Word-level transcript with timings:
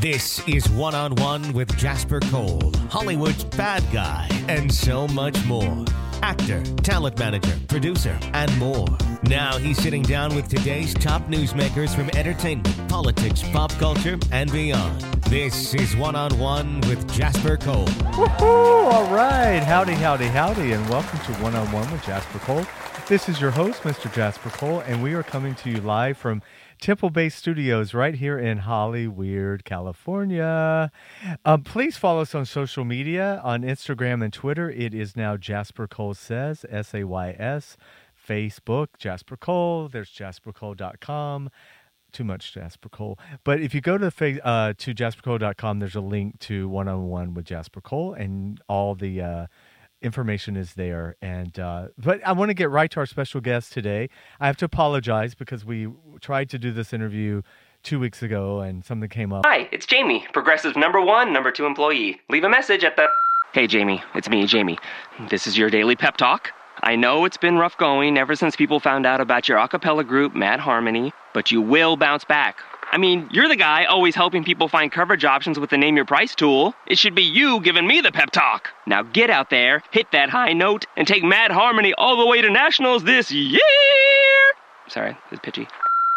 This 0.00 0.46
is 0.48 0.68
One 0.70 0.94
on 0.94 1.14
One 1.16 1.52
with 1.52 1.76
Jasper 1.76 2.20
Cole, 2.20 2.72
Hollywood's 2.88 3.44
bad 3.44 3.82
guy, 3.92 4.28
and 4.48 4.72
so 4.72 5.08
much 5.08 5.44
more. 5.46 5.84
Actor, 6.22 6.62
talent 6.82 7.18
manager, 7.18 7.58
producer, 7.66 8.16
and 8.32 8.56
more. 8.58 8.86
Now 9.24 9.58
he's 9.58 9.78
sitting 9.78 10.02
down 10.02 10.34
with 10.34 10.48
today's 10.48 10.94
top 10.94 11.22
newsmakers 11.22 11.94
from 11.94 12.08
entertainment, 12.10 12.88
politics, 12.88 13.42
pop 13.52 13.72
culture, 13.72 14.18
and 14.30 14.50
beyond. 14.52 15.00
This 15.24 15.74
is 15.74 15.96
One 15.96 16.16
on 16.16 16.38
One 16.38 16.80
with 16.82 17.10
Jasper 17.12 17.56
Cole. 17.56 17.86
Woohoo! 17.86 18.92
All 18.92 19.12
right. 19.14 19.62
Howdy, 19.62 19.94
howdy, 19.94 20.26
howdy, 20.26 20.72
and 20.72 20.88
welcome 20.88 21.18
to 21.20 21.32
One 21.42 21.54
on 21.54 21.70
One 21.72 21.90
with 21.90 22.04
Jasper 22.04 22.38
Cole. 22.40 22.66
This 23.08 23.28
is 23.28 23.40
your 23.40 23.50
host, 23.50 23.82
Mr. 23.82 24.12
Jasper 24.12 24.50
Cole, 24.50 24.80
and 24.80 25.02
we 25.02 25.14
are 25.14 25.22
coming 25.22 25.54
to 25.56 25.70
you 25.70 25.80
live 25.80 26.16
from 26.16 26.42
Temple 26.80 27.10
Bay 27.10 27.28
Studios 27.28 27.92
right 27.92 28.14
here 28.14 28.38
in 28.38 28.60
Hollyweird, 28.60 29.64
California. 29.64 30.90
Um, 31.44 31.62
please 31.62 31.98
follow 31.98 32.22
us 32.22 32.34
on 32.34 32.46
social 32.46 32.86
media 32.86 33.38
on 33.44 33.62
Instagram 33.62 34.24
and 34.24 34.32
Twitter. 34.32 34.70
It 34.70 34.94
is 34.94 35.14
now 35.14 35.36
Jasper 35.36 35.86
Cole 35.86 36.14
Says, 36.14 36.64
S 36.70 36.94
A 36.94 37.04
Y 37.04 37.36
S. 37.38 37.76
Facebook, 38.26 38.88
Jasper 38.98 39.36
Cole. 39.36 39.88
There's 39.88 40.10
jaspercole.com. 40.10 41.50
Too 42.12 42.24
much 42.24 42.54
Jasper 42.54 42.88
Cole. 42.88 43.18
But 43.44 43.60
if 43.60 43.74
you 43.74 43.80
go 43.80 43.98
to 43.98 44.10
the 44.10 44.40
uh, 44.46 44.72
to 44.78 44.94
jaspercole.com, 44.94 45.78
there's 45.80 45.94
a 45.94 46.00
link 46.00 46.38
to 46.40 46.68
one 46.68 46.88
on 46.88 47.08
one 47.08 47.34
with 47.34 47.44
Jasper 47.44 47.80
Cole, 47.80 48.14
and 48.14 48.60
all 48.68 48.94
the 48.94 49.20
uh, 49.20 49.46
information 50.02 50.56
is 50.56 50.74
there. 50.74 51.16
And 51.22 51.58
uh, 51.58 51.88
but 51.98 52.26
I 52.26 52.32
want 52.32 52.50
to 52.50 52.54
get 52.54 52.70
right 52.70 52.90
to 52.90 53.00
our 53.00 53.06
special 53.06 53.40
guest 53.40 53.72
today. 53.72 54.08
I 54.38 54.46
have 54.46 54.56
to 54.58 54.64
apologize 54.64 55.34
because 55.34 55.64
we 55.64 55.88
tried 56.20 56.50
to 56.50 56.58
do 56.58 56.72
this 56.72 56.92
interview 56.92 57.42
two 57.82 57.98
weeks 57.98 58.22
ago, 58.22 58.60
and 58.60 58.84
something 58.84 59.08
came 59.08 59.32
up. 59.32 59.44
Hi, 59.46 59.68
it's 59.72 59.86
Jamie, 59.86 60.26
Progressive 60.32 60.76
number 60.76 61.00
one, 61.00 61.32
number 61.32 61.50
two 61.50 61.66
employee. 61.66 62.20
Leave 62.28 62.44
a 62.44 62.48
message 62.48 62.84
at 62.84 62.96
the. 62.96 63.06
Hey, 63.52 63.66
Jamie, 63.66 64.02
it's 64.14 64.28
me, 64.28 64.46
Jamie. 64.46 64.78
This 65.28 65.46
is 65.46 65.58
your 65.58 65.70
daily 65.70 65.96
pep 65.96 66.16
talk. 66.16 66.52
I 66.82 66.96
know 66.96 67.24
it's 67.24 67.36
been 67.36 67.58
rough 67.58 67.76
going 67.76 68.16
ever 68.16 68.34
since 68.34 68.56
people 68.56 68.80
found 68.80 69.04
out 69.04 69.20
about 69.20 69.48
your 69.48 69.58
a 69.58 69.68
cappella 69.68 70.04
group, 70.04 70.34
Mad 70.34 70.60
Harmony, 70.60 71.12
but 71.34 71.50
you 71.50 71.60
will 71.60 71.96
bounce 71.96 72.24
back. 72.24 72.58
I 72.92 72.98
mean, 72.98 73.28
you're 73.30 73.48
the 73.48 73.54
guy 73.54 73.84
always 73.84 74.16
helping 74.16 74.42
people 74.42 74.66
find 74.66 74.90
coverage 74.90 75.24
options 75.24 75.60
with 75.60 75.70
the 75.70 75.78
Name 75.78 75.94
Your 75.94 76.04
Price 76.04 76.34
tool. 76.34 76.74
It 76.88 76.98
should 76.98 77.14
be 77.14 77.22
you 77.22 77.60
giving 77.60 77.86
me 77.86 78.00
the 78.00 78.10
pep 78.10 78.32
talk. 78.32 78.70
Now 78.84 79.04
get 79.04 79.30
out 79.30 79.48
there, 79.48 79.84
hit 79.92 80.10
that 80.10 80.28
high 80.28 80.54
note, 80.54 80.86
and 80.96 81.06
take 81.06 81.22
Mad 81.22 81.52
Harmony 81.52 81.94
all 81.96 82.16
the 82.16 82.26
way 82.26 82.42
to 82.42 82.50
nationals 82.50 83.04
this 83.04 83.30
year. 83.30 83.60
Sorry, 84.88 85.16
it's 85.30 85.40
pitchy. 85.40 85.68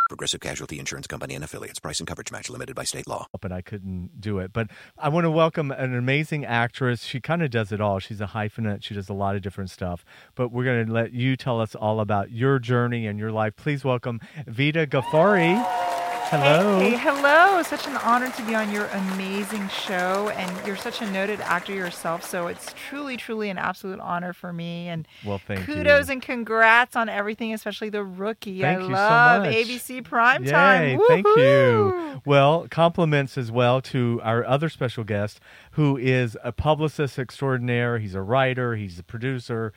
Progressive 0.10 0.42
Casualty 0.42 0.80
Insurance 0.80 1.06
Company 1.06 1.36
and 1.36 1.44
affiliates. 1.44 1.80
Price 1.80 2.00
and 2.00 2.08
coverage 2.08 2.32
match 2.32 2.50
limited 2.50 2.76
by 2.76 2.84
state 2.86 3.08
law. 3.08 3.28
But 3.40 3.52
I 3.52 3.62
couldn't 3.62 4.20
do 4.20 4.40
it. 4.40 4.52
But 4.52 4.72
I 4.98 5.10
want 5.10 5.26
to 5.26 5.32
welcome 5.32 5.70
an 5.70 5.94
amazing 5.96 6.44
actress. 6.44 7.04
She 7.04 7.22
kind 7.22 7.44
of 7.44 7.52
does 7.52 7.72
it 7.72 7.82
all. 7.82 8.00
She's 8.00 8.20
a 8.20 8.28
hyphenate. 8.28 8.84
She 8.84 8.96
does 8.96 9.10
a 9.10 9.14
lot 9.14 9.36
of 9.36 9.44
different 9.44 9.70
stuff. 9.70 10.04
But 10.34 10.52
we're 10.52 10.66
going 10.66 10.88
to 10.88 10.92
let 10.92 11.14
you 11.14 11.36
tell 11.36 11.62
us 11.62 11.76
all 11.76 12.00
about 12.00 12.32
your 12.32 12.58
journey 12.58 13.06
and 13.06 13.20
your 13.20 13.32
life. 13.32 13.56
Please 13.56 13.84
welcome 13.84 14.20
Vida 14.48 14.88
Ghaffari. 14.88 16.03
Hello. 16.34 16.80
Hey, 16.80 16.98
hello. 16.98 17.62
Such 17.62 17.86
an 17.86 17.96
honor 17.98 18.28
to 18.32 18.42
be 18.48 18.56
on 18.56 18.72
your 18.72 18.88
amazing 18.88 19.70
show. 19.70 20.30
And 20.30 20.66
you're 20.66 20.76
such 20.76 21.00
a 21.04 21.12
noted 21.12 21.40
actor 21.42 21.74
yourself. 21.74 22.24
So 22.28 22.48
it's 22.48 22.74
truly, 22.74 23.18
truly 23.18 23.52
an 23.52 23.60
absolute 23.60 24.00
honor 24.00 24.34
for 24.34 24.52
me. 24.52 24.88
And 24.88 25.08
Well, 25.24 25.38
thank 25.38 25.66
kudos 25.66 26.08
you. 26.08 26.14
and 26.14 26.22
congrats 26.24 26.96
on 26.96 27.08
everything, 27.08 27.54
especially 27.54 27.90
the 27.92 28.04
rookie. 28.04 28.62
Thank 28.62 28.80
I 28.80 28.82
you 28.82 28.88
so 28.88 28.94
love 28.94 29.44
much. 29.44 29.54
ABC 29.54 30.02
Primetime. 30.02 30.98
Yay, 30.98 31.00
thank 31.08 31.28
you. 31.38 32.22
Well, 32.26 32.66
compliments 32.68 33.38
as 33.38 33.52
well 33.52 33.80
to 33.84 34.20
our 34.24 34.44
other 34.44 34.70
special 34.70 35.04
guest, 35.04 35.40
who 35.74 35.98
is 35.98 36.36
a 36.44 36.52
publicist 36.52 37.20
extraordinaire. 37.20 38.00
He's 38.00 38.16
a 38.16 38.24
writer, 38.24 38.76
he's 38.76 38.98
a 38.98 39.04
producer, 39.04 39.72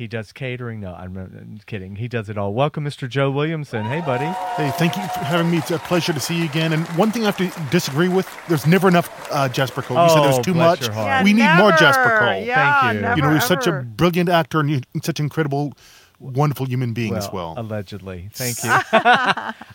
he 0.00 0.06
does 0.08 0.32
catering. 0.32 0.80
No, 0.80 0.94
I'm, 0.94 1.14
I'm 1.14 1.60
kidding. 1.66 1.96
He 1.96 2.08
does 2.08 2.30
it 2.30 2.38
all. 2.38 2.54
Welcome, 2.54 2.86
Mr. 2.86 3.06
Joe 3.06 3.30
Williamson. 3.30 3.84
Hey, 3.84 4.00
buddy. 4.00 4.24
Hey, 4.56 4.70
thank 4.78 4.96
you 4.96 5.02
for 5.02 5.18
having 5.20 5.50
me. 5.50 5.58
It's 5.58 5.70
a 5.70 5.78
pleasure 5.78 6.14
to 6.14 6.18
see 6.18 6.38
you 6.38 6.44
again. 6.46 6.72
And 6.72 6.86
one 6.96 7.12
thing 7.12 7.22
I 7.24 7.26
have 7.26 7.36
to 7.36 7.52
disagree 7.70 8.08
with: 8.08 8.26
there's 8.48 8.66
never 8.66 8.88
enough 8.88 9.10
uh, 9.30 9.50
Jasper 9.50 9.82
Cole. 9.82 10.02
You 10.02 10.08
said 10.08 10.18
Oh, 10.20 10.22
there's 10.32 10.38
too 10.44 10.54
bless 10.54 10.80
much. 10.80 10.86
your 10.86 10.94
heart. 10.94 11.06
Yeah, 11.06 11.22
we 11.22 11.34
need 11.34 11.42
more 11.58 11.68
never. 11.68 11.76
Jasper 11.76 12.18
Cole. 12.18 12.42
Yeah, 12.42 12.80
Thank 12.80 12.94
you. 12.94 13.00
Never, 13.02 13.16
you 13.16 13.22
know, 13.22 13.34
he's 13.34 13.44
such 13.44 13.66
a 13.66 13.82
brilliant 13.82 14.30
actor 14.30 14.60
and 14.60 14.70
you- 14.70 14.80
such 15.02 15.20
an 15.20 15.26
incredible, 15.26 15.74
wonderful 16.18 16.64
human 16.64 16.94
being 16.94 17.14
as 17.14 17.30
well. 17.30 17.52
Allegedly. 17.58 18.30
Thank 18.32 18.64
you. 18.64 18.70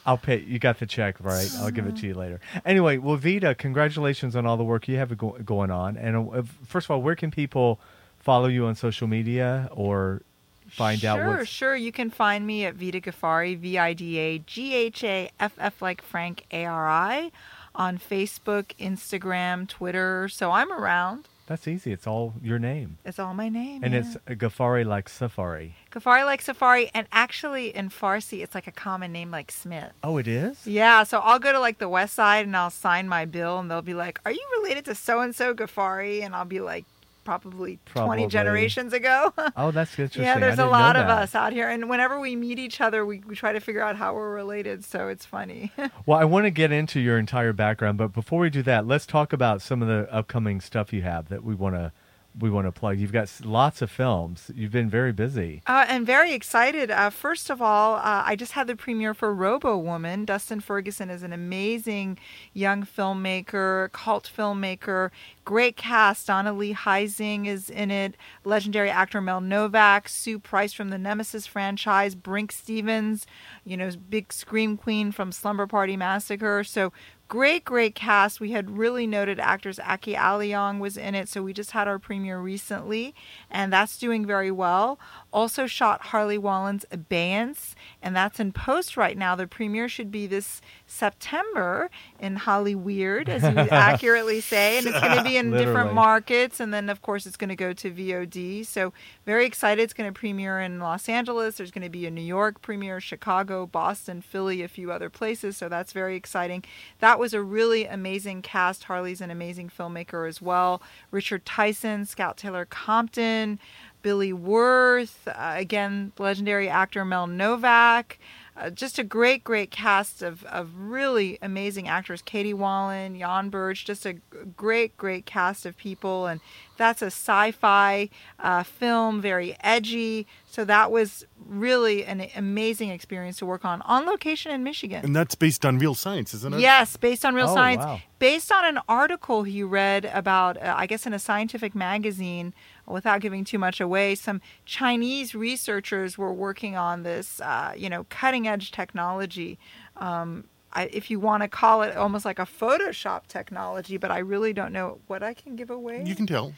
I'll 0.07 0.17
pay. 0.17 0.39
You 0.39 0.57
got 0.57 0.79
the 0.79 0.87
check, 0.87 1.17
right? 1.19 1.49
I'll 1.59 1.69
give 1.69 1.85
it 1.85 1.97
to 1.97 2.07
you 2.07 2.15
later. 2.15 2.39
Anyway, 2.65 2.97
well, 2.97 3.15
Vida, 3.15 3.53
congratulations 3.53 4.35
on 4.35 4.47
all 4.47 4.57
the 4.57 4.63
work 4.63 4.87
you 4.87 4.97
have 4.97 5.15
go- 5.17 5.37
going 5.45 5.69
on. 5.69 5.97
And 5.97 6.15
uh, 6.33 6.41
first 6.65 6.87
of 6.87 6.91
all, 6.91 7.01
where 7.03 7.15
can 7.15 7.29
people 7.29 7.79
follow 8.25 8.47
you 8.47 8.65
on 8.65 8.75
social 8.75 9.07
media 9.07 9.69
or 9.71 10.23
find 10.67 10.99
sure, 10.99 11.09
out 11.11 11.17
Sure, 11.19 11.45
sure. 11.45 11.75
You 11.75 11.91
can 11.91 12.09
find 12.09 12.45
me 12.45 12.65
at 12.65 12.73
Vida 12.73 12.99
Ghaffari, 12.99 13.57
V 13.57 13.77
I 13.77 13.93
D 13.93 14.17
A 14.17 14.39
G 14.39 14.73
H 14.73 15.03
A 15.03 15.29
F 15.39 15.53
F 15.57 15.81
like 15.81 16.01
Frank 16.01 16.45
A 16.51 16.65
R 16.65 16.89
I, 16.89 17.31
on 17.73 17.97
Facebook, 17.97 18.75
Instagram, 18.79 19.69
Twitter. 19.69 20.27
So 20.27 20.51
I'm 20.51 20.73
around. 20.73 21.29
That's 21.47 21.67
easy. 21.67 21.91
It's 21.91 22.07
all 22.07 22.33
your 22.41 22.57
name. 22.57 22.97
It's 23.05 23.19
all 23.19 23.35
my 23.35 23.49
name. 23.49 23.83
And 23.83 23.93
yeah. 23.93 23.99
it's 23.99 24.15
a 24.25 24.35
Ghaffari 24.35 24.83
like 24.83 25.07
Safari. 25.07 25.75
Ghaffari 25.91 26.25
like 26.25 26.41
Safari, 26.41 26.89
and 26.91 27.05
actually 27.11 27.67
in 27.67 27.91
Farsi, 27.91 28.41
it's 28.41 28.55
like 28.55 28.65
a 28.65 28.71
common 28.71 29.11
name 29.11 29.29
like 29.29 29.51
Smith. 29.51 29.91
Oh, 30.03 30.17
it 30.17 30.27
is? 30.27 30.65
Yeah, 30.65 31.03
so 31.03 31.19
I'll 31.19 31.37
go 31.37 31.51
to 31.51 31.59
like 31.59 31.77
the 31.77 31.87
West 31.87 32.15
Side 32.15 32.47
and 32.47 32.57
I'll 32.57 32.71
sign 32.71 33.07
my 33.07 33.25
bill, 33.25 33.59
and 33.59 33.69
they'll 33.69 33.83
be 33.83 33.93
like, 33.93 34.19
"Are 34.25 34.31
you 34.31 34.43
related 34.57 34.85
to 34.85 34.95
so 34.95 35.19
and 35.19 35.35
so 35.35 35.53
Ghaffari?" 35.53 36.23
And 36.23 36.33
I'll 36.33 36.45
be 36.45 36.61
like, 36.61 36.85
"Probably, 37.25 37.79
Probably. 37.85 38.07
twenty 38.07 38.27
generations 38.27 38.93
ago." 38.93 39.33
Oh, 39.57 39.71
that's 39.71 39.91
interesting. 39.91 40.23
yeah, 40.23 40.39
there's 40.39 40.59
a 40.59 40.65
lot 40.65 40.95
of 40.95 41.07
us 41.07 41.33
out 41.35 41.51
here, 41.53 41.69
and 41.69 41.89
whenever 41.89 42.19
we 42.19 42.35
meet 42.35 42.59
each 42.59 42.79
other, 42.81 43.05
we, 43.05 43.21
we 43.25 43.35
try 43.35 43.51
to 43.53 43.59
figure 43.59 43.81
out 43.81 43.95
how 43.95 44.13
we're 44.13 44.33
related. 44.33 44.83
So 44.85 45.07
it's 45.09 45.25
funny. 45.25 45.71
Well, 46.05 46.19
I 46.19 46.25
want 46.25 46.45
to 46.45 46.51
get 46.51 46.71
into 46.71 46.99
your 46.99 47.17
entire 47.17 47.51
background, 47.53 47.97
but 47.97 48.13
before 48.13 48.39
we 48.39 48.49
do 48.49 48.61
that, 48.63 48.85
let's 48.85 49.05
talk 49.05 49.33
about 49.33 49.61
some 49.61 49.81
of 49.81 49.87
the 49.87 50.07
upcoming 50.13 50.61
stuff 50.61 50.93
you 50.93 51.01
have 51.01 51.29
that 51.29 51.43
we 51.43 51.55
want 51.55 51.75
to 51.75 51.91
we 52.39 52.49
want 52.49 52.67
to 52.67 52.71
plug. 52.71 52.99
You've 52.99 53.11
got 53.11 53.31
lots 53.43 53.81
of 53.81 53.89
films. 53.89 54.51
You've 54.53 54.71
been 54.71 54.89
very 54.89 55.13
busy. 55.13 55.61
Uh, 55.67 55.85
and 55.87 56.05
very 56.05 56.33
excited. 56.33 56.91
Uh, 56.91 57.09
first 57.09 57.49
of 57.49 57.61
all, 57.61 57.95
uh, 57.95 58.23
I 58.25 58.35
just 58.35 58.51
had 58.53 58.67
the 58.67 58.75
premiere 58.75 59.13
for 59.13 59.33
Robo 59.33 59.77
Woman. 59.77 60.25
Dustin 60.25 60.59
Ferguson 60.59 61.09
is 61.09 61.23
an 61.23 61.31
amazing 61.31 62.17
young 62.53 62.83
filmmaker, 62.83 63.91
cult 63.91 64.29
filmmaker, 64.35 65.11
great 65.45 65.77
cast. 65.77 66.27
Donna 66.27 66.53
Lee 66.53 66.73
Heising 66.73 67.47
is 67.47 67.69
in 67.69 67.91
it, 67.91 68.15
legendary 68.43 68.89
actor 68.89 69.21
Mel 69.21 69.41
Novak, 69.41 70.09
Sue 70.09 70.39
Price 70.39 70.73
from 70.73 70.89
the 70.89 70.97
Nemesis 70.97 71.45
franchise, 71.45 72.15
Brinke 72.15 72.51
Stevens, 72.51 73.25
you 73.63 73.77
know, 73.77 73.89
big 74.09 74.33
scream 74.33 74.77
queen 74.77 75.11
from 75.11 75.31
Slumber 75.31 75.67
Party 75.67 75.95
Massacre. 75.95 76.63
So 76.63 76.91
great, 77.27 77.65
great 77.65 77.95
cast. 77.95 78.39
We 78.39 78.51
had 78.51 78.77
really 78.77 79.07
noted 79.07 79.39
actors. 79.39 79.79
Aki 79.79 80.13
Aleong 80.13 80.79
was 80.79 80.97
in 80.97 81.15
it, 81.15 81.27
so 81.27 81.41
we 81.41 81.53
just 81.53 81.71
had 81.71 81.87
our 81.87 81.97
premiere 81.97 82.39
recently, 82.39 83.15
and 83.49 83.73
that's 83.73 83.97
doing 83.97 84.25
very 84.25 84.51
well. 84.51 84.99
Also 85.33 85.65
shot 85.65 86.07
Harley 86.07 86.37
Wallen's 86.37 86.85
Abeyance, 86.91 87.75
and 88.01 88.15
that's 88.15 88.39
in 88.39 88.51
post 88.53 88.95
right 88.95 89.17
now. 89.17 89.35
The 89.35 89.47
premiere 89.47 89.89
should 89.89 90.11
be 90.11 90.27
this 90.27 90.61
September 90.87 91.89
in 92.19 92.37
Hollyweird, 92.37 93.27
as 93.27 93.43
you 93.43 93.57
accurately 93.71 94.39
say, 94.39 94.77
and 94.77 94.87
it's 94.87 94.99
going 94.99 95.17
to 95.17 95.23
be 95.23 95.37
in 95.37 95.51
different 95.51 95.93
markets, 95.93 96.59
and 96.59 96.73
then 96.73 96.89
of 96.89 97.01
course 97.01 97.25
it's 97.25 97.37
going 97.37 97.49
to 97.49 97.55
go 97.55 97.73
to 97.73 97.91
VOD. 97.91 98.65
So 98.65 98.93
very 99.25 99.45
excited. 99.45 99.81
It's 99.81 99.93
going 99.93 100.11
to 100.11 100.17
premiere 100.17 100.59
in 100.59 100.79
Los 100.79 101.09
Angeles. 101.09 101.57
There's 101.57 101.71
going 101.71 101.83
to 101.83 101.89
be 101.89 102.05
a 102.05 102.11
New 102.11 102.21
York 102.21 102.61
premiere, 102.61 103.01
Chicago, 103.01 103.65
Boston, 103.65 104.21
Philly, 104.21 104.61
a 104.61 104.67
few 104.67 104.91
other 104.91 105.09
places. 105.09 105.57
So 105.57 105.67
that's 105.67 105.91
very 105.91 106.15
exciting. 106.15 106.63
That 106.99 107.14
was 107.19 107.33
a 107.33 107.41
really 107.41 107.85
amazing 107.85 108.41
cast. 108.41 108.85
Harley's 108.85 109.21
an 109.21 109.31
amazing 109.31 109.69
filmmaker 109.69 110.27
as 110.27 110.41
well. 110.41 110.81
Richard 111.11 111.45
Tyson, 111.45 112.05
Scout 112.05 112.37
Taylor 112.37 112.65
Compton, 112.65 113.59
Billy 114.01 114.33
Wirth, 114.33 115.27
uh, 115.27 115.55
again, 115.57 116.11
legendary 116.19 116.69
actor 116.69 117.03
Mel 117.03 117.27
Novak. 117.27 118.19
Uh, 118.57 118.69
just 118.69 118.97
a 118.97 119.03
great, 119.03 119.43
great 119.43 119.69
cast 119.71 120.21
of, 120.21 120.43
of 120.45 120.69
really 120.77 121.37
amazing 121.41 121.87
actors. 121.87 122.21
Katie 122.21 122.53
Wallen, 122.53 123.19
Jan 123.19 123.49
Burge, 123.49 123.83
just 123.85 124.05
a 124.05 124.13
great, 124.55 124.95
great 124.97 125.25
cast 125.25 125.65
of 125.65 125.75
people. 125.77 126.25
And 126.27 126.39
that's 126.77 127.01
a 127.01 127.07
sci-fi 127.07 128.09
uh, 128.39 128.63
film, 128.63 129.21
very 129.21 129.57
edgy. 129.61 130.25
So 130.47 130.63
that 130.65 130.89
was 130.89 131.25
really 131.45 132.05
an 132.05 132.27
amazing 132.35 132.89
experience 132.89 133.37
to 133.39 133.45
work 133.45 133.65
on 133.65 133.81
on 133.81 134.05
location 134.05 134.51
in 134.51 134.63
Michigan. 134.63 135.03
And 135.03 135.15
that's 135.15 135.35
based 135.35 135.65
on 135.65 135.77
real 135.79 135.93
science, 135.95 136.33
isn't 136.33 136.53
it? 136.53 136.59
Yes, 136.61 136.95
based 136.95 137.25
on 137.25 137.35
real 137.35 137.49
Oh, 137.49 137.53
science. 137.53 137.83
wow. 137.83 137.99
Based 138.19 138.51
on 138.51 138.63
an 138.65 138.79
article 138.87 139.43
he 139.43 139.61
read 139.63 140.05
about, 140.05 140.55
uh, 140.57 140.73
I 140.77 140.85
guess, 140.87 141.05
in 141.05 141.13
a 141.13 141.19
scientific 141.19 141.75
magazine, 141.75 142.53
without 142.87 143.21
giving 143.21 143.43
too 143.43 143.59
much 143.59 143.79
away, 143.81 144.15
some 144.15 144.41
Chinese 144.65 145.35
researchers 145.35 146.17
were 146.17 146.33
working 146.33 146.75
on 146.75 147.03
this, 147.03 147.41
uh, 147.41 147.73
you 147.75 147.89
know, 147.89 148.05
cutting 148.09 148.47
edge 148.47 148.71
technology. 148.71 149.57
Um, 149.97 150.45
I, 150.75 150.89
if 150.91 151.09
you 151.09 151.19
want 151.21 151.41
to 151.41 151.47
call 151.47 151.83
it 151.83 151.95
almost 151.95 152.25
like 152.25 152.37
a 152.37 152.45
Photoshop 152.45 153.27
technology, 153.27 153.95
but 153.95 154.11
I 154.11 154.19
really 154.19 154.51
don't 154.51 154.73
know 154.73 154.99
what 155.07 155.23
I 155.23 155.33
can 155.33 155.55
give 155.55 155.69
away. 155.69 156.03
You 156.05 156.15
can 156.15 156.27
tell. 156.27 156.53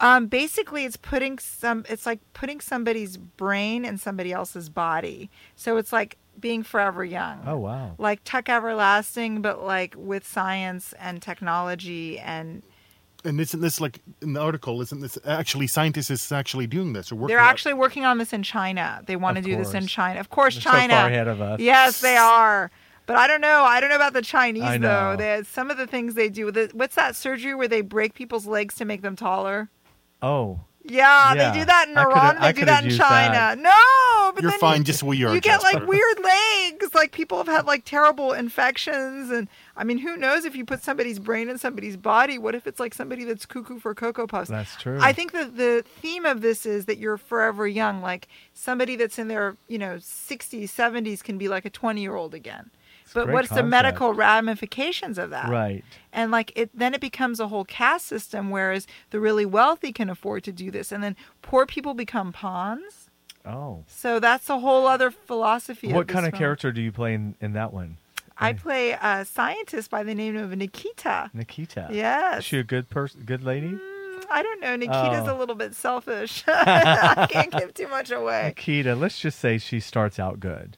Um, 0.00 0.26
basically, 0.26 0.84
it's 0.84 0.96
putting 0.96 1.38
some. 1.38 1.84
It's 1.88 2.04
like 2.04 2.18
putting 2.34 2.60
somebody's 2.60 3.16
brain 3.16 3.84
in 3.84 3.98
somebody 3.98 4.32
else's 4.32 4.68
body. 4.68 5.30
So 5.54 5.76
it's 5.76 5.92
like 5.92 6.18
being 6.40 6.64
forever 6.64 7.04
young. 7.04 7.42
Oh 7.46 7.58
wow. 7.58 7.94
Like 7.98 8.24
Tuck 8.24 8.48
Everlasting, 8.48 9.42
but 9.42 9.62
like 9.62 9.94
with 9.96 10.26
science 10.26 10.92
and 10.98 11.22
technology 11.22 12.18
and 12.18 12.62
And 13.24 13.40
isn't 13.40 13.60
this 13.60 13.80
like 13.80 14.00
in 14.20 14.32
the 14.32 14.40
article? 14.40 14.80
Isn't 14.82 15.00
this 15.00 15.16
actually 15.24 15.66
scientists 15.68 16.10
is 16.10 16.32
actually 16.32 16.66
doing 16.66 16.92
this 16.92 17.12
or 17.12 17.14
working? 17.16 17.28
they're 17.36 17.44
on- 17.44 17.50
actually 17.50 17.74
working 17.74 18.04
on 18.04 18.18
this 18.18 18.32
in 18.32 18.42
China. 18.42 19.00
They 19.06 19.14
want 19.16 19.36
to 19.36 19.40
Of 19.40 19.44
do 19.44 19.56
this 19.56 19.74
in. 19.74 19.86
China. 19.86 20.18
Of 20.20 20.28
course, 20.30 20.54
They're 20.54 20.62
so 20.62 20.70
China. 20.70 20.94
far 20.94 21.06
ahead 21.06 21.28
of 21.28 21.40
us. 21.40 21.60
Yes, 21.60 22.00
they 22.00 22.16
are. 22.16 22.70
But 23.06 23.16
I 23.16 23.26
don't 23.26 23.40
know. 23.40 23.62
I 23.64 23.80
don't 23.80 23.90
know 23.90 23.96
about 23.96 24.12
the 24.12 24.22
Chinese 24.22 24.62
I 24.62 24.78
though. 24.78 25.16
They, 25.16 25.42
some 25.44 25.70
of 25.70 25.76
the 25.76 25.86
things 25.86 26.14
they 26.14 26.28
do. 26.28 26.50
The, 26.50 26.70
what's 26.72 26.94
that 26.96 27.14
surgery 27.16 27.54
where 27.54 27.68
they 27.68 27.80
break 27.80 28.14
people's 28.14 28.46
legs 28.46 28.74
to 28.76 28.84
make 28.84 29.02
them 29.02 29.16
taller? 29.16 29.70
Oh, 30.20 30.60
Yeah, 30.84 31.34
Yeah. 31.34 31.50
they 31.52 31.60
do 31.60 31.64
that 31.66 31.88
in 31.88 31.96
I 31.96 32.02
coulda- 32.04 32.18
Iran. 32.20 32.36
I 32.38 32.52
They 32.52 32.60
do 32.60 32.66
that 32.66 32.84
in 32.84 32.90
China. 32.90 33.32
that. 33.34 33.58
No, 33.58 34.32
but 34.34 34.42
You're 34.42 34.50
then 34.50 34.60
fine 34.60 34.78
you, 34.78 34.84
just 34.84 35.00
the 35.00 35.06
way 35.06 35.16
you 35.16 35.28
are. 35.28 35.34
you 35.34 35.40
get 35.40 35.62
like 35.62 35.86
weird 35.86 36.18
legs. 36.22 36.92
Like 36.94 37.12
people 37.12 37.38
have 37.38 37.46
had 37.46 37.66
like 37.66 37.84
terrible 37.84 38.32
infections, 38.32 39.30
and 39.30 39.48
I 39.76 39.84
mean, 39.84 39.98
who 39.98 40.16
knows 40.16 40.44
if 40.44 40.56
you 40.56 40.64
put 40.64 40.82
somebody's 40.82 41.18
brain 41.18 41.48
in 41.48 41.56
somebody's 41.58 41.96
body? 41.96 42.36
What 42.38 42.54
if 42.54 42.66
it's 42.66 42.80
like 42.80 42.94
somebody 42.94 43.24
that's 43.24 43.46
cuckoo 43.46 43.78
for 43.78 43.94
cocoa 43.94 44.26
puffs? 44.26 44.50
that's 44.50 44.74
true. 44.76 44.98
I 45.00 45.12
think 45.12 45.32
that 45.32 45.56
the 45.56 45.84
theme 46.00 46.24
of 46.26 46.40
this 46.40 46.66
is 46.66 46.86
that 46.86 46.98
you're 46.98 47.16
forever 47.16 47.66
young. 47.68 48.02
Like 48.02 48.26
somebody 48.52 48.96
that's 48.96 49.18
in 49.18 49.28
their 49.28 49.56
you 49.68 49.78
know 49.78 49.96
60s, 49.96 50.64
70s 50.68 51.22
can 51.22 51.38
be 51.38 51.48
like 51.48 51.64
a 51.64 51.70
20 51.70 52.00
year 52.00 52.16
old 52.16 52.34
again. 52.34 52.70
But 53.14 53.28
what's 53.30 53.48
the 53.50 53.62
medical 53.62 54.12
ramifications 54.14 55.18
of 55.18 55.30
that? 55.30 55.48
right. 55.48 55.84
and 56.12 56.30
like 56.30 56.52
it 56.56 56.70
then 56.74 56.94
it 56.94 57.00
becomes 57.00 57.40
a 57.40 57.48
whole 57.48 57.64
caste 57.64 58.06
system 58.06 58.50
whereas 58.50 58.86
the 59.10 59.20
really 59.20 59.44
wealthy 59.46 59.92
can 59.92 60.08
afford 60.10 60.44
to 60.44 60.52
do 60.52 60.70
this 60.70 60.92
and 60.92 61.02
then 61.02 61.16
poor 61.42 61.66
people 61.66 61.94
become 61.94 62.32
pawns 62.32 63.08
Oh. 63.44 63.84
so 63.88 64.20
that's 64.20 64.48
a 64.48 64.60
whole 64.60 64.86
other 64.86 65.10
philosophy 65.10 65.92
What 65.92 66.06
this 66.06 66.14
kind 66.14 66.26
of 66.26 66.30
film. 66.32 66.38
character 66.38 66.70
do 66.70 66.80
you 66.80 66.92
play 66.92 67.14
in, 67.14 67.34
in 67.40 67.52
that 67.54 67.72
one? 67.72 67.96
i 68.38 68.52
play 68.52 68.92
a 68.92 69.24
scientist 69.24 69.90
by 69.90 70.02
the 70.04 70.14
name 70.14 70.36
of 70.36 70.56
nikita 70.56 71.30
Nikita. 71.34 71.88
yes 71.90 72.38
Is 72.40 72.44
she 72.44 72.58
a 72.58 72.64
good 72.64 72.88
person? 72.88 73.22
Good 73.24 73.42
lady? 73.44 73.68
Mm, 73.72 74.24
i 74.30 74.42
don't 74.42 74.60
know 74.60 74.76
nikita's 74.76 75.28
Oh. 75.28 75.36
a 75.36 75.38
little 75.38 75.54
bit 75.56 75.74
selfish 75.74 76.44
i 76.48 77.26
can't 77.30 77.52
give 77.52 77.74
too 77.74 77.88
much 77.88 78.10
away 78.10 78.44
Nikita. 78.46 78.94
Let's 78.94 79.18
just 79.18 79.38
say 79.40 79.58
she 79.58 79.80
starts 79.80 80.18
out 80.20 80.38
good. 80.40 80.76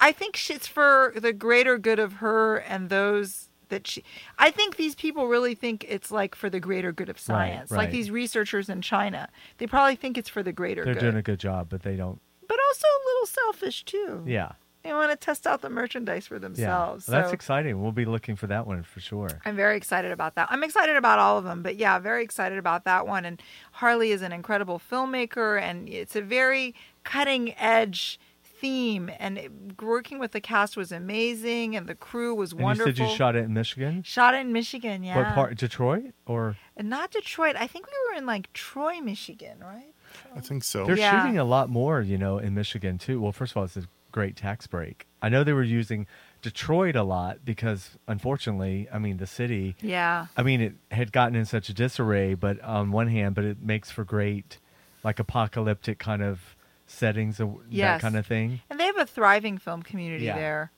I 0.00 0.12
think 0.12 0.38
it's 0.50 0.66
for 0.66 1.12
the 1.16 1.32
greater 1.32 1.78
good 1.78 1.98
of 1.98 2.14
her 2.14 2.56
and 2.58 2.88
those 2.88 3.48
that 3.68 3.86
she. 3.86 4.02
I 4.38 4.50
think 4.50 4.76
these 4.76 4.94
people 4.94 5.26
really 5.26 5.54
think 5.54 5.84
it's 5.88 6.10
like 6.10 6.34
for 6.34 6.48
the 6.48 6.60
greater 6.60 6.92
good 6.92 7.08
of 7.08 7.18
science. 7.18 7.70
Like 7.70 7.78
right. 7.78 7.90
these 7.90 8.10
researchers 8.10 8.68
in 8.68 8.80
China, 8.80 9.28
they 9.58 9.66
probably 9.66 9.96
think 9.96 10.16
it's 10.16 10.28
for 10.28 10.42
the 10.42 10.52
greater 10.52 10.84
They're 10.84 10.94
good. 10.94 11.00
doing 11.00 11.16
a 11.16 11.22
good 11.22 11.38
job, 11.40 11.68
but 11.68 11.82
they 11.82 11.96
don't. 11.96 12.20
but 12.46 12.58
also 12.68 12.86
a 12.86 13.02
little 13.08 13.26
selfish 13.26 13.84
too. 13.84 14.22
Yeah. 14.26 14.52
They 14.84 14.92
want 14.94 15.10
to 15.10 15.16
test 15.16 15.46
out 15.46 15.60
the 15.60 15.68
merchandise 15.68 16.26
for 16.28 16.36
Yeah. 16.36 16.40
themselves. 16.40 17.08
Well, 17.08 17.20
that's 17.20 17.32
exciting. 17.32 17.82
We'll 17.82 17.92
be 17.92 18.06
looking 18.06 18.36
for 18.36 18.46
that 18.46 18.66
one 18.66 18.82
for 18.84 19.00
sure. 19.00 19.28
I'm 19.44 19.56
very 19.56 19.76
excited 19.76 20.12
about 20.12 20.34
that. 20.36 20.48
I'm 20.50 20.62
excited 20.64 20.96
about 20.96 21.18
all 21.18 21.36
of 21.36 21.44
them, 21.44 21.62
but 21.62 21.76
yeah, 21.76 21.98
very 21.98 22.24
excited 22.24 22.56
about 22.56 22.84
that 22.84 23.06
one. 23.06 23.26
And 23.26 23.42
Harley 23.72 24.12
is 24.12 24.22
an 24.22 24.32
incredible 24.32 24.80
filmmaker, 24.80 25.60
and 25.60 25.88
it's 25.90 26.16
a 26.16 26.22
very 26.22 26.74
cutting 27.04 27.54
edge 27.58 28.18
theme. 28.60 29.10
And 29.18 29.38
it, 29.38 29.52
working 29.82 30.18
with 30.18 30.32
the 30.32 30.40
cast 30.40 30.76
was 30.76 30.92
amazing, 30.92 31.76
and 31.76 31.86
the 31.86 31.94
crew 31.94 32.34
was 32.34 32.52
And 32.52 32.60
wonderful. 32.62 32.90
you 32.90 32.96
said 32.96 33.10
you 33.10 33.16
shot 33.16 33.36
it 33.36 33.44
in 33.44 33.52
Michigan? 33.54 34.02
Shot 34.02 34.34
it 34.34 34.38
in 34.38 34.52
Michigan, 34.52 35.02
yeah. 35.02 35.16
What 35.16 35.34
part? 35.34 35.56
Detroit? 35.58 36.12
Or 36.26 36.56
uh, 36.78 36.82
not 36.82 37.10
Detroit. 37.10 37.56
I 37.56 37.66
think 37.66 37.86
we 37.86 37.92
were 38.12 38.18
in 38.18 38.26
like 38.26 38.52
Troy, 38.52 39.00
Michigan, 39.00 39.58
right? 39.60 39.94
I 40.34 40.40
think 40.40 40.64
so. 40.64 40.86
they're 40.86 40.96
Yeah. 40.96 41.22
shooting 41.22 41.38
a 41.38 41.44
lot 41.44 41.68
more, 41.68 42.00
you 42.00 42.18
know, 42.18 42.38
in 42.38 42.54
Michigan 42.54 42.98
too. 42.98 43.20
Well, 43.20 43.32
first 43.32 43.52
of 43.52 43.58
all, 43.58 43.64
it's 43.64 43.76
a 43.76 43.84
great 44.10 44.36
tax 44.36 44.66
break. 44.66 45.06
I 45.20 45.28
know 45.28 45.44
they 45.44 45.52
were 45.52 45.62
using 45.62 46.06
Detroit 46.40 46.96
a 46.96 47.02
lot 47.02 47.44
because, 47.44 47.98
unfortunately, 48.06 48.88
I 48.92 48.98
mean, 48.98 49.18
the 49.18 49.26
city. 49.26 49.76
Yeah. 49.80 50.26
I 50.36 50.42
mean, 50.42 50.60
it 50.60 50.74
had 50.92 51.12
gotten 51.12 51.34
in 51.36 51.44
such 51.44 51.68
a 51.68 51.74
disarray, 51.74 52.34
but 52.34 52.60
on 52.62 52.90
one 52.90 53.08
hand, 53.08 53.34
but 53.34 53.44
it 53.44 53.60
makes 53.62 53.90
for 53.90 54.04
great, 54.04 54.58
like 55.04 55.18
apocalyptic 55.18 55.98
kind 55.98 56.22
of 56.22 56.56
settings, 56.88 57.38
of 57.38 57.56
that 57.70 58.00
kind 58.00 58.16
of 58.16 58.26
thing. 58.26 58.60
And 58.68 58.80
they 58.80 58.84
have 58.86 58.98
a 58.98 59.06
thriving 59.06 59.58
film 59.58 59.82
community 59.82 60.24
Yeah. 60.24 60.34
there. 60.36 60.72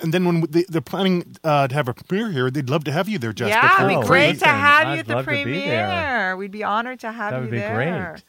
And 0.00 0.12
then 0.12 0.24
when 0.24 0.40
they, 0.50 0.64
they're 0.68 0.80
planning 0.80 1.36
uh, 1.44 1.68
to 1.68 1.74
have 1.74 1.86
a 1.88 1.94
premiere 1.94 2.30
here, 2.30 2.50
they'd 2.50 2.68
love 2.68 2.82
to 2.84 2.92
have 2.92 3.08
you 3.08 3.18
there, 3.18 3.32
Jasper. 3.32 3.50
yeah, 3.64 3.84
it'd 3.84 3.96
Oh, 3.96 4.00
be 4.00 4.06
great 4.06 4.28
listen, 4.30 4.48
to 4.48 4.54
have 4.54 4.86
you 4.88 4.92
I'd 4.94 4.98
at 5.00 5.06
the 5.06 5.14
love 5.14 5.26
be 5.26 5.42
premiere. 5.42 6.36
We'd 6.36 6.50
be 6.50 6.64
honored 6.64 7.00
to 7.00 7.12
have 7.12 7.30
that 7.30 7.36
you 7.36 7.42
would 7.42 7.50
be 7.52 7.58
there. 7.58 7.74
great. 8.14 8.24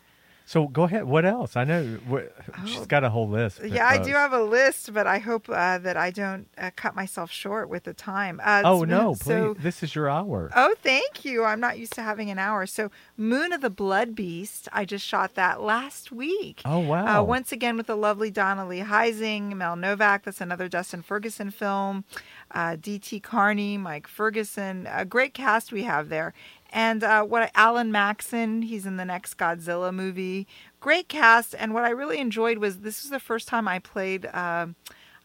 So 0.48 0.68
go 0.68 0.84
ahead. 0.84 1.06
What 1.06 1.26
else? 1.26 1.56
I 1.56 1.64
know 1.64 1.84
what, 2.08 2.32
she's 2.68 2.86
got 2.86 3.04
a 3.04 3.10
whole 3.10 3.28
list. 3.28 3.60
Oh. 3.64 3.66
Yeah, 3.66 3.88
I 3.88 3.98
do 3.98 4.12
have 4.14 4.32
a 4.32 4.44
list, 4.44 4.94
but 4.94 5.08
I 5.08 5.18
hope 5.18 5.50
uh, 5.50 5.80
that 5.80 5.98
I 5.98 6.12
don't 6.12 6.48
uh, 6.58 6.70
cut 6.76 6.96
myself 6.96 7.32
short 7.32 7.68
with 7.68 7.84
the 7.84 7.94
time. 7.94 8.40
Uh, 8.44 8.62
Oh 8.64 8.84
no, 8.84 9.16
please! 9.16 9.56
This 9.60 9.82
is 9.82 9.96
your 9.96 10.08
hour. 10.10 10.52
oh, 10.56 10.76
thank 10.84 11.26
you. 11.26 11.44
I'm 11.44 11.60
not 11.60 11.80
used 11.80 11.94
to 11.94 12.02
having 12.04 12.30
an 12.30 12.38
hour. 12.38 12.66
So, 12.68 12.92
Moon 13.18 13.54
of 13.54 13.62
the 13.62 13.70
Blood 13.72 14.14
Beast. 14.16 14.68
I 14.72 14.86
just 14.86 15.06
shot 15.06 15.34
that 15.36 15.62
last 15.62 16.12
week. 16.12 16.62
oh 16.64 16.80
wow! 16.80 17.22
Uh, 17.22 17.24
once 17.24 17.52
again 17.52 17.76
with 17.76 17.88
the 17.88 17.96
lovely 17.98 18.30
Donna 18.30 18.68
Lee 18.68 18.82
Heising, 18.82 19.54
Mel 19.56 19.76
Novak. 19.76 20.24
That's 20.26 20.42
another 20.42 20.68
Dustin 20.68 21.02
Ferguson 21.02 21.50
film. 21.50 22.04
Uh, 22.52 22.76
D.T. 22.80 23.20
Carney, 23.22 23.78
Mike 23.78 24.08
Ferguson. 24.08 24.88
A 24.92 25.04
great 25.06 25.34
cast 25.34 25.72
we 25.72 25.84
have 25.84 26.10
there. 26.10 26.34
And 26.76 27.06
uh, 27.06 27.24
what 27.24 27.52
Alan 27.56 27.90
Maxon, 27.90 28.62
he's 28.62 28.86
in 28.86 28.98
the 28.98 29.06
next 29.06 29.38
Godzilla 29.38 29.94
movie. 29.94 30.46
Great 30.82 31.08
cast. 31.08 31.56
And 31.58 31.74
what 31.74 31.86
I 31.86 31.90
really 31.90 32.20
enjoyed 32.20 32.58
was 32.58 32.80
this 32.80 33.02
was 33.02 33.12
the 33.12 33.20
first 33.20 33.48
time 33.48 33.66
I 33.66 33.80
played. 33.80 34.26
um 34.34 34.76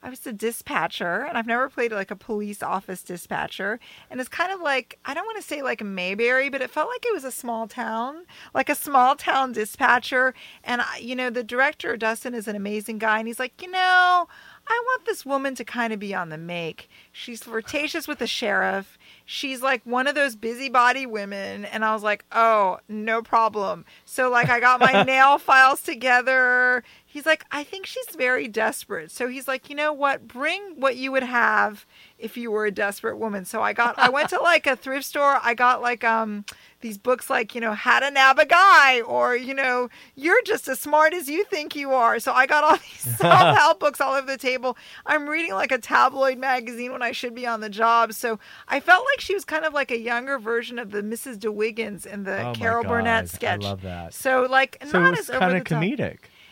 I 0.03 0.09
was 0.09 0.27
a 0.27 0.33
dispatcher, 0.33 1.27
and 1.29 1.37
I've 1.37 1.47
never 1.47 1.69
played 1.69 1.93
like 1.93 2.11
a 2.11 2.17
police 2.17 2.63
office 2.63 3.03
dispatcher. 3.03 3.79
And 4.11 4.19
it's 4.19 4.31
kind 4.31 4.51
of 4.51 4.61
like 4.61 4.99
I 5.05 5.13
don't 5.13 5.27
want 5.27 5.37
to 5.37 5.47
say 5.47 5.61
like 5.61 5.83
Mayberry, 5.85 6.49
but 6.49 6.63
it 6.63 6.71
felt 6.71 6.89
like 6.89 7.05
it 7.05 7.13
was 7.13 7.25
a 7.25 7.31
small 7.31 7.69
town, 7.69 8.25
like 8.55 8.71
a 8.71 8.75
small 8.75 9.15
town 9.15 9.53
dispatcher. 9.53 10.33
And 10.65 10.81
I, 10.81 10.99
you 10.99 11.15
know, 11.15 11.29
the 11.31 11.45
director 11.45 11.97
Dustin 11.97 12.35
is 12.35 12.49
an 12.49 12.57
amazing 12.57 12.99
guy, 12.99 13.19
and 13.19 13.29
he's 13.29 13.39
like, 13.39 13.61
you 13.61 13.71
know, 13.71 14.29
I 14.67 14.83
want 14.87 15.05
this 15.05 15.27
woman 15.27 15.55
to 15.57 15.65
kind 15.65 15.93
of 15.93 15.99
be 15.99 16.15
on 16.15 16.29
the 16.29 16.39
make. 16.39 16.89
She's 17.13 17.43
flirtatious 17.43 18.09
with 18.09 18.21
the 18.21 18.27
sheriff. 18.27 18.97
She's 19.25 19.63
like 19.63 19.85
one 19.85 20.07
of 20.07 20.15
those 20.15 20.37
busybody 20.37 21.07
women. 21.07 21.65
And 21.65 21.85
I 21.85 21.95
was 21.95 22.03
like, 22.03 22.25
oh, 22.33 22.81
no 22.89 23.23
problem. 23.23 23.85
So, 24.05 24.31
like, 24.31 24.49
I 24.49 24.61
got 24.61 24.81
my 24.81 25.03
nail 25.07 25.39
files 25.39 25.83
together. 25.83 26.83
He's 27.05 27.27
like, 27.27 27.45
I 27.51 27.65
think 27.65 27.87
she's 27.87 28.07
very 28.17 28.49
desperate. 28.49 29.11
So 29.11 29.29
he's 29.29 29.49
like, 29.49 29.69
you 29.69 29.77
know 29.77 29.93
what? 29.93 30.29
Bring 30.29 30.75
what 30.77 30.97
you 30.97 31.13
would 31.13 31.23
have 31.23 31.87
if 32.19 32.37
you 32.37 32.51
were 32.51 32.67
a 32.67 32.71
desperate 32.71 33.19
woman. 33.19 33.45
So 33.45 33.63
I 33.63 33.73
got, 33.73 33.99
I 33.99 34.09
went 34.09 34.29
to 34.31 34.41
like 34.41 34.67
a 34.67 34.77
thrift 34.77 35.07
store. 35.07 35.39
I 35.43 35.55
got 35.55 35.83
like, 35.83 36.05
um, 36.05 36.45
these 36.81 36.99
books 36.99 37.29
like, 37.31 37.55
you 37.55 37.61
know, 37.61 37.73
how 37.75 38.01
to 38.01 38.11
nab 38.11 38.39
a 38.39 38.47
guy 38.47 39.01
or, 39.03 39.37
you 39.37 39.55
know, 39.55 39.89
you're 40.15 40.43
just 40.43 40.69
as 40.69 40.81
smart 40.81 41.13
as 41.15 41.29
you 41.29 41.45
think 41.45 41.77
you 41.77 41.93
are. 41.93 42.19
So 42.19 42.33
I 42.33 42.47
got 42.47 42.65
all 42.65 42.77
these 43.05 43.17
self-help 43.19 43.81
books 43.81 44.01
all 44.01 44.15
over 44.15 44.27
the 44.27 44.39
table. 44.39 44.77
I'm 45.07 45.29
reading 45.29 45.53
like 45.53 45.73
a 45.73 45.79
tabloid 45.79 46.39
magazine 46.39 46.93
when 46.93 47.03
I 47.03 47.13
should 47.13 47.35
be 47.35 47.47
on 47.47 47.61
the 47.61 47.69
job. 47.71 48.13
So 48.13 48.39
I 48.69 48.81
felt 48.81 49.05
like 49.13 49.21
she 49.21 49.35
was 49.35 49.45
kind 49.45 49.65
of 49.65 49.73
like 49.75 49.91
a 49.91 49.99
younger 49.99 50.39
version 50.39 50.79
of 50.79 50.91
the 50.91 51.03
Mrs. 51.03 51.37
DeWiggins 51.39 52.07
in 52.07 52.25
the 52.25 52.49
Oh 52.49 52.53
Carol 52.55 52.83
God, 52.83 52.89
Burnett 52.89 53.23
I 53.25 53.27
sketch. 53.27 53.63
love 53.63 53.83
that. 53.83 54.15
So 54.15 54.47
like 54.51 54.79
so 54.87 54.99
not 55.01 55.19
as 55.19 55.29
kind 55.39 55.57
of 55.57 55.65
top. 55.65 55.81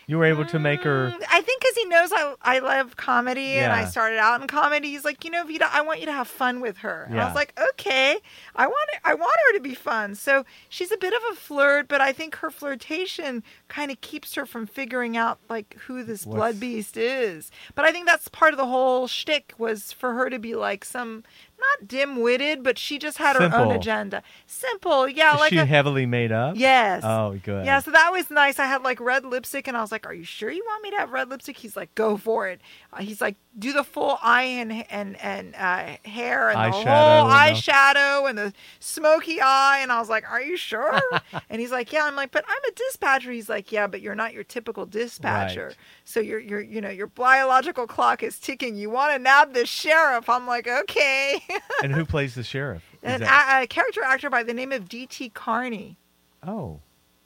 You 0.09 0.17
were 0.17 0.25
able 0.25 0.43
to 0.45 0.57
make 0.57 0.81
her. 0.81 1.11
Mm, 1.11 1.23
I 1.31 1.41
think 1.41 1.61
because 1.61 1.75
he 1.75 1.85
knows 1.85 2.11
I, 2.11 2.33
I 2.41 2.59
love 2.59 2.95
comedy 2.95 3.53
and 3.59 3.71
I 3.71 3.85
started 3.85 4.17
out 4.17 4.41
in 4.41 4.47
comedy. 4.47 4.89
He's 4.89 5.05
like, 5.05 5.23
you 5.23 5.29
know, 5.29 5.43
Vida, 5.45 5.67
I 5.71 5.81
want 5.81 5.99
you 5.99 6.07
to 6.07 6.11
have 6.11 6.27
fun 6.27 6.61
with 6.61 6.77
her. 6.79 7.03
And 7.07 7.13
I 7.13 7.17
Yeah. 7.17 7.25
was 7.27 7.35
like, 7.35 7.53
okay, 7.73 8.17
I 8.55 8.65
want 8.65 8.89
I 9.03 9.13
want 9.13 9.37
her 9.47 9.57
to 9.57 9.61
be 9.61 9.75
fun. 9.75 10.15
So 10.15 10.45
she's 10.67 10.91
a 10.91 10.97
bit 10.97 11.13
of 11.13 11.21
a 11.31 11.35
flirt, 11.35 11.87
but 11.87 12.01
I 12.01 12.11
think 12.11 12.37
her 12.37 12.49
flirtation 12.49 13.43
kind 13.67 13.91
of 13.91 14.01
keeps 14.01 14.33
her 14.33 14.47
from 14.47 14.65
figuring 14.65 15.15
out 15.15 15.37
like 15.47 15.75
who 15.85 16.01
this 16.03 16.25
What's- 16.25 16.35
blood 16.35 16.59
beast 16.59 16.97
is. 16.97 17.51
But 17.75 17.85
I 17.85 17.91
think 17.91 18.07
that's 18.07 18.29
part 18.29 18.51
of 18.53 18.57
the 18.57 18.65
whole 18.65 19.07
shtick 19.07 19.53
was 19.59 19.91
for 19.91 20.15
her 20.15 20.31
to 20.31 20.39
be 20.39 20.55
like 20.55 20.83
some 20.85 21.23
not 21.59 21.87
dim-witted, 21.87 22.63
but 22.63 22.77
she 22.77 22.97
just 22.97 23.17
had 23.17 23.35
her 23.35 23.53
own 23.55 23.71
agenda. 23.71 24.23
Simple, 24.47 25.07
yeah, 25.07 25.35
Is 25.35 25.39
like 25.39 25.49
she 25.51 25.57
a, 25.57 25.65
heavily 25.65 26.05
made 26.05 26.31
up? 26.31 26.55
Yes. 26.57 27.03
Oh, 27.05 27.37
good. 27.43 27.65
Yeah, 27.65 27.79
so 27.79 27.91
that 27.91 28.11
was 28.11 28.29
nice. 28.29 28.59
I 28.59 28.65
had 28.65 28.83
like 28.83 28.99
red 28.99 29.25
lipstick, 29.25 29.67
and 29.67 29.75
I 29.77 29.81
was 29.81 29.91
like, 29.91 30.05
"Are 30.05 30.13
you 30.13 30.23
sure 30.23 30.49
you 30.49 30.63
want 30.65 30.83
me 30.83 30.91
to 30.91 30.97
have 30.97 31.11
red 31.11 31.29
lipstick?" 31.29 31.57
He's 31.57 31.75
like, 31.75 31.93
"Go 31.95 32.17
for 32.17 32.47
it." 32.47 32.61
Uh, 32.93 32.97
he's 32.97 33.21
like, 33.21 33.35
"Do 33.57 33.73
the 33.73 33.83
full 33.83 34.17
eye 34.21 34.43
and 34.43 34.85
and 34.91 35.15
and 35.21 35.55
uh, 35.55 35.97
hair 36.09 36.49
and 36.49 36.57
the 36.73 36.77
Eyeshadow 36.77 37.19
whole 37.19 37.27
the- 37.27 37.33
eyeshadow 37.33 38.29
and 38.29 38.37
the 38.37 38.53
smoky 38.79 39.39
eye." 39.41 39.79
And 39.81 39.91
I 39.91 39.99
was 39.99 40.09
like, 40.09 40.29
"Are 40.29 40.41
you 40.41 40.57
sure?" 40.57 40.99
and 41.49 41.59
he's 41.61 41.71
like, 41.71 41.91
"Yeah." 41.93 42.05
I'm 42.05 42.15
like, 42.15 42.31
"But 42.31 42.45
I'm 42.47 42.63
a 42.67 42.71
dispatcher." 42.75 43.31
He's 43.31 43.49
like, 43.49 43.71
"Yeah, 43.71 43.87
but 43.87 44.01
you're 44.01 44.15
not 44.15 44.33
your 44.33 44.43
typical 44.43 44.85
dispatcher. 44.85 45.67
Right. 45.67 45.75
So 46.05 46.19
your 46.19 46.39
your 46.39 46.61
you 46.61 46.81
know 46.81 46.89
your 46.89 47.07
biological 47.07 47.85
clock 47.87 48.23
is 48.23 48.39
ticking. 48.39 48.75
You 48.75 48.89
want 48.89 49.13
to 49.13 49.19
nab 49.19 49.53
the 49.53 49.65
sheriff?" 49.65 50.29
I'm 50.29 50.47
like, 50.47 50.67
"Okay." 50.67 51.41
and 51.83 51.93
who 51.93 52.05
plays 52.05 52.35
the 52.35 52.43
sheriff? 52.43 52.83
Is 53.01 53.13
An 53.15 53.19
that- 53.21 53.59
a, 53.61 53.63
a 53.63 53.67
character 53.67 54.03
actor 54.03 54.29
by 54.29 54.43
the 54.43 54.53
name 54.53 54.71
of 54.71 54.87
D.T. 54.89 55.29
Carney. 55.29 55.97
oh, 56.45 56.79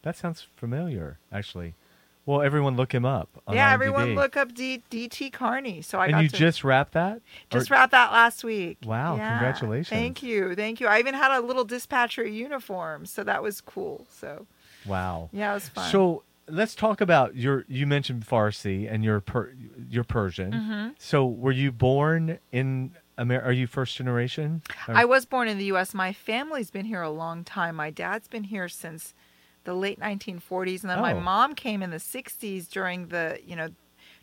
that 0.04 0.18
sounds 0.18 0.48
familiar, 0.58 1.18
actually. 1.32 1.76
Well, 2.26 2.42
everyone 2.42 2.76
look 2.78 2.94
him 2.94 3.04
up. 3.06 3.30
On 3.48 3.56
yeah, 3.56 3.70
IMDb. 3.70 3.74
everyone 3.74 4.16
look 4.16 4.38
up 4.38 4.54
D- 4.54 4.82
DT 4.90 5.32
Carney. 5.34 5.82
So 5.82 6.00
I 6.00 6.06
And 6.06 6.14
got 6.14 6.24
you 6.24 6.30
to 6.30 6.38
just 6.38 6.64
wrapped 6.64 6.94
that? 6.94 7.22
just 7.50 7.70
Or- 7.70 7.74
wrapped 7.76 7.92
that 7.92 8.12
last 8.14 8.44
week. 8.46 8.78
Wow, 8.86 9.16
Yeah. 9.18 9.30
congratulations. 9.32 9.90
Thank 9.90 10.24
you, 10.24 10.56
thank 10.56 10.80
you. 10.80 10.88
I 10.88 11.00
even 11.00 11.14
had 11.16 11.38
a 11.38 11.42
little 11.42 11.66
dispatcher 11.66 12.26
uniform, 12.26 13.06
so 13.06 13.24
that 13.26 13.42
was 13.44 13.60
cool. 13.62 14.08
So 14.10 14.46
Wow. 14.86 15.30
yeah, 15.34 15.52
it 15.52 15.56
was 15.56 15.70
fun. 15.70 15.90
So 15.92 16.24
let's 16.48 16.76
talk 16.76 17.02
about 17.02 17.36
your. 17.36 17.66
You 17.68 17.88
mentioned 17.88 18.26
Farsi 18.26 18.90
and 18.92 19.04
your 19.04 19.20
per, 19.20 19.52
your 19.90 20.04
Persian. 20.06 20.52
Mm-hmm. 20.54 20.90
So 20.98 21.26
were 21.26 21.52
you 21.54 21.72
born 21.74 22.40
in 22.54 22.92
America? 23.18 23.48
Are 23.48 23.52
you 23.52 23.68
first 23.68 23.96
generation? 23.98 24.62
Or- 24.88 24.96
I 24.96 25.06
was 25.06 25.26
born 25.26 25.48
in 25.48 25.58
the 25.58 25.66
U.S. 25.66 25.94
My 25.94 26.14
family's 26.14 26.72
been 26.72 26.86
here 26.86 27.02
a 27.02 27.10
long 27.12 27.44
time. 27.44 27.76
My 27.76 27.90
dad's 27.90 28.28
been 28.28 28.46
here 28.46 28.68
since 28.70 29.14
the 29.66 29.74
late 29.74 30.00
1940s, 30.00 30.82
and 30.82 30.90
then 30.90 31.00
my 31.02 31.14
Oh. 31.14 31.20
mom 31.20 31.56
came 31.56 31.82
in 31.84 31.90
the 31.92 31.98
60s 32.00 32.68
during 32.70 33.08
the 33.08 33.40
you 33.46 33.56
know 33.56 33.70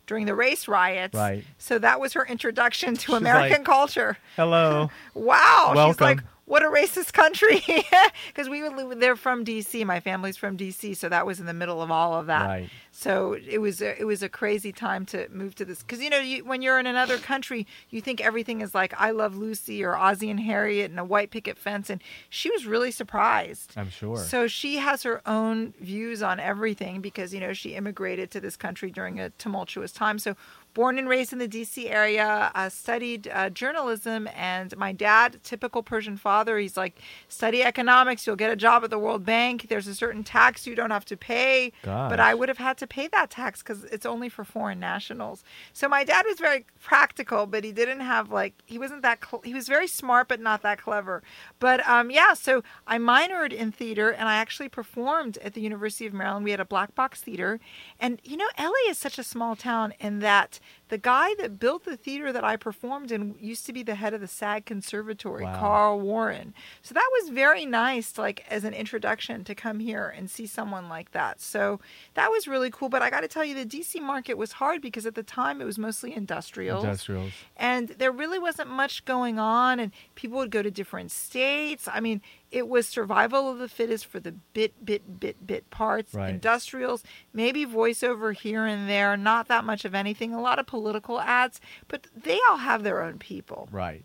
during 0.07 0.25
the 0.25 0.35
race 0.35 0.67
riots. 0.67 1.15
Right. 1.15 1.43
So 1.57 1.79
that 1.79 1.99
was 1.99 2.13
her 2.13 2.25
introduction 2.25 2.95
to 2.95 2.99
She's 3.05 3.15
American 3.15 3.59
like- 3.59 3.65
culture. 3.65 4.17
Hello. 4.35 4.89
Wow. 5.13 5.73
Welcome. 5.75 5.93
She's 5.93 6.01
like, 6.01 6.19
what 6.45 6.63
a 6.63 6.67
racist 6.67 7.13
country. 7.13 7.63
Because 8.27 8.49
we 8.49 8.61
would 8.61 8.73
live, 8.75 8.99
they're 8.99 9.15
from 9.15 9.43
D.C. 9.43 9.83
My 9.85 9.99
family's 9.99 10.37
from 10.37 10.55
D.C., 10.57 10.93
so 10.95 11.07
that 11.09 11.25
was 11.25 11.39
in 11.39 11.45
the 11.45 11.53
middle 11.53 11.81
of 11.81 11.91
all 11.91 12.13
of 12.19 12.27
that. 12.27 12.45
Right. 12.45 12.69
So 12.91 13.33
it 13.33 13.59
was 13.59 13.81
a, 13.81 13.99
it 13.99 14.03
was 14.03 14.21
a 14.21 14.27
crazy 14.27 14.73
time 14.73 15.05
to 15.07 15.27
move 15.29 15.55
to 15.55 15.65
this 15.65 15.81
because 15.81 16.01
you 16.01 16.09
know 16.09 16.19
you, 16.19 16.43
when 16.43 16.61
you're 16.61 16.77
in 16.77 16.85
another 16.85 17.17
country, 17.17 17.65
you 17.89 18.01
think 18.01 18.19
everything 18.19 18.59
is 18.59 18.75
like 18.75 18.93
I 18.99 19.11
Love 19.11 19.35
Lucy 19.35 19.83
or 19.83 19.95
Ozzie 19.95 20.29
and 20.29 20.41
Harriet 20.41 20.91
and 20.91 20.99
a 20.99 21.05
white 21.05 21.31
picket 21.31 21.57
fence, 21.57 21.89
and 21.89 22.03
she 22.29 22.51
was 22.51 22.65
really 22.65 22.91
surprised. 22.91 23.73
I'm 23.77 23.89
sure. 23.89 24.17
So 24.17 24.47
she 24.47 24.77
has 24.77 25.03
her 25.03 25.21
own 25.25 25.73
views 25.79 26.21
on 26.21 26.39
everything 26.39 26.99
because 26.99 27.33
you 27.33 27.39
know 27.39 27.53
she 27.53 27.75
immigrated 27.75 28.29
to 28.31 28.41
this 28.41 28.57
country 28.57 28.91
during 28.91 29.19
a 29.19 29.29
tumultuous 29.31 29.93
time. 29.93 30.19
So 30.19 30.35
born 30.73 30.97
and 30.97 31.09
raised 31.09 31.33
in 31.33 31.39
the 31.39 31.47
D.C. 31.47 31.89
area, 31.89 32.51
uh, 32.55 32.69
studied 32.69 33.27
uh, 33.27 33.49
journalism, 33.49 34.27
and 34.35 34.75
my 34.77 34.91
dad, 34.91 35.39
typical 35.43 35.83
Persian 35.83 36.17
father, 36.17 36.57
he's 36.57 36.77
like, 36.77 36.97
study 37.27 37.63
economics, 37.63 38.25
you'll 38.25 38.35
get 38.35 38.49
a 38.51 38.55
job 38.55 38.83
at 38.83 38.89
the 38.89 38.99
World 38.99 39.25
Bank. 39.25 39.67
There's 39.69 39.87
a 39.87 39.95
certain 39.95 40.23
tax 40.23 40.65
you 40.65 40.75
don't 40.75 40.91
have 40.91 41.05
to 41.05 41.17
pay, 41.17 41.73
but 42.09 42.19
I 42.19 42.33
would 42.33 42.49
have 42.49 42.57
had 42.57 42.77
to 42.81 42.87
pay 42.87 43.07
that 43.07 43.29
tax 43.29 43.61
because 43.61 43.85
it's 43.85 44.05
only 44.05 44.27
for 44.27 44.43
foreign 44.43 44.79
nationals. 44.79 45.43
So 45.71 45.87
my 45.87 46.03
dad 46.03 46.25
was 46.27 46.39
very 46.39 46.65
practical, 46.81 47.45
but 47.45 47.63
he 47.63 47.71
didn't 47.71 48.01
have 48.01 48.31
like 48.31 48.55
he 48.65 48.77
wasn't 48.77 49.03
that 49.03 49.19
cl- 49.23 49.43
he 49.43 49.53
was 49.53 49.67
very 49.67 49.87
smart, 49.87 50.27
but 50.27 50.41
not 50.41 50.63
that 50.63 50.81
clever. 50.81 51.21
But 51.59 51.87
um, 51.87 52.09
yeah, 52.09 52.33
so 52.33 52.63
I 52.87 52.97
minored 52.97 53.53
in 53.53 53.71
theater, 53.71 54.09
and 54.09 54.27
I 54.27 54.35
actually 54.35 54.69
performed 54.69 55.37
at 55.37 55.53
the 55.53 55.61
University 55.61 56.07
of 56.07 56.13
Maryland. 56.13 56.43
We 56.43 56.51
had 56.51 56.59
a 56.59 56.65
black 56.65 56.95
box 56.95 57.21
theater, 57.21 57.59
and 57.99 58.19
you 58.23 58.35
know, 58.35 58.49
LA 58.59 58.89
is 58.89 58.97
such 58.97 59.19
a 59.19 59.23
small 59.23 59.55
town 59.55 59.93
in 59.99 60.19
that 60.19 60.59
the 60.91 60.97
guy 60.99 61.33
that 61.39 61.57
built 61.57 61.85
the 61.85 61.97
theater 61.97 62.31
that 62.31 62.43
I 62.43 62.57
performed 62.57 63.11
in 63.11 63.35
used 63.39 63.65
to 63.65 63.73
be 63.73 63.81
the 63.81 63.95
head 63.95 64.13
of 64.13 64.19
the 64.21 64.27
SAG 64.27 64.65
Conservatory, 64.65 65.45
Wow. 65.45 65.59
Carl 65.59 65.99
Warren. 66.01 66.53
So 66.83 66.93
that 66.93 67.09
was 67.19 67.29
very 67.29 67.65
nice, 67.65 68.17
like 68.17 68.45
as 68.49 68.63
an 68.65 68.73
introduction 68.73 69.43
to 69.45 69.55
come 69.55 69.79
here 69.79 70.13
and 70.15 70.29
see 70.29 70.45
someone 70.45 70.89
like 70.89 71.11
that. 71.13 71.39
So 71.41 71.79
that 72.13 72.29
was 72.29 72.47
really 72.47 72.69
cool. 72.69 72.89
But 72.89 73.01
I 73.01 73.09
got 73.09 73.21
to 73.21 73.29
tell 73.29 73.45
you, 73.45 73.55
the 73.55 73.65
DC 73.65 74.01
market 74.01 74.37
was 74.37 74.51
hard 74.51 74.81
because 74.81 75.05
at 75.05 75.15
the 75.15 75.23
time 75.23 75.61
it 75.61 75.65
was 75.65 75.79
mostly 75.79 76.13
industrial 76.13 76.81
Industrials. 76.81 77.31
and 77.55 77.87
there 77.89 78.11
really 78.11 78.37
wasn't 78.37 78.69
much 78.69 79.05
going 79.05 79.39
on 79.39 79.79
and 79.79 79.91
people 80.15 80.37
would 80.39 80.51
go 80.51 80.61
to 80.61 80.69
different 80.69 81.09
states 81.11 81.87
i 81.87 81.99
mean 82.01 82.21
it 82.51 82.67
was 82.67 82.85
survival 82.87 83.49
of 83.49 83.57
the 83.59 83.69
fittest 83.69 84.05
for 84.05 84.19
the 84.19 84.31
bit 84.53 84.83
bit 84.85 85.19
bit 85.19 85.47
bit 85.47 85.69
parts 85.69 86.13
Right. 86.13 86.29
industrials 86.29 87.03
maybe 87.33 87.65
voiceover 87.65 88.33
here 88.35 88.65
and 88.65 88.89
there 88.89 89.15
not 89.17 89.47
that 89.47 89.63
much 89.63 89.85
of 89.85 89.95
anything 89.95 90.33
a 90.33 90.41
lot 90.41 90.59
of 90.59 90.65
political 90.67 91.19
ads 91.21 91.59
but 91.87 92.07
they 92.15 92.39
all 92.49 92.57
have 92.57 92.83
their 92.83 93.01
own 93.01 93.17
people 93.19 93.69
Right. 93.71 94.03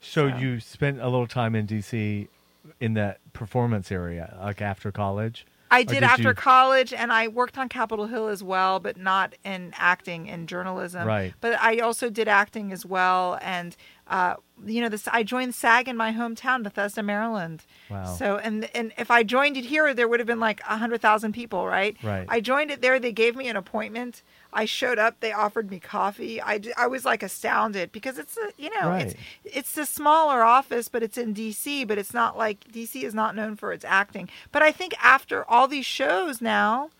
So, 0.00 0.28
So- 0.30 0.36
you 0.36 0.60
spent 0.60 1.00
a 1.00 1.08
little 1.08 1.26
time 1.26 1.54
in 1.54 1.66
DC 1.66 2.28
in 2.80 2.94
that 2.94 3.20
performance 3.32 3.90
area, 3.92 4.36
like 4.40 4.60
after 4.60 4.92
college? 4.92 5.46
I 5.70 5.82
did, 5.82 5.94
did 5.94 6.02
after 6.04 6.22
you- 6.28 6.34
college, 6.34 6.92
and 6.92 7.10
I 7.12 7.26
worked 7.28 7.58
on 7.58 7.68
Capitol 7.68 8.06
Hill 8.06 8.28
as 8.28 8.42
well, 8.42 8.78
but 8.80 8.96
not 8.96 9.34
in 9.44 9.72
acting 9.76 10.28
and 10.30 10.46
journalism. 10.48 11.06
Right. 11.06 11.34
But 11.40 11.58
I 11.60 11.78
also 11.78 12.10
did 12.10 12.28
acting 12.28 12.70
as 12.70 12.86
well, 12.86 13.38
and 13.42 13.76
uh, 14.06 14.34
you 14.66 14.80
know, 14.80 14.88
this 14.88 15.08
I 15.08 15.22
joined 15.22 15.54
SAG 15.54 15.88
in 15.88 15.96
my 15.96 16.12
hometown, 16.12 16.62
Bethesda, 16.62 17.02
Maryland. 17.02 17.64
Wow. 17.90 18.04
So, 18.04 18.36
and 18.36 18.68
and 18.74 18.92
if 18.98 19.10
I 19.10 19.22
joined 19.22 19.56
it 19.56 19.64
here, 19.64 19.92
there 19.94 20.06
would 20.06 20.20
have 20.20 20.26
been 20.26 20.40
like 20.40 20.60
a 20.68 20.76
hundred 20.76 21.00
thousand 21.00 21.32
people, 21.32 21.66
right? 21.66 21.96
Right. 22.02 22.26
I 22.28 22.40
joined 22.40 22.70
it 22.70 22.80
there. 22.80 23.00
They 23.00 23.12
gave 23.12 23.34
me 23.34 23.48
an 23.48 23.56
appointment. 23.56 24.22
I 24.52 24.66
showed 24.66 24.98
up. 24.98 25.20
They 25.20 25.32
offered 25.32 25.70
me 25.70 25.80
coffee. 25.80 26.40
I, 26.40 26.60
I 26.76 26.86
was 26.86 27.04
like 27.04 27.22
astounded 27.22 27.92
because 27.92 28.18
it's 28.18 28.36
a 28.36 28.50
you 28.56 28.70
know 28.78 28.92
it's 28.92 29.14
it's 29.44 29.76
a 29.76 29.86
smaller 29.86 30.42
office, 30.42 30.88
but 30.88 31.02
it's 31.02 31.18
in 31.18 31.32
D.C. 31.32 31.84
But 31.84 31.98
it's 31.98 32.14
not 32.14 32.36
like 32.36 32.70
D.C. 32.70 33.04
is 33.04 33.14
not 33.14 33.34
known 33.34 33.56
for 33.56 33.72
its 33.72 33.84
acting. 33.84 34.28
But 34.52 34.62
I 34.62 34.70
think 34.70 34.94
after 35.02 35.48
all 35.50 35.66
these 35.66 35.86
shows 35.86 36.40
now, 36.40 36.90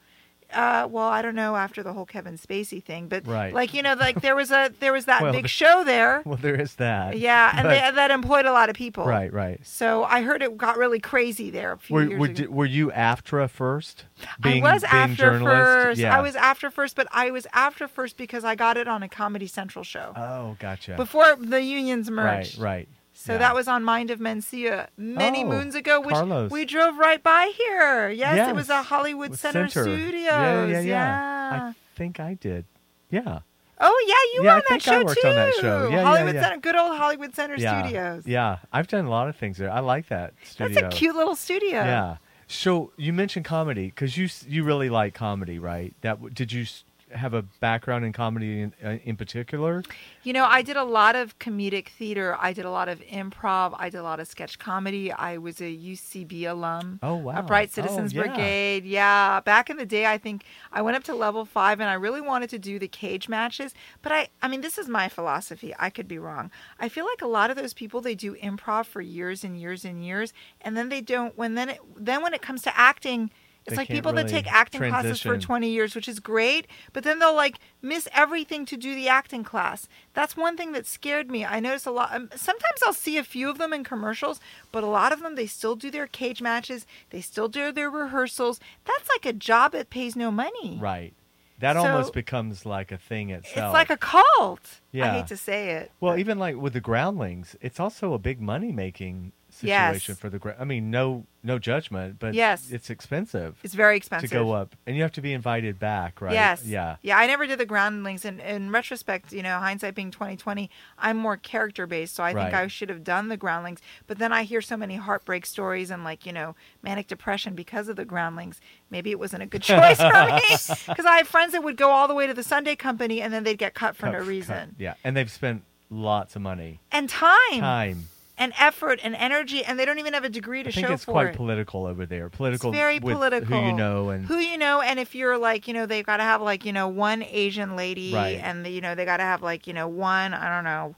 uh, 0.55 0.87
well, 0.91 1.09
I 1.09 1.23
don't 1.23 1.35
know 1.35 1.57
after 1.57 1.83
the 1.83 1.93
whole 1.93 2.07
Kevin 2.07 2.37
Spacey 2.39 2.83
thing, 2.83 3.09
but 3.09 3.27
Right. 3.27 3.53
like 3.53 3.75
you 3.75 3.83
know, 3.83 3.95
like 3.95 4.21
there 4.23 4.37
was 4.37 4.51
a 4.51 4.71
there 4.81 4.93
was 4.93 5.05
that 5.07 5.23
Well, 5.23 5.33
big 5.33 5.49
show 5.49 5.85
there, 5.85 6.23
Well, 6.27 6.37
there 6.41 6.61
is 6.61 6.75
that. 6.77 7.19
yeah, 7.19 7.51
and 7.55 7.65
But- 7.65 7.71
they, 7.71 7.91
that 7.97 8.11
employed 8.11 8.47
a 8.47 8.53
lot 8.53 8.69
of 8.71 8.77
people, 8.77 9.05
Right, 9.05 9.33
right. 9.33 9.61
So 9.65 10.05
I 10.05 10.23
heard 10.23 10.43
it 10.43 10.57
got 10.57 10.77
really 10.79 11.01
crazy 11.01 11.51
there 11.51 11.73
a 11.73 11.79
few 11.79 11.95
Were, 11.95 12.03
years 12.05 12.19
were, 12.21 12.27
ago. 12.27 12.35
di- 12.35 12.47
were 12.47 12.67
you 12.67 12.91
AFTRA 12.91 13.49
first? 13.51 14.05
Being, 14.41 14.65
I 14.65 14.73
was 14.75 14.83
AFTRA 14.85 15.41
first. 15.43 16.01
Yeah. 16.01 16.17
I 16.17 16.21
was 16.21 16.35
AFTRA 16.35 16.73
first, 16.73 16.97
but 16.97 17.09
I 17.13 17.31
was 17.31 17.47
AFTRA 17.55 17.89
first 17.91 18.17
because 18.17 18.45
I 18.45 18.55
got 18.55 18.77
it 18.77 18.89
on 18.89 19.03
a 19.03 19.09
Comedy 19.09 19.47
Central 19.47 19.85
show 19.85 20.13
Oh, 20.17 20.57
gotcha. 20.61 20.97
before 20.97 21.37
the 21.37 21.63
unions 21.63 22.11
merged. 22.11 22.59
Right, 22.59 22.65
right. 22.65 22.89
So 23.25 23.33
Yeah. 23.33 23.39
that 23.39 23.55
was 23.55 23.69
on 23.69 23.85
Mind 23.85 24.11
of 24.11 24.19
Mencia 24.19 24.89
many 24.99 25.45
Oh, 25.45 25.49
moons 25.49 25.75
ago, 25.75 25.99
which 25.99 26.15
Carlos. 26.15 26.51
we 26.51 26.67
drove 26.67 26.99
right 26.99 27.23
by 27.23 27.53
here. 27.57 28.11
Yes, 28.11 28.51
it 28.51 28.55
was 28.55 28.69
a 28.69 28.83
Hollywood 28.83 29.31
with 29.31 29.41
Center, 29.41 29.67
Studios. 29.69 30.13
Yeah, 30.15 30.67
yeah, 30.67 30.81
yeah. 30.81 30.81
yeah. 30.83 31.61
I 31.71 31.75
think 31.97 32.21
I 32.21 32.35
did. 32.35 32.67
Yeah. 33.11 33.39
Oh 33.81 34.05
yeah, 34.07 34.15
you 34.35 34.41
Yeah, 34.41 34.43
were 34.43 34.49
I 34.51 34.53
on 34.57 34.59
that 34.59 34.69
think 34.69 34.83
show 34.83 35.01
I 35.01 35.05
worked 35.05 35.23
too. 35.23 35.29
on 35.29 35.35
that 35.37 35.55
show. 35.55 35.89
Yeah, 35.89 35.97
yeah, 35.97 36.03
Hollywood 36.05 36.35
yeah. 36.35 36.43
Center, 36.43 36.61
good 36.61 36.77
old 36.77 36.99
Hollywood 36.99 37.35
Center. 37.35 37.57
Studios. 37.57 38.27
Yeah. 38.27 38.59
I've 38.75 38.89
done 38.89 39.07
a 39.07 39.11
lot 39.11 39.29
of 39.31 39.37
things 39.37 39.57
there. 39.57 39.71
I 39.73 39.81
like 39.81 40.09
that 40.09 40.35
studio. 40.45 40.83
That's 40.83 40.95
a 40.95 40.99
cute 40.99 41.17
little 41.17 41.35
studio. 41.35 41.81
Yeah. 41.83 42.17
So 42.47 42.93
you 42.99 43.15
mentioned 43.15 43.47
comedy 43.47 43.87
because 43.87 44.19
you 44.19 44.29
you 44.47 44.65
really 44.65 44.91
like 44.91 45.15
comedy, 45.15 45.59
right? 45.59 45.95
That 46.03 46.35
did 46.35 46.53
you 46.53 46.67
have 47.15 47.35
a 47.35 47.43
background 47.61 48.05
in 48.05 48.13
comedy 48.13 48.61
in, 48.63 48.75
uh, 48.85 48.99
in 49.05 49.17
particular? 49.17 49.83
You 50.23 50.33
know, 50.33 50.45
I 50.45 50.63
did 50.63 50.77
a 50.77 50.85
lot 50.85 51.17
of 51.17 51.39
comedic 51.39 51.89
theater. 51.89 52.37
I 52.41 52.53
did 52.53 52.65
a 52.65 52.71
lot 52.71 52.89
of 52.89 53.01
improv. 53.01 53.75
I 53.79 53.89
did 53.91 53.99
a 53.99 54.03
lot 54.03 54.21
of 54.21 54.29
sketch 54.29 54.59
comedy. 54.59 55.13
I 55.13 55.39
was 55.39 55.61
a 55.61 55.65
UCB 55.65 56.49
alum. 56.51 56.99
Oh, 57.03 57.17
wow. 57.17 57.37
Upright 57.37 57.71
Oh, 57.71 57.75
Citizens 57.75 58.13
yeah. 58.13 58.23
Brigade. 58.23 58.85
Yeah. 58.85 59.41
Back 59.41 59.71
in 59.71 59.77
the 59.77 59.87
day, 59.87 60.07
I 60.07 60.19
think 60.19 60.45
I 60.73 60.83
went 60.83 60.97
up 60.97 61.05
to 61.05 61.15
level 61.15 61.45
five 61.45 61.81
and 61.81 61.89
I 61.89 61.95
really 61.95 62.21
wanted 62.21 62.51
to 62.51 62.59
do 62.59 62.79
the 62.79 62.89
cage 62.89 63.29
matches. 63.29 63.75
But 64.03 64.13
I, 64.13 64.29
I 64.43 64.49
mean, 64.49 64.61
this 64.61 64.79
is 64.79 64.89
my 64.89 65.09
philosophy. 65.09 65.75
I 65.79 65.91
could 65.91 66.09
be 66.09 66.19
wrong. 66.19 66.51
I 66.79 66.89
feel 66.89 67.07
like 67.07 67.23
a 67.23 67.27
lot 67.27 67.51
of 67.51 67.57
those 67.57 67.75
people, 67.75 68.01
they 68.01 68.15
do 68.15 68.35
improv 68.37 68.87
for 68.87 69.01
years 69.01 69.45
and 69.45 69.59
years 69.59 69.85
and 69.85 70.05
years. 70.05 70.33
And 70.61 70.77
then 70.77 70.89
they 70.89 71.01
don't, 71.01 71.37
when 71.37 71.55
then 71.55 71.69
it, 71.71 71.81
then 71.97 72.23
when 72.23 72.35
it 72.35 72.43
comes 72.43 72.63
to 72.63 72.77
acting, 72.79 73.31
It's 73.67 73.77
like 73.77 73.89
people 73.89 74.13
that 74.13 74.29
take 74.29 74.53
acting 74.53 74.81
classes 74.81 75.21
for 75.21 75.39
20 75.39 75.69
years, 75.71 75.95
which 75.95 76.09
is 76.09 76.21
great, 76.21 76.67
but 76.93 77.03
then 77.03 77.19
they'll 77.19 77.35
like 77.35 77.59
miss 77.81 78.09
everything 78.13 78.67
to 78.67 78.77
do 78.77 78.95
the 78.95 79.09
acting 79.09 79.43
class. 79.43 79.89
That's 80.13 80.37
one 80.37 80.57
thing 80.57 80.73
that 80.73 80.87
scared 80.87 81.31
me. 81.31 81.45
I 81.45 81.61
notice 81.61 81.87
a 81.87 81.91
lot. 81.91 82.15
Um, 82.15 82.29
sometimes 82.35 82.81
I'll 82.85 82.93
see 82.93 83.17
a 83.17 83.25
few 83.25 83.49
of 83.49 83.59
them 83.59 83.73
in 83.73 83.83
commercials, 83.83 84.39
but 84.71 84.85
a 84.85 84.89
lot 84.89 85.13
of 85.13 85.21
them, 85.21 85.35
they 85.35 85.47
still 85.47 85.77
do 85.77 85.91
their 85.91 86.07
cage 86.07 86.43
matches, 86.43 86.87
they 87.11 87.21
still 87.23 87.49
do 87.49 87.73
their 87.73 87.91
rehearsals. 87.91 88.61
That's 88.85 89.09
like 89.09 89.25
a 89.25 89.33
job 89.33 89.73
that 89.73 89.89
pays 89.91 90.15
no 90.15 90.31
money. 90.31 90.79
Right. 90.81 91.15
That 91.61 91.75
So- 91.75 91.87
almost 91.87 92.13
becomes 92.13 92.67
like 92.67 92.93
a 92.93 92.99
thing 92.99 93.31
itself. 93.31 93.57
It's 93.69 93.73
like 93.73 93.91
a 93.91 93.97
cult. 93.97 94.81
Yeah. 94.93 95.07
I 95.13 95.17
hate 95.19 95.29
to 95.29 95.37
say 95.37 95.71
it. 95.71 95.93
Well, 96.01 96.19
even 96.19 96.39
like 96.39 96.57
with 96.57 96.73
the 96.75 96.81
groundlings, 96.81 97.57
it's 97.63 97.81
also 97.81 98.13
a 98.13 98.19
big 98.19 98.41
money 98.41 98.73
making 98.73 99.33
Yes. 99.63 99.95
situation 99.95 100.15
for 100.17 100.29
the. 100.29 100.39
Gra- 100.39 100.57
I 100.59 100.65
mean, 100.65 100.91
no, 100.91 101.27
no 101.43 101.59
judgment, 101.59 102.19
but 102.19 102.35
Yes. 102.35 102.71
it's 102.71 102.91
expensive 102.91 103.57
It's 103.63 103.75
very 103.75 103.97
expensive. 103.97 104.31
to 104.31 104.35
go 104.35 104.53
up, 104.53 104.75
and 104.87 104.97
you 104.97 105.03
have 105.03 105.13
to 105.13 105.21
be 105.21 105.33
invited 105.33 105.79
back, 105.79 106.21
right? 106.21 106.33
Yes. 106.33 106.65
Yeah. 106.65 106.97
Yeah, 107.03 107.19
I 107.19 107.27
never 107.27 107.47
did 107.47 107.59
the 107.61 107.67
groundlings 107.67 108.25
and 108.25 108.41
in 108.41 108.71
retrospect, 108.71 109.33
you 109.33 109.43
know, 109.43 109.59
hindsight 109.59 109.95
being 109.95 110.11
2020, 110.11 110.71
I'm 110.99 111.17
more 111.17 111.37
character 111.37 111.87
based, 111.87 112.15
so 112.15 112.25
I 112.25 112.33
think 112.33 112.53
I 112.55 112.67
should 112.67 112.89
have 112.89 113.05
done 113.05 113.29
the 113.29 113.37
groundlings. 113.37 113.81
But 114.07 114.19
then 114.19 114.33
I 114.33 114.43
hear 114.45 114.61
so 114.63 114.77
many 114.77 114.97
heartbreak 114.97 115.45
stories 115.47 115.91
and 115.91 116.03
like, 116.05 116.25
you 116.27 116.33
know, 116.33 116.57
manic 116.83 117.07
depression 117.07 117.55
because 117.55 117.89
of 117.89 117.97
the 117.97 118.05
groundlings. 118.05 118.61
Maybe 118.91 119.11
it 119.11 119.19
wasn't 119.19 119.43
a 119.43 119.47
good 119.47 119.63
choice 119.75 119.99
for 119.99 120.25
me 120.27 120.41
because 120.89 121.07
I 121.07 121.19
have 121.19 121.29
friends 121.29 121.53
that 121.53 121.63
would 121.63 121.77
go 121.77 121.91
all 121.91 122.09
the 122.09 122.15
way 122.15 122.27
to 122.27 122.35
the 122.35 122.43
Sunday 122.43 122.77
company 122.77 123.21
and 123.21 123.33
then 123.33 123.45
they'd 123.45 123.59
get 123.59 123.75
cut 123.75 123.95
for 123.97 124.07
Cut- 124.07 124.13
no 124.13 124.19
cut- 124.21 124.29
reason. 124.29 124.75
Yeah, 124.79 124.95
and 125.05 125.17
they've 125.17 125.31
spent 125.31 125.63
lots 125.91 126.35
of 126.35 126.43
money, 126.43 126.81
And 126.91 127.09
time, 127.09 127.61
time. 127.61 128.09
And 128.37 128.53
effort 128.59 128.99
and 129.05 129.15
energy 129.15 129.65
and 129.65 129.79
they 129.79 129.85
don't 129.85 130.01
even 130.01 130.13
have 130.13 130.25
a 130.25 130.29
degree 130.29 130.65
to 130.65 130.69
I 130.69 130.73
think 130.73 130.89
show 130.89 130.93
it's 130.95 131.05
for 131.05 131.13
quite 131.13 131.27
it. 131.29 131.37
political 131.37 131.87
over 131.87 132.05
there. 132.05 132.29
Political, 132.29 132.71
It's 132.71 132.77
very 132.77 132.99
political. 132.99 133.47
Who 133.61 133.67
you 133.67 133.73
know 133.73 134.11
and 134.11 134.27
who 134.27 134.39
you 134.39 134.59
know, 134.59 134.81
and 134.81 134.99
if 134.99 135.15
you're 135.15 135.39
like, 135.39 135.69
you 135.69 135.75
know, 135.75 135.87
they've 135.87 136.05
got 136.05 136.17
to 136.17 136.25
have 136.25 136.43
like, 136.43 136.65
you 136.65 136.73
know, 136.73 136.89
one 136.89 137.23
Asian 137.23 137.77
lady, 137.77 138.13
Right. 138.13 138.41
and 138.43 138.67
you 138.67 138.81
know, 138.81 138.97
they 138.97 139.05
got 139.05 139.19
to 139.19 139.23
have 139.23 139.41
like, 139.41 139.69
you 139.69 139.73
know, 139.73 139.87
one, 139.87 140.35
I 140.35 140.49
don't 140.53 140.65
know, 140.65 140.97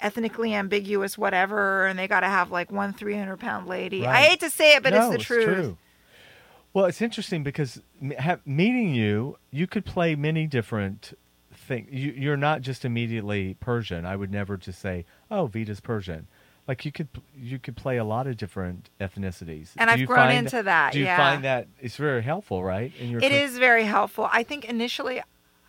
ethnically 0.00 0.54
ambiguous 0.54 1.18
whatever, 1.18 1.86
and 1.86 1.98
they 1.98 2.08
got 2.08 2.20
to 2.20 2.26
have 2.28 2.50
like 2.50 2.72
one 2.72 2.94
300 2.94 3.38
pound 3.38 3.66
lady. 3.66 4.06
I 4.06 4.22
hate 4.22 4.40
to 4.40 4.48
say 4.48 4.74
it, 4.76 4.82
but 4.82 4.94
no, 4.94 5.10
it's 5.10 5.18
the 5.18 5.24
truth. 5.24 5.44
true. 5.44 5.76
Well, 6.72 6.86
it's 6.86 7.02
interesting 7.02 7.42
because 7.42 7.82
meeting 8.46 8.94
you, 8.94 9.36
you 9.50 9.66
could 9.66 9.84
play 9.84 10.14
many 10.14 10.46
different 10.46 11.12
things. 11.52 11.88
You, 11.90 12.12
you're 12.12 12.36
not 12.36 12.62
just 12.62 12.84
immediately 12.84 13.54
Persian. 13.60 14.06
I 14.06 14.16
would 14.16 14.30
never 14.30 14.56
just 14.56 14.78
say, 14.80 15.04
"Oh, 15.30 15.46
Vida's 15.46 15.80
Persian." 15.80 16.28
Like 16.68 16.84
you 16.84 16.92
could, 16.92 17.08
you 17.34 17.58
could 17.58 17.76
play 17.76 17.96
a 17.96 18.04
lot 18.04 18.26
of 18.26 18.36
different 18.36 18.90
ethnicities. 19.00 19.70
And 19.78 19.88
Do 19.88 19.94
I've 19.94 20.06
grown 20.06 20.30
into 20.30 20.62
that, 20.62 20.92
Do 20.92 20.98
you 20.98 21.06
yeah. 21.06 21.16
find 21.16 21.42
that 21.44 21.66
it's 21.80 21.96
very 21.96 22.22
helpful, 22.22 22.62
right? 22.62 22.92
In 23.00 23.10
your 23.10 23.20
It 23.20 23.32
is 23.32 23.58
very 23.58 23.84
helpful. 23.84 24.28
I 24.30 24.42
think 24.42 24.66
initially 24.66 25.22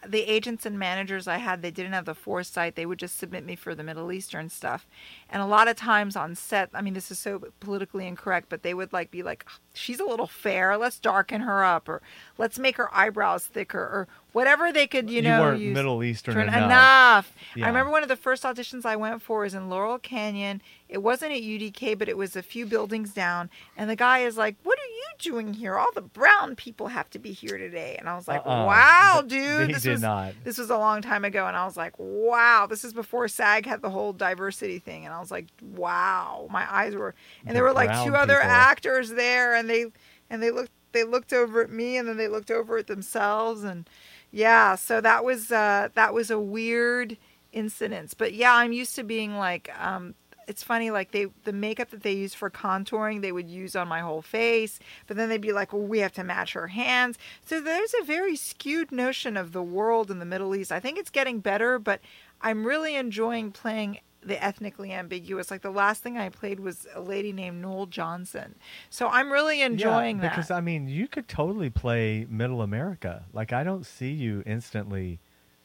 the 0.08 0.22
agents 0.22 0.66
and 0.66 0.80
managers 0.80 1.28
I 1.28 1.38
had, 1.38 1.62
they 1.62 1.72
didn't 1.72 1.94
have 1.94 2.06
the 2.06 2.16
foresight. 2.16 2.76
They 2.76 2.86
would 2.86 3.00
just 3.00 3.18
submit 3.18 3.46
me 3.46 3.56
for 3.56 3.76
the 3.76 3.84
Middle 3.84 4.12
Eastern 4.12 4.50
stuff. 4.50 4.88
And 5.30 5.42
a 5.42 5.46
lot 5.46 5.68
of 5.68 5.76
times 5.76 6.16
on 6.16 6.36
set, 6.36 6.70
I 6.74 6.82
mean, 6.82 6.94
this 6.94 7.12
is 7.12 7.20
so 7.20 7.44
politically 7.60 8.08
incorrect, 8.08 8.48
but 8.50 8.64
they 8.64 8.74
would 8.74 8.94
like 8.94 9.12
be 9.12 9.24
like, 9.24 9.46
she's 9.74 10.00
a 10.00 10.06
little 10.06 10.28
fair. 10.28 10.78
Let's 10.78 11.00
darken 11.00 11.42
her 11.42 11.64
up 11.64 11.88
or 11.90 12.02
let's 12.38 12.58
make 12.60 12.78
her 12.78 12.90
eyebrows 12.96 13.46
thicker 13.46 13.80
or 13.80 14.08
whatever 14.32 14.72
they 14.72 14.86
could, 14.86 15.10
you, 15.10 15.18
You 15.18 15.22
know, 15.24 15.42
weren't. 15.42 15.62
Middle 15.62 16.04
Eastern 16.04 16.40
enough. 16.40 16.56
enough. 16.56 17.34
Yeah. 17.56 17.66
I 17.66 17.68
remember 17.70 17.92
one 17.92 18.04
of 18.04 18.10
the 18.10 18.16
first 18.16 18.44
auditions 18.44 18.86
I 18.86 18.96
went 18.96 19.22
for 19.24 19.40
was 19.42 19.54
in 19.56 19.70
Laurel 19.70 19.98
Canyon. 19.98 20.62
It 20.88 21.00
wasn't 21.04 21.32
at 21.34 21.42
UDK, 21.42 21.98
but 21.98 22.08
it 22.10 22.18
was 22.18 22.36
a 22.36 22.42
few 22.44 22.66
buildings 22.66 23.12
down. 23.14 23.50
And 23.78 23.90
the 23.90 23.96
guy 23.96 24.20
is 24.20 24.38
like, 24.38 24.56
"What 24.64 24.78
are 24.80 24.82
you 24.86 25.04
doing 25.20 25.54
here? 25.54 25.78
All 25.78 25.92
the 25.94 26.02
brown 26.02 26.56
people 26.56 26.88
have 26.88 27.10
to 27.12 27.20
be 27.20 27.32
here 27.32 27.58
today." 27.58 27.96
And 28.00 28.08
I 28.10 28.16
was 28.16 28.28
like, 28.28 28.42
Uh-uh. 28.46 28.66
"Wow, 28.66 29.24
dude, 29.26 29.68
he 29.68 29.74
this 29.74 29.84
did 29.84 29.92
was 29.94 30.02
not. 30.02 30.34
this 30.44 30.58
was 30.58 30.70
a 30.72 30.78
long 30.78 31.02
time 31.04 31.26
ago." 31.26 31.46
And 31.48 31.56
I 31.58 31.66
was 31.66 31.78
like, 31.78 31.94
"Wow, 31.98 32.66
this 32.68 32.84
is 32.84 32.94
before 32.94 33.28
SAG 33.28 33.66
had 33.68 33.82
the 33.82 33.90
whole 33.92 34.14
diversity 34.14 34.80
thing." 34.80 35.06
And 35.06 35.14
I 35.14 35.20
was 35.20 35.30
like, 35.32 35.46
"Wow, 35.62 36.48
my 36.52 36.66
eyes 36.72 36.96
were." 36.96 37.14
And 37.42 37.50
The 37.50 37.54
there 37.56 37.64
were 37.64 37.74
like 37.74 37.90
two 38.06 38.16
other 38.16 38.36
people. 38.38 38.50
actors 38.52 39.10
there, 39.12 39.54
and 39.56 39.69
they 39.70 39.86
and 40.30 40.42
they 40.42 40.52
looked 40.52 40.72
they 40.92 41.04
looked 41.04 41.34
over 41.34 41.62
at 41.62 41.70
me, 41.70 41.98
and 41.98 42.08
then 42.08 42.18
they 42.18 42.28
looked 42.28 42.52
over 42.52 42.78
at 42.78 42.88
themselves, 42.88 43.64
and 43.64 43.90
yeah, 44.32 44.76
so 44.76 45.02
that 45.02 45.24
was 45.24 45.52
uh, 45.52 45.90
that 45.96 46.14
was 46.14 46.32
a 46.32 46.40
weird 46.40 47.18
incident. 47.52 48.14
But 48.18 48.34
yeah, 48.34 48.54
I'm 48.54 48.72
used 48.72 48.96
to 48.96 49.04
being 49.04 49.38
like, 49.38 49.72
um, 49.80 50.16
it's 50.48 50.64
funny, 50.64 50.92
like 50.92 51.12
they 51.12 51.28
the 51.44 51.54
makeup 51.54 51.92
that 51.92 52.02
they 52.04 52.14
use 52.14 52.34
for 52.34 52.50
contouring, 52.50 53.22
they 53.22 53.32
would 53.32 53.50
use 53.50 53.76
on 53.76 53.88
my 53.88 54.00
whole 54.00 54.22
face, 54.22 54.80
but 55.08 55.16
then 55.16 55.30
they'd 55.30 55.42
be 55.42 55.54
like, 55.54 55.72
well, 55.74 55.82
we 55.82 56.00
have 56.00 56.14
to 56.14 56.24
match 56.24 56.54
her 56.54 56.68
hands. 56.68 57.18
So 57.46 57.62
there's 57.62 57.94
a 58.02 58.06
very 58.06 58.36
skewed 58.36 58.92
notion 58.92 59.38
of 59.38 59.52
the 59.52 59.64
world 59.64 60.10
in 60.10 60.20
the 60.20 60.26
Middle 60.26 60.56
East. 60.56 60.72
I 60.72 60.80
think 60.80 60.98
it's 60.98 61.12
getting 61.12 61.40
better, 61.40 61.78
but 61.78 62.02
I'm 62.42 62.66
really 62.66 62.96
enjoying 62.96 63.52
playing 63.52 64.00
the 64.22 64.42
ethnically 64.44 64.92
ambiguous. 64.92 65.52
Like 65.52 65.62
the 65.62 65.72
last 65.72 66.04
thing 66.04 66.18
I 66.18 66.30
played 66.30 66.60
was 66.60 66.88
a 66.94 67.02
lady 67.02 67.32
named 67.32 67.62
Noel 67.62 67.86
Johnson. 67.86 68.56
So 68.90 69.08
I'm 69.08 69.32
really 69.32 69.62
enjoying 69.62 70.18
yeah, 70.18 70.24
that. 70.24 70.32
because 70.32 70.52
I 70.52 70.62
mean, 70.62 70.88
you 70.88 71.08
could 71.08 71.28
totally 71.28 71.70
play 71.70 72.26
Middle 72.30 72.62
America. 72.62 73.26
Like 73.34 73.54
I 73.54 73.64
don't 73.64 73.86
see 73.86 74.12
you 74.12 74.44
instantly 74.46 75.20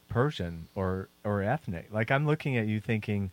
Persian 0.09 0.69
or 0.75 1.09
or 1.25 1.43
ethnic. 1.43 1.89
Like 1.91 2.11
I'm 2.11 2.27
looking 2.27 2.57
at 2.57 2.67
you 2.67 2.81
thinking 2.81 3.31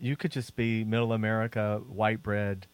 you 0.00 0.16
could 0.16 0.32
just 0.32 0.56
be 0.56 0.84
Middle 0.84 1.12
America, 1.12 1.82
white 1.88 2.22
bread, 2.22 2.66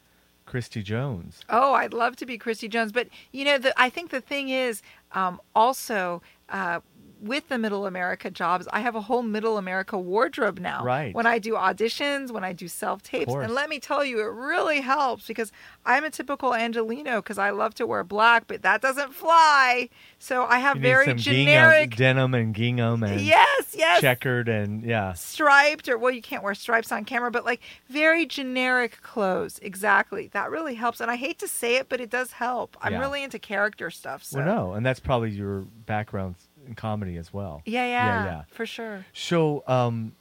Christy 0.47 0.83
Jones. 0.83 1.41
Oh, 1.49 1.75
I'd 1.75 1.93
love 1.93 2.17
to 2.17 2.27
be 2.27 2.39
Christy 2.39 2.69
Jones, 2.69 2.93
but 2.93 3.09
you 3.33 3.45
know, 3.45 3.59
the, 3.59 3.79
I 3.81 3.89
think 3.91 4.11
the 4.11 4.21
thing 4.21 4.51
is 4.51 4.83
um, 5.13 5.41
also 5.55 6.23
uh, 6.49 6.81
with 7.25 7.49
the 7.49 7.59
Middle 7.59 7.87
America 7.87 8.31
jobs, 8.31 8.69
I 8.73 8.81
have 8.81 8.95
a 8.95 9.01
whole 9.01 9.23
Middle 9.23 9.57
America 9.59 9.99
wardrobe 9.99 10.59
now. 10.59 10.85
Right. 10.85 11.15
When 11.15 11.27
I 11.27 11.39
do 11.39 11.55
auditions, 11.55 12.31
when 12.31 12.45
I 12.45 12.53
do 12.53 12.69
self 12.69 13.03
tapes, 13.03 13.33
and 13.33 13.53
let 13.55 13.69
me 13.69 13.81
tell 13.81 14.05
you, 14.05 14.21
it 14.21 14.31
really 14.33 14.81
helps 14.81 15.27
because 15.27 15.51
I'm 15.87 16.05
a 16.05 16.11
typical 16.11 16.55
Angelino 16.55 17.17
because 17.17 17.39
I 17.39 17.51
love 17.51 17.75
to 17.77 17.87
wear 17.87 18.05
black, 18.05 18.47
but 18.47 18.63
that 18.63 18.81
doesn't 18.83 19.15
fly. 19.15 19.89
So 20.19 20.45
I 20.45 20.59
have 20.59 20.79
very 20.79 21.07
some 21.07 21.17
gingham- 21.19 21.45
generic. 21.47 21.97
denim 21.97 22.35
and 22.35 22.55
gingham 22.55 23.03
and 23.03 23.21
yes, 23.21 23.75
yes. 23.77 24.01
checkered 24.01 24.49
and 24.49 24.83
yeah. 24.85 25.13
striped 25.15 25.89
or 25.89 25.99
well 25.99 26.11
you 26.13 26.23
can't 26.23 26.43
wear 26.43 26.55
stripes 26.55 26.91
on 26.93 27.05
camera 27.05 27.31
but 27.31 27.45
like 27.45 27.61
very 27.89 28.25
generic 28.27 29.01
clothes 29.03 29.59
exactly 29.63 30.29
that 30.29 30.51
really 30.51 30.75
helps 30.75 31.01
and 31.01 31.11
i 31.11 31.17
hate 31.17 31.39
to 31.39 31.47
say 31.49 31.77
it 31.77 31.89
but 31.89 32.01
it 32.01 32.09
does 32.11 32.33
help 32.33 32.77
i'm 32.81 32.93
Yeah. 32.93 33.01
really 33.01 33.23
into 33.23 33.39
character 33.39 33.91
stuff 33.91 34.23
so 34.25 34.39
Well, 34.39 34.47
no, 34.47 34.73
and 34.75 34.85
that's 34.87 35.01
probably 35.01 35.31
your 35.31 35.61
background 35.87 36.37
in 36.67 36.75
comedy 36.75 37.17
as 37.17 37.33
well. 37.33 37.63
yeah, 37.65 37.85
yeah 37.87 38.07
Yeah, 38.07 38.25
yeah. 38.25 38.43
for 38.49 38.67
sure 38.67 39.05
So, 39.13 39.63
um, 39.67 40.15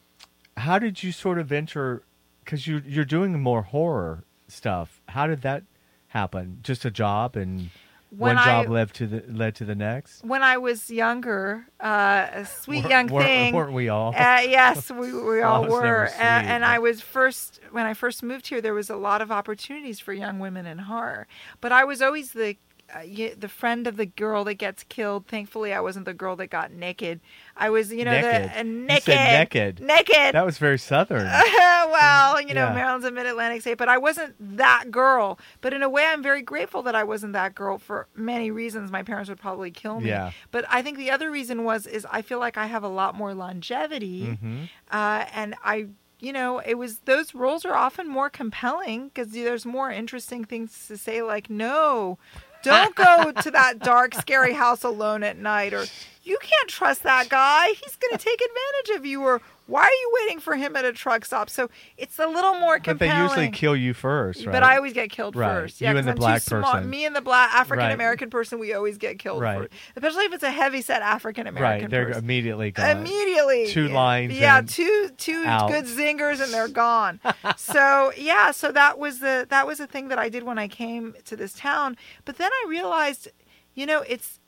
how 0.58 0.79
did 0.79 1.03
you 1.03 1.12
sort 1.12 1.39
of 1.39 1.51
enter? 1.51 2.03
Because 2.43 2.67
you 2.67 2.82
you're 2.86 3.06
doing 3.06 3.39
more 3.41 3.62
horror 3.63 4.23
stuff. 4.47 5.01
How 5.10 5.27
did 5.27 5.41
that 5.41 5.63
happen? 6.08 6.60
Just 6.62 6.86
a 6.86 6.91
job, 6.91 7.36
and 7.36 7.69
When 8.10 8.36
one 8.36 8.45
job 8.45 8.65
I- 8.67 8.69
led 8.69 8.93
to 8.95 9.08
the 9.08 9.23
led 9.27 9.56
to 9.56 9.65
the 9.65 9.73
next. 9.75 10.23
when 10.23 10.43
i 10.43 10.58
was 10.58 10.91
younger 10.91 11.65
uh, 11.79 12.27
a 12.34 12.45
sweet 12.45 12.86
young 12.88 13.08
weren't- 13.08 13.25
thing 13.25 13.56
weren't 13.56 13.73
we 13.73 13.89
all? 13.89 14.10
Uh, 14.13 14.41
yes, 14.45 14.91
we, 15.01 15.12
we 15.13 15.41
all 15.41 15.65
were. 15.67 16.08
sweet, 16.10 16.21
and 16.21 16.63
I 16.65 16.77
was 16.79 17.01
first, 17.01 17.60
when 17.71 17.86
I 17.88 17.93
first 17.95 18.21
moved 18.21 18.47
here, 18.47 18.62
there 18.62 18.75
was 18.75 18.89
a 18.91 18.95
lot 18.97 19.21
of 19.23 19.32
opportunities 19.32 19.99
for 19.99 20.13
young 20.13 20.38
women 20.39 20.65
in 20.67 20.77
horror. 20.79 21.25
But 21.62 21.71
I 21.71 21.84
was 21.86 22.01
always 22.01 22.34
the 22.34 22.58
uh, 22.95 22.99
y- 23.06 23.34
the 23.38 23.47
friend 23.49 23.88
of 23.88 23.97
the 23.97 24.06
girl 24.06 24.43
that 24.43 24.56
gets 24.56 24.84
killed. 24.84 25.27
Thankfully, 25.27 25.73
I 25.73 25.79
wasn't 25.82 26.06
the 26.06 26.13
girl 26.13 26.36
that 26.38 26.47
got 26.47 26.71
naked. 26.71 27.19
I 27.58 27.69
was, 27.69 27.91
you 27.91 28.03
know, 28.06 28.12
Naked. 28.12 28.43
the 28.51 28.60
uh, 28.60 28.63
You 28.63 28.69
naked, 28.69 29.03
said 29.03 29.39
naked. 29.39 29.79
naked. 29.82 30.34
That 30.36 30.45
was 30.45 30.58
very 30.58 30.77
southern. 30.79 31.25
well, 31.58 32.41
you 32.41 32.53
know, 32.53 32.67
Yeah. 32.67 32.73
Maryland's 32.73 33.06
a 33.06 33.12
mid 33.12 33.25
Atlantic 33.25 33.62
state, 33.62 33.77
but 33.77 33.89
I 33.89 33.97
wasn't 33.97 34.36
that 34.58 34.91
girl. 34.91 35.39
But 35.62 35.73
in 35.73 35.84
a 35.84 35.89
way, 35.89 36.06
I'm 36.06 36.23
very 36.23 36.41
grateful 36.41 36.82
that 36.84 36.95
I 36.95 37.03
wasn't 37.03 37.34
that 37.34 37.56
girl 37.56 37.77
for 37.77 38.08
many 38.15 38.51
reasons. 38.51 38.91
My 38.91 39.03
parents 39.03 39.29
would 39.29 39.39
probably 39.39 39.71
kill 39.71 39.99
me. 39.99 40.10
Yeah. 40.10 40.32
But 40.51 40.65
I 40.69 40.82
think 40.82 40.97
the 40.97 41.12
other 41.12 41.29
reason 41.32 41.63
was 41.63 41.86
is 41.88 42.06
I 42.12 42.21
feel 42.21 42.39
like 42.39 42.58
I 42.58 42.65
have 42.67 42.84
a 42.84 42.88
lot 42.89 43.15
more 43.15 43.34
longevity, 43.34 44.38
Mm-hmm. 44.38 44.63
uh, 44.91 45.25
and 45.34 45.56
I. 45.63 45.88
You 46.19 46.32
know, 46.32 46.60
it 46.60 46.75
was 46.75 46.99
those 46.99 47.36
roles 47.36 47.65
are 47.65 47.73
often 47.75 48.08
more 48.08 48.29
compelling 48.29 49.10
because 49.10 49.32
there's 49.32 49.65
more 49.65 49.91
interesting 49.91 50.45
things 50.45 50.88
to 50.88 50.95
say, 50.95 51.21
like, 51.21 51.49
no, 51.49 52.17
don't 52.63 52.95
go 52.95 53.32
to 53.32 53.52
that 53.52 53.80
dark, 53.80 54.15
scary 54.15 54.54
house 54.54 54.84
alone 54.84 55.23
at 55.23 55.38
night, 55.38 55.73
or 55.73 55.86
you 56.23 56.38
can't 56.41 56.69
trust 56.69 57.04
that 57.04 57.30
guy. 57.30 57.67
He's 57.67 57.95
going 57.97 58.17
to 58.17 58.23
take 58.23 58.41
advantage 58.41 58.97
of 58.97 59.06
you, 59.06 59.21
or 59.21 59.41
why 59.65 59.84
are 59.84 59.88
you 59.89 60.12
waiting 60.21 60.39
for 60.39 60.56
him 60.56 60.76
at 60.76 60.84
a 60.84 60.91
truck 60.91 61.23
stop? 61.26 61.49
So 61.49 61.69
it's 61.97 62.19
a 62.19 62.28
little 62.28 62.60
more 62.60 62.78
But 62.80 62.84
compelling. 62.84 63.15
they 63.17 63.23
usually 63.23 63.49
kill 63.49 63.76
you 63.78 63.93
first, 63.93 64.45
right? 64.45 64.52
But 64.52 64.63
I 64.63 64.76
always 64.76 64.91
get 64.93 65.10
killed 65.10 65.36
Right. 65.36 65.47
first. 65.49 65.80
You 65.80 65.86
Yeah, 65.86 65.91
and 65.91 65.99
'cause 65.99 66.06
the 66.06 66.12
I'm 66.12 66.15
black 66.17 66.41
too 66.41 66.47
small. 66.60 66.73
person. 66.73 66.89
Me 66.89 67.06
and 67.06 67.15
the 67.15 67.21
black 67.21 67.54
African 67.54 67.89
American 67.91 68.30
person, 68.30 68.60
we 68.60 68.73
always 68.73 68.97
get 68.97 69.19
killed 69.19 69.41
Right. 69.41 69.58
first. 69.60 69.73
Especially 69.95 70.26
if 70.26 70.34
it's 70.34 70.43
a 70.43 70.52
heavy 70.52 70.82
set 70.82 71.02
African 71.02 71.47
American. 71.47 71.84
right. 71.86 71.89
They're 71.89 72.06
person. 72.08 72.23
immediately 72.23 72.71
gone. 72.71 72.89
Immediately. 72.89 73.67
Two 73.67 73.88
lines 73.88 74.34
Yeah, 74.34 74.58
and 74.60 74.67
two 74.69 75.10
two 75.17 75.43
out. 75.45 75.69
good 75.69 75.86
zingers 75.86 76.41
and 76.43 76.54
they're 76.54 76.67
gone. 76.86 77.19
so 77.56 78.12
yeah, 78.17 78.52
so 78.52 78.71
that 78.71 78.99
was 78.99 79.19
the 79.19 79.45
that 79.49 79.65
was 79.65 79.78
the 79.78 79.88
thing 79.88 80.10
that 80.10 80.19
I 80.19 80.30
did 80.30 80.43
when 80.43 80.58
I 80.60 80.67
came 80.67 81.15
to 81.26 81.36
this 81.36 81.54
town. 81.54 81.95
But 82.26 82.38
then 82.38 82.52
I 82.52 82.65
realized 82.67 83.30
You 83.76 83.86
know, 83.88 84.02
it's 84.08 84.39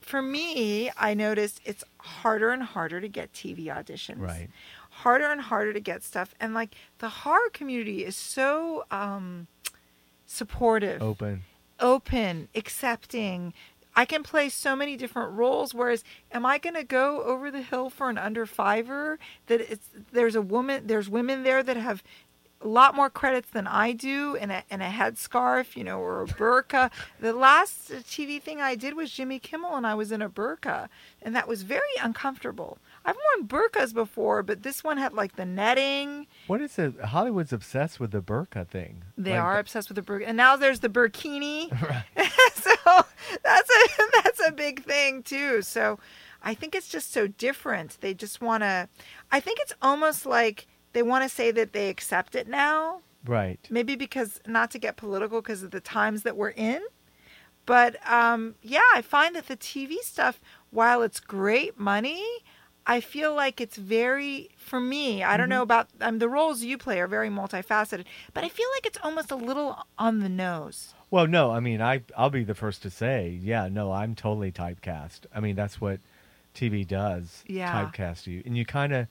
for 0.00 0.22
me. 0.22 0.90
I 0.96 1.12
noticed 1.14 1.60
it's 1.64 1.82
harder 2.08 2.50
and 2.50 2.62
harder 2.62 3.00
to 3.00 3.08
get 3.08 3.32
TV 3.32 3.66
auditions. 3.66 4.20
Right. 4.20 4.48
Harder 4.90 5.26
and 5.30 5.40
harder 5.40 5.72
to 5.72 5.80
get 5.80 6.02
stuff, 6.02 6.34
and 6.40 6.54
like 6.54 6.74
the 6.98 7.08
horror 7.08 7.50
community 7.52 8.04
is 8.04 8.16
so 8.16 8.84
um, 8.90 9.46
supportive 10.26 11.02
Open. 11.02 11.44
open, 11.78 12.48
accepting. 12.54 13.52
I 13.94 14.04
can 14.04 14.22
play 14.22 14.48
so 14.48 14.76
many 14.76 14.96
different 14.96 15.32
roles. 15.32 15.74
Whereas, 15.74 16.04
am 16.30 16.46
I 16.46 16.58
going 16.58 16.74
to 16.74 16.84
go 16.84 17.22
over 17.22 17.50
the 17.50 17.62
hill 17.62 17.90
for 17.90 18.08
an 18.10 18.18
under 18.18 18.46
fiver? 18.46 19.18
That 19.46 19.60
it's 19.60 19.88
there's 20.12 20.36
a 20.36 20.42
woman, 20.42 20.86
there's 20.86 21.08
women 21.08 21.42
there 21.42 21.62
that 21.62 21.76
have 21.76 22.02
a 22.60 22.66
lot 22.66 22.94
more 22.96 23.08
credits 23.08 23.50
than 23.50 23.66
I 23.68 23.92
do, 23.92 24.36
and 24.36 24.50
a 24.50 24.64
and 24.70 24.82
a 24.82 24.88
headscarf, 24.88 25.76
you 25.76 25.84
know, 25.84 26.00
or 26.00 26.22
a 26.22 26.26
burqa. 26.26 26.90
the 27.20 27.32
last 27.32 27.90
TV 27.90 28.42
thing 28.42 28.60
I 28.60 28.74
did 28.74 28.94
was 28.94 29.10
Jimmy 29.12 29.38
Kimmel, 29.38 29.76
and 29.76 29.86
I 29.86 29.94
was 29.94 30.10
in 30.10 30.22
a 30.22 30.28
burqa, 30.28 30.88
and 31.22 31.36
that 31.36 31.46
was 31.46 31.62
very 31.62 31.82
uncomfortable. 32.02 32.78
I've 33.04 33.16
worn 33.16 33.46
burqas 33.48 33.94
before, 33.94 34.42
but 34.42 34.64
this 34.64 34.82
one 34.82 34.98
had 34.98 35.12
like 35.14 35.36
the 35.36 35.44
netting. 35.46 36.26
What 36.48 36.60
is 36.60 36.78
it? 36.78 36.98
Hollywood's 37.00 37.52
obsessed 37.52 38.00
with 38.00 38.10
the 38.10 38.20
burqa 38.20 38.66
thing. 38.66 39.04
They 39.16 39.32
Like, 39.32 39.40
are 39.40 39.58
obsessed 39.60 39.88
with 39.88 39.96
the 39.96 40.02
burqa, 40.02 40.24
and 40.26 40.36
now 40.36 40.56
there's 40.56 40.80
the 40.80 40.88
burkini. 40.88 41.68
so 42.54 43.04
that's 43.44 43.70
a 43.70 44.02
that's 44.24 44.42
a 44.46 44.52
big 44.52 44.84
thing 44.84 45.22
too. 45.22 45.62
So 45.62 46.00
I 46.42 46.54
think 46.54 46.74
it's 46.74 46.88
just 46.88 47.12
so 47.12 47.28
different. 47.28 47.98
They 48.00 48.14
just 48.14 48.40
want 48.40 48.62
to. 48.64 48.88
I 49.30 49.38
think 49.40 49.58
it's 49.60 49.74
almost 49.80 50.26
like 50.26 50.66
they 50.98 51.02
want 51.04 51.22
to 51.22 51.28
say 51.28 51.52
that 51.52 51.72
they 51.72 51.90
accept 51.90 52.34
it 52.34 52.48
now. 52.48 53.02
Right. 53.24 53.60
Maybe 53.70 53.94
because 53.94 54.40
not 54.48 54.72
to 54.72 54.80
get 54.80 54.96
political 54.96 55.40
because 55.40 55.62
of 55.62 55.70
the 55.70 55.78
times 55.78 56.24
that 56.24 56.36
we're 56.36 56.50
in. 56.50 56.82
But 57.66 57.96
um, 58.10 58.56
yeah, 58.62 58.80
I 58.92 59.02
find 59.02 59.36
that 59.36 59.46
the 59.46 59.56
TV 59.56 59.98
stuff, 60.00 60.40
while 60.70 61.02
it's 61.02 61.20
great 61.20 61.78
money, 61.78 62.24
I 62.84 63.00
feel 63.00 63.32
like 63.32 63.60
it's 63.60 63.76
very 63.76 64.50
for 64.56 64.80
me. 64.80 65.22
I 65.22 65.36
don't 65.36 65.48
know 65.48 65.62
about 65.62 65.86
um, 66.00 66.18
the 66.18 66.28
roles 66.28 66.64
you 66.64 66.76
play 66.76 66.98
are 66.98 67.06
very 67.06 67.28
multifaceted, 67.28 68.04
but 68.34 68.42
I 68.42 68.48
feel 68.48 68.66
like 68.74 68.84
it's 68.84 68.98
almost 69.00 69.30
a 69.30 69.36
little 69.36 69.86
on 69.98 70.18
the 70.18 70.28
nose. 70.28 70.94
Well, 71.12 71.28
no, 71.28 71.52
I 71.52 71.60
mean, 71.60 71.80
I 71.80 72.02
I'll 72.16 72.30
be 72.30 72.42
the 72.42 72.56
first 72.56 72.82
to 72.82 72.90
say, 72.90 73.38
yeah, 73.40 73.68
no, 73.70 73.92
I'm 73.92 74.16
totally 74.16 74.50
typecast. 74.50 75.26
I 75.32 75.38
mean, 75.38 75.54
that's 75.54 75.80
what 75.80 76.00
TV 76.56 76.84
does. 76.84 77.44
Yeah. 77.46 77.84
Typecast 77.84 78.26
you, 78.26 78.42
and 78.44 78.56
you 78.56 78.64
kind 78.64 78.92
of, 78.92 79.06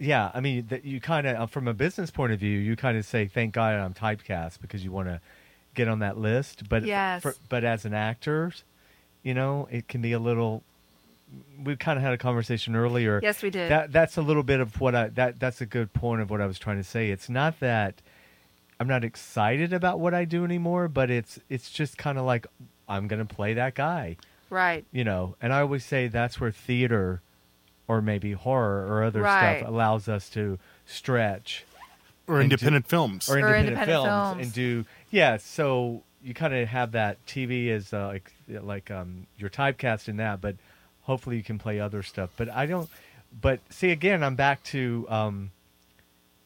yeah, 0.00 0.30
I 0.34 0.40
mean, 0.40 0.66
that 0.68 0.84
you 0.84 1.00
kind 1.00 1.26
of, 1.26 1.36
uh, 1.36 1.46
from 1.46 1.68
a 1.68 1.74
business 1.74 2.10
point 2.10 2.32
of 2.32 2.40
view, 2.40 2.58
you 2.58 2.74
kind 2.74 2.96
of 2.96 3.04
say, 3.04 3.26
thank 3.26 3.52
God 3.54 3.74
I'm 3.74 3.92
typecast 3.94 4.60
because 4.60 4.82
you 4.82 4.90
want 4.90 5.08
to 5.08 5.20
get 5.74 5.86
on 5.88 5.98
that 6.00 6.16
list. 6.18 6.68
But 6.68 6.84
Yes. 6.84 7.22
for, 7.22 7.34
but 7.48 7.62
as 7.64 7.84
an 7.84 7.92
actor, 7.94 8.52
you 9.22 9.34
know, 9.34 9.68
it 9.70 9.86
can 9.88 10.00
be 10.00 10.12
a 10.12 10.18
little. 10.18 10.62
We 11.62 11.76
kind 11.76 11.96
of 11.98 12.02
had 12.02 12.12
a 12.12 12.18
conversation 12.18 12.74
earlier. 12.74 13.20
Yes, 13.22 13.42
we 13.42 13.50
did. 13.50 13.70
That 13.70 13.92
that's 13.92 14.16
a 14.16 14.22
little 14.22 14.42
bit 14.42 14.58
of 14.58 14.80
what 14.80 14.94
I 14.96 15.08
that 15.08 15.38
that's 15.38 15.60
a 15.60 15.66
good 15.66 15.92
point 15.92 16.22
of 16.22 16.30
what 16.30 16.40
I 16.40 16.46
was 16.46 16.58
trying 16.58 16.78
to 16.78 16.84
say. 16.84 17.10
It's 17.10 17.28
not 17.28 17.60
that 17.60 18.00
I'm 18.80 18.88
not 18.88 19.04
excited 19.04 19.72
about 19.72 20.00
what 20.00 20.14
I 20.14 20.24
do 20.24 20.44
anymore, 20.44 20.88
but 20.88 21.10
it's 21.10 21.38
it's 21.50 21.70
just 21.70 21.98
kind 21.98 22.18
of 22.18 22.24
like 22.24 22.46
I'm 22.88 23.06
going 23.06 23.24
to 23.24 23.32
play 23.34 23.54
that 23.54 23.74
guy, 23.76 24.16
Right. 24.48 24.84
you 24.90 25.04
know. 25.04 25.36
And 25.40 25.52
I 25.52 25.60
always 25.60 25.84
say 25.84 26.08
that's 26.08 26.40
where 26.40 26.50
theater 26.50 27.20
or 27.90 28.00
maybe 28.00 28.32
horror 28.32 28.86
or 28.86 29.02
other 29.02 29.22
Right. 29.22 29.58
stuff 29.58 29.68
allows 29.68 30.08
us 30.08 30.28
to 30.30 30.58
stretch 30.86 31.64
or 32.28 32.36
And 32.36 32.44
independent 32.52 32.86
films. 32.86 33.28
or 33.28 33.34
Or 33.34 33.38
independent, 33.40 33.68
independent 33.78 33.88
films, 34.04 34.28
films. 34.28 34.42
and 34.44 34.52
do 34.52 34.84
yeah. 35.10 35.36
So 35.38 36.02
you 36.22 36.32
kind 36.34 36.54
of 36.54 36.68
have 36.68 36.92
that 36.92 37.24
TV 37.26 37.66
is 37.66 37.92
uh, 37.92 38.06
like 38.06 38.32
like 38.48 38.90
um 38.90 39.26
you're 39.38 39.50
typecast 39.50 40.08
in 40.08 40.16
that, 40.18 40.40
but 40.40 40.54
hopefully 41.02 41.36
you 41.36 41.42
can 41.42 41.58
play 41.58 41.80
other 41.80 42.02
stuff. 42.02 42.30
But 42.36 42.48
I 42.50 42.66
don't. 42.66 42.88
But 43.40 43.60
see 43.70 43.90
again, 43.90 44.22
I'm 44.22 44.36
back 44.36 44.62
to 44.74 45.06
um. 45.08 45.50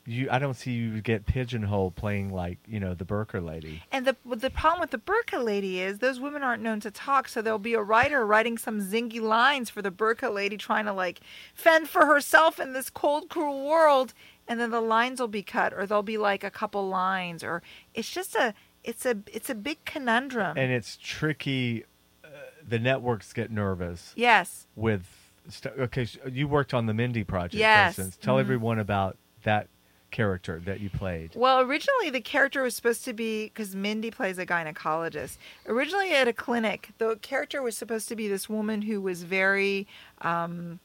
You, 0.07 0.29
I 0.31 0.39
don't 0.39 0.55
see 0.55 0.73
you 0.73 1.01
get 1.01 1.25
pigeonholed 1.25 1.95
playing 1.97 2.31
like 2.31 2.59
you 2.67 2.79
know 2.79 2.93
the 2.93 3.07
Burka 3.07 3.41
lady. 3.41 3.83
And 3.91 4.07
the 4.07 4.15
the 4.37 4.51
problem 4.51 4.81
with 4.81 4.91
the 4.91 4.99
Burka 4.99 5.39
lady 5.39 5.81
is 5.81 5.99
those 6.01 6.21
women 6.21 6.43
aren't 6.43 6.63
known 6.63 6.81
to 6.81 6.91
talk, 6.91 7.27
so 7.27 7.41
there'll 7.41 7.59
be 7.59 7.73
a 7.75 7.81
writer 7.83 8.27
writing 8.27 8.59
some 8.59 8.81
zingy 8.81 9.21
lines 9.21 9.71
for 9.71 9.81
the 9.81 9.91
Burka 9.91 10.29
lady 10.29 10.59
trying 10.59 10.85
to 10.85 10.93
like 10.93 11.21
fend 11.55 11.89
for 11.89 12.05
herself 12.05 12.61
in 12.61 12.75
this 12.75 12.91
cold, 12.91 13.31
cruel 13.31 13.67
world, 13.67 14.13
and 14.47 14.61
then 14.61 14.71
the 14.71 14.83
lines 14.83 15.21
will 15.21 15.29
be 15.29 15.43
cut, 15.43 15.73
or 15.73 15.87
there'll 15.87 16.03
be 16.03 16.19
like 16.19 16.45
a 16.45 16.51
couple 16.51 16.87
lines, 16.87 17.43
or 17.43 17.63
it's 17.95 18.11
just 18.11 18.35
a 18.35 18.53
it's 18.83 19.07
a 19.07 19.17
it's 19.33 19.49
a 19.49 19.55
big 19.55 19.83
conundrum. 19.87 20.59
and 20.59 20.71
it's 20.71 20.99
tricky. 21.01 21.85
Uh, 22.23 22.29
the 22.69 22.79
networks 22.79 23.33
get 23.33 23.51
nervous 23.51 24.13
yes, 24.17 24.67
with. 24.77 25.07
St- 25.49 25.75
okay, 25.79 26.05
so 26.07 26.21
you 26.31 26.47
worked 26.49 26.73
on 26.75 26.87
the 26.87 26.95
Mindy 26.95 27.23
project, 27.25 27.55
Yes. 27.55 27.97
for 27.97 28.03
instance. 28.03 28.19
Tell 28.23 28.37
Mhm. 28.37 28.41
everyone 28.41 28.79
about 28.79 29.19
that 29.43 29.69
character 30.15 30.63
that 30.65 30.81
you 30.81 30.89
played. 30.89 31.33
Well, 31.35 31.61
originally 31.61 32.09
the 32.09 32.21
character 32.21 32.63
was 32.63 32.77
supposed 32.77 33.05
to 33.05 33.13
be 33.13 33.47
because 33.47 33.75
Mindy 33.75 34.13
plays 34.13 34.39
a 34.39 34.47
gynecologist. 34.47 35.39
Originally 35.67 36.13
at 36.13 36.29
a 36.29 36.33
clinic, 36.33 36.91
the 36.99 37.17
character 37.17 37.61
was 37.61 37.77
supposed 37.77 38.09
to 38.09 38.17
be 38.17 38.29
this 38.29 38.49
woman 38.49 38.83
who 38.83 39.01
was 39.01 39.25
very 39.25 39.89
um, 40.23 40.79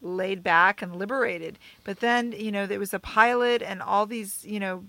laid 0.00 0.44
back 0.44 0.80
and 0.80 0.94
liberated. 0.94 1.58
But 1.82 1.98
then, 1.98 2.32
you 2.32 2.52
know, 2.52 2.66
there 2.66 2.78
was 2.78 2.94
a 2.94 3.00
pilot, 3.00 3.62
and 3.62 3.82
all 3.82 4.06
these, 4.06 4.44
you 4.44 4.60
know, 4.60 4.84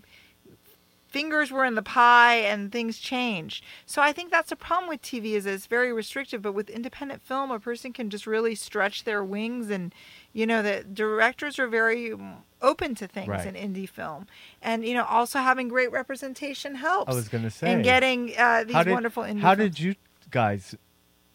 fingers 1.08 1.52
were 1.52 1.66
in 1.66 1.74
the 1.74 1.82
pie 1.82 2.36
and 2.36 2.72
things 2.72 3.00
changed. 3.00 3.64
So 3.88 4.04
I 4.04 4.14
think 4.14 4.30
that's 4.30 4.52
a 4.52 4.56
problem 4.56 4.88
with 4.88 5.02
TV 5.02 5.32
is 5.32 5.48
it's 5.48 5.66
very 5.66 5.92
restrictive, 5.92 6.44
but 6.44 6.52
with 6.52 6.70
independent 6.70 7.24
film 7.24 7.50
a 7.50 7.60
person 7.60 7.92
can 7.92 8.12
just 8.12 8.28
really 8.28 8.54
stretch 8.54 9.04
their 9.04 9.24
wings 9.24 9.72
and 9.72 9.96
you 10.34 10.46
know 10.46 10.62
the 10.62 10.84
directors 10.84 11.58
are 11.58 11.68
very 11.68 12.14
open 12.62 12.96
to 12.96 13.08
things 13.08 13.28
Right. 13.28 13.46
in 13.56 13.74
indie 13.74 13.88
film. 13.90 14.28
And 14.62 14.86
you 14.86 14.94
know 14.94 15.06
also 15.06 15.40
having 15.40 15.68
great 15.68 15.92
representation 15.92 16.76
helps. 16.76 17.12
I 17.12 17.16
was 17.16 17.28
going 17.30 17.44
to 17.44 17.52
say. 17.52 17.72
and 17.74 17.84
getting 17.84 18.34
uh, 18.38 18.64
these 18.66 18.76
did, 18.84 18.92
wonderful 18.94 19.24
indie 19.24 19.40
How 19.42 19.56
films. 19.56 19.76
did 19.76 19.80
you 19.80 19.96
guys 20.32 20.76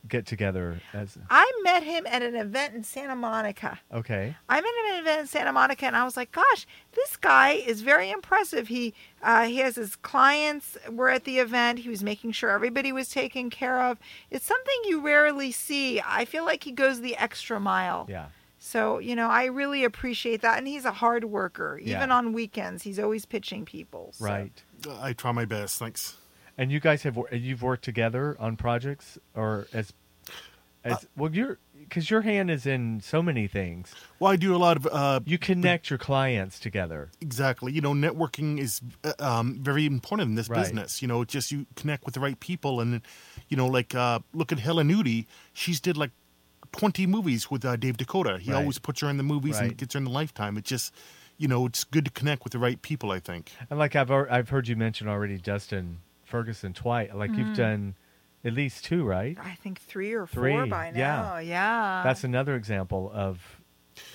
get 0.08 0.26
together? 0.26 0.80
As 0.92 1.16
I 1.30 1.50
met 1.62 1.84
him 1.84 2.04
at 2.08 2.22
an 2.22 2.34
event 2.34 2.74
in 2.74 2.82
Santa 2.82 3.14
Monica. 3.14 3.78
okay, 3.92 4.34
I 4.48 4.56
met 4.60 4.64
him 4.68 4.86
at 4.90 4.94
an 4.94 5.00
event 5.02 5.20
in 5.20 5.26
Santa 5.28 5.52
Monica, 5.52 5.86
and 5.86 5.94
I 5.96 6.02
was 6.04 6.16
like, 6.16 6.32
"Gosh, 6.32 6.66
this 6.92 7.16
guy 7.16 7.50
is 7.52 7.82
very 7.82 8.10
impressive. 8.10 8.66
He 8.66 8.94
uh, 9.22 9.44
he 9.44 9.58
has 9.58 9.76
his 9.76 9.94
clients 9.94 10.76
were 10.90 11.08
at 11.08 11.22
the 11.22 11.38
event. 11.38 11.78
He 11.80 11.88
was 11.88 12.02
making 12.02 12.32
sure 12.32 12.50
everybody 12.50 12.90
was 12.90 13.10
taken 13.10 13.48
care 13.48 13.80
of. 13.80 13.98
It's 14.28 14.44
something 14.44 14.74
you 14.86 15.00
rarely 15.00 15.52
see. 15.52 16.00
I 16.04 16.24
feel 16.24 16.44
like 16.44 16.64
he 16.64 16.72
goes 16.72 17.00
the 17.00 17.16
extra 17.16 17.60
mile. 17.60 18.06
yeah. 18.10 18.26
So 18.64 18.98
you 19.00 19.16
know, 19.16 19.28
I 19.28 19.46
really 19.46 19.82
appreciate 19.82 20.42
that, 20.42 20.56
and 20.56 20.68
he's 20.68 20.84
a 20.84 20.92
hard 20.92 21.24
worker. 21.24 21.78
Even 21.78 22.08
Yeah. 22.10 22.14
on 22.16 22.32
weekends, 22.32 22.84
he's 22.84 22.98
always 23.00 23.26
pitching 23.26 23.64
people. 23.64 24.12
so- 24.12 24.24
Right. 24.24 24.62
I 25.00 25.12
try 25.14 25.32
my 25.32 25.44
best. 25.44 25.78
Thanks. 25.80 26.16
And 26.56 26.70
you 26.70 26.78
guys 26.78 27.02
have 27.02 27.18
you've 27.32 27.62
worked 27.62 27.84
together 27.84 28.36
on 28.38 28.56
projects 28.56 29.18
or 29.34 29.66
as 29.72 29.92
as 30.84 30.92
Uh, 30.92 30.96
well 31.16 31.34
you're 31.34 31.58
because 31.78 32.08
your 32.10 32.20
hand 32.22 32.50
is 32.52 32.64
in 32.64 33.00
so 33.00 33.20
many 33.20 33.48
things. 33.48 33.92
Well, 34.20 34.30
I 34.30 34.36
do 34.36 34.54
a 34.54 34.58
lot 34.58 34.76
of 34.76 34.86
uh, 34.86 35.20
You 35.26 35.38
connect 35.38 35.90
your 35.90 35.98
clients 35.98 36.60
together. 36.60 37.10
exactly. 37.20 37.72
You 37.72 37.80
know, 37.80 37.92
networking 37.92 38.58
is 38.60 38.80
uh, 39.02 39.12
um, 39.18 39.58
very 39.60 39.86
important 39.86 40.28
in 40.30 40.34
this 40.36 40.48
Right. 40.48 40.60
business. 40.60 41.02
You 41.02 41.08
know, 41.08 41.24
just 41.24 41.50
you 41.50 41.66
connect 41.74 42.04
with 42.04 42.14
the 42.14 42.20
right 42.20 42.38
people, 42.38 42.80
and 42.80 43.00
you 43.48 43.56
know, 43.56 43.66
like 43.66 43.92
uh, 43.94 44.20
look 44.32 44.52
at 44.52 44.60
Helen 44.60 44.88
Nudie. 44.88 45.26
She's 45.52 45.80
did 45.80 45.96
like 45.96 46.12
twenty 46.72 47.06
movies 47.06 47.50
with 47.50 47.64
uh, 47.64 47.76
Dave 47.76 47.96
DeCoteau. 47.96 48.38
He 48.40 48.50
Right. 48.50 48.58
always 48.58 48.78
puts 48.78 49.00
her 49.00 49.08
in 49.10 49.16
the 49.16 49.22
movies 49.22 49.56
Right. 49.56 49.68
and 49.70 49.76
gets 49.76 49.94
her 49.94 49.98
in 49.98 50.04
the 50.04 50.10
Lifetime. 50.10 50.56
It 50.58 50.64
just, 50.64 50.92
you 51.38 51.46
know, 51.48 51.66
it's 51.66 51.84
good 51.84 52.04
to 52.06 52.10
connect 52.10 52.44
with 52.44 52.52
the 52.52 52.58
right 52.58 52.80
people. 52.82 53.10
I 53.12 53.20
think. 53.20 53.52
And 53.70 53.78
like 53.78 53.94
I've 53.96 54.10
I've 54.10 54.48
heard 54.48 54.68
you 54.68 54.76
mention 54.76 55.08
already, 55.08 55.38
Dustin 55.38 55.98
Ferguson 56.24 56.72
twice. 56.72 57.10
Like 57.14 57.30
Mm-hmm. 57.30 57.40
you've 57.40 57.56
done 57.56 57.94
at 58.44 58.52
least 58.54 58.84
two, 58.84 59.04
right? 59.04 59.36
I 59.40 59.54
think 59.62 59.80
three 59.80 60.12
or 60.12 60.26
four 60.26 60.66
by 60.66 60.86
yeah. 60.86 60.92
now. 60.92 61.36
Yeah. 61.36 61.40
yeah. 61.40 62.00
That's 62.04 62.24
another 62.24 62.56
example 62.56 63.10
of 63.14 63.38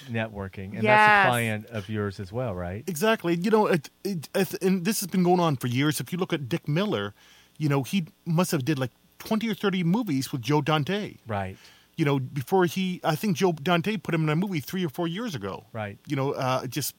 networking, 0.10 0.76
and 0.76 0.84
that's 0.84 1.26
a 1.26 1.30
client 1.30 1.66
of 1.68 1.88
yours 1.90 2.20
as 2.20 2.32
well, 2.32 2.56
right? 2.56 2.84
Exactly. 2.88 3.36
You 3.36 3.52
know, 3.52 3.68
it, 3.68 3.90
it, 4.04 4.28
it, 4.36 4.62
and 4.64 4.84
this 4.86 5.00
has 5.02 5.08
been 5.08 5.24
going 5.24 5.40
on 5.40 5.56
for 5.56 5.68
years. 5.68 6.00
If 6.00 6.12
you 6.12 6.18
look 6.18 6.34
at 6.34 6.50
Dick 6.50 6.68
Miller, 6.68 7.14
you 7.58 7.70
know, 7.70 7.84
he 7.84 8.08
must 8.26 8.52
have 8.52 8.66
did 8.66 8.80
like 8.80 8.92
twenty 9.20 9.50
or 9.50 9.54
thirty 9.54 9.84
movies 9.84 10.32
with 10.32 10.42
Joe 10.42 10.62
Dante. 10.62 11.16
Right. 11.28 11.58
You 11.98 12.06
know, 12.06 12.20
before 12.20 12.66
he, 12.66 13.02
I 13.04 13.16
think 13.16 13.36
Joe 13.38 13.52
Dante 13.52 13.98
put 13.98 14.14
him 14.16 14.24
in 14.24 14.30
a 14.30 14.36
movie 14.36 14.60
three 14.62 14.86
or 14.86 14.90
four 14.90 15.08
years 15.08 15.34
ago. 15.36 15.66
Right. 15.74 15.98
You 16.08 16.16
know, 16.16 16.32
uh, 16.34 16.68
just 16.68 16.96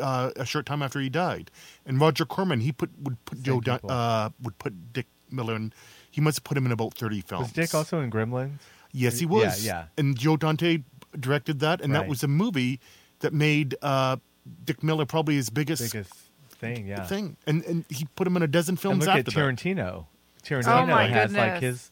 uh, 0.00 0.30
a 0.36 0.44
short 0.44 0.66
time 0.66 0.82
after 0.82 1.00
he 1.00 1.08
died. 1.08 1.50
And 1.84 2.00
Roger 2.00 2.24
Corman, 2.24 2.60
he 2.60 2.70
put 2.72 2.90
would 3.02 3.22
put 3.24 3.42
Joe 3.42 3.60
Don, 3.60 3.78
people. 3.78 3.90
uh, 3.90 4.30
would 4.42 4.56
put 4.58 4.92
Dick 4.92 5.06
Miller 5.30 5.56
in. 5.56 5.72
He 6.10 6.20
must 6.20 6.38
have 6.38 6.44
put 6.44 6.56
him 6.56 6.64
in 6.66 6.72
about 6.72 6.94
thirty 6.94 7.20
films. 7.22 7.44
Was 7.46 7.52
Dick 7.52 7.74
also 7.74 8.00
in 8.00 8.10
Gremlins? 8.10 8.58
Yes, 8.92 9.18
he 9.18 9.26
was. 9.26 9.66
yeah. 9.66 9.86
And 9.98 10.16
Joe 10.16 10.36
Dante 10.36 10.78
directed 11.18 11.58
that, 11.60 11.80
and 11.80 11.92
Right. 11.92 12.00
that 12.02 12.08
was 12.08 12.22
a 12.22 12.28
movie 12.28 12.78
that 13.18 13.32
made 13.32 13.74
uh, 13.82 14.16
Dick 14.64 14.82
Miller 14.84 15.06
probably 15.06 15.34
his 15.34 15.50
biggest, 15.50 15.82
Biggest 15.92 16.12
thing, 16.50 16.86
yeah. 16.86 17.04
thing. 17.04 17.36
And 17.48 17.64
and 17.64 17.84
he 17.88 18.04
put 18.14 18.28
him 18.28 18.36
in 18.36 18.42
a 18.44 18.46
dozen 18.46 18.74
And 18.74 18.80
films 18.80 19.00
look 19.00 19.08
after 19.08 19.18
at 19.18 19.24
that. 19.26 19.34
Tarantino. 19.34 20.06
Tarantino 20.44 20.82
Oh, 20.82 20.86
my 20.86 21.06
has 21.08 21.32
like 21.32 21.60
his 21.62 21.90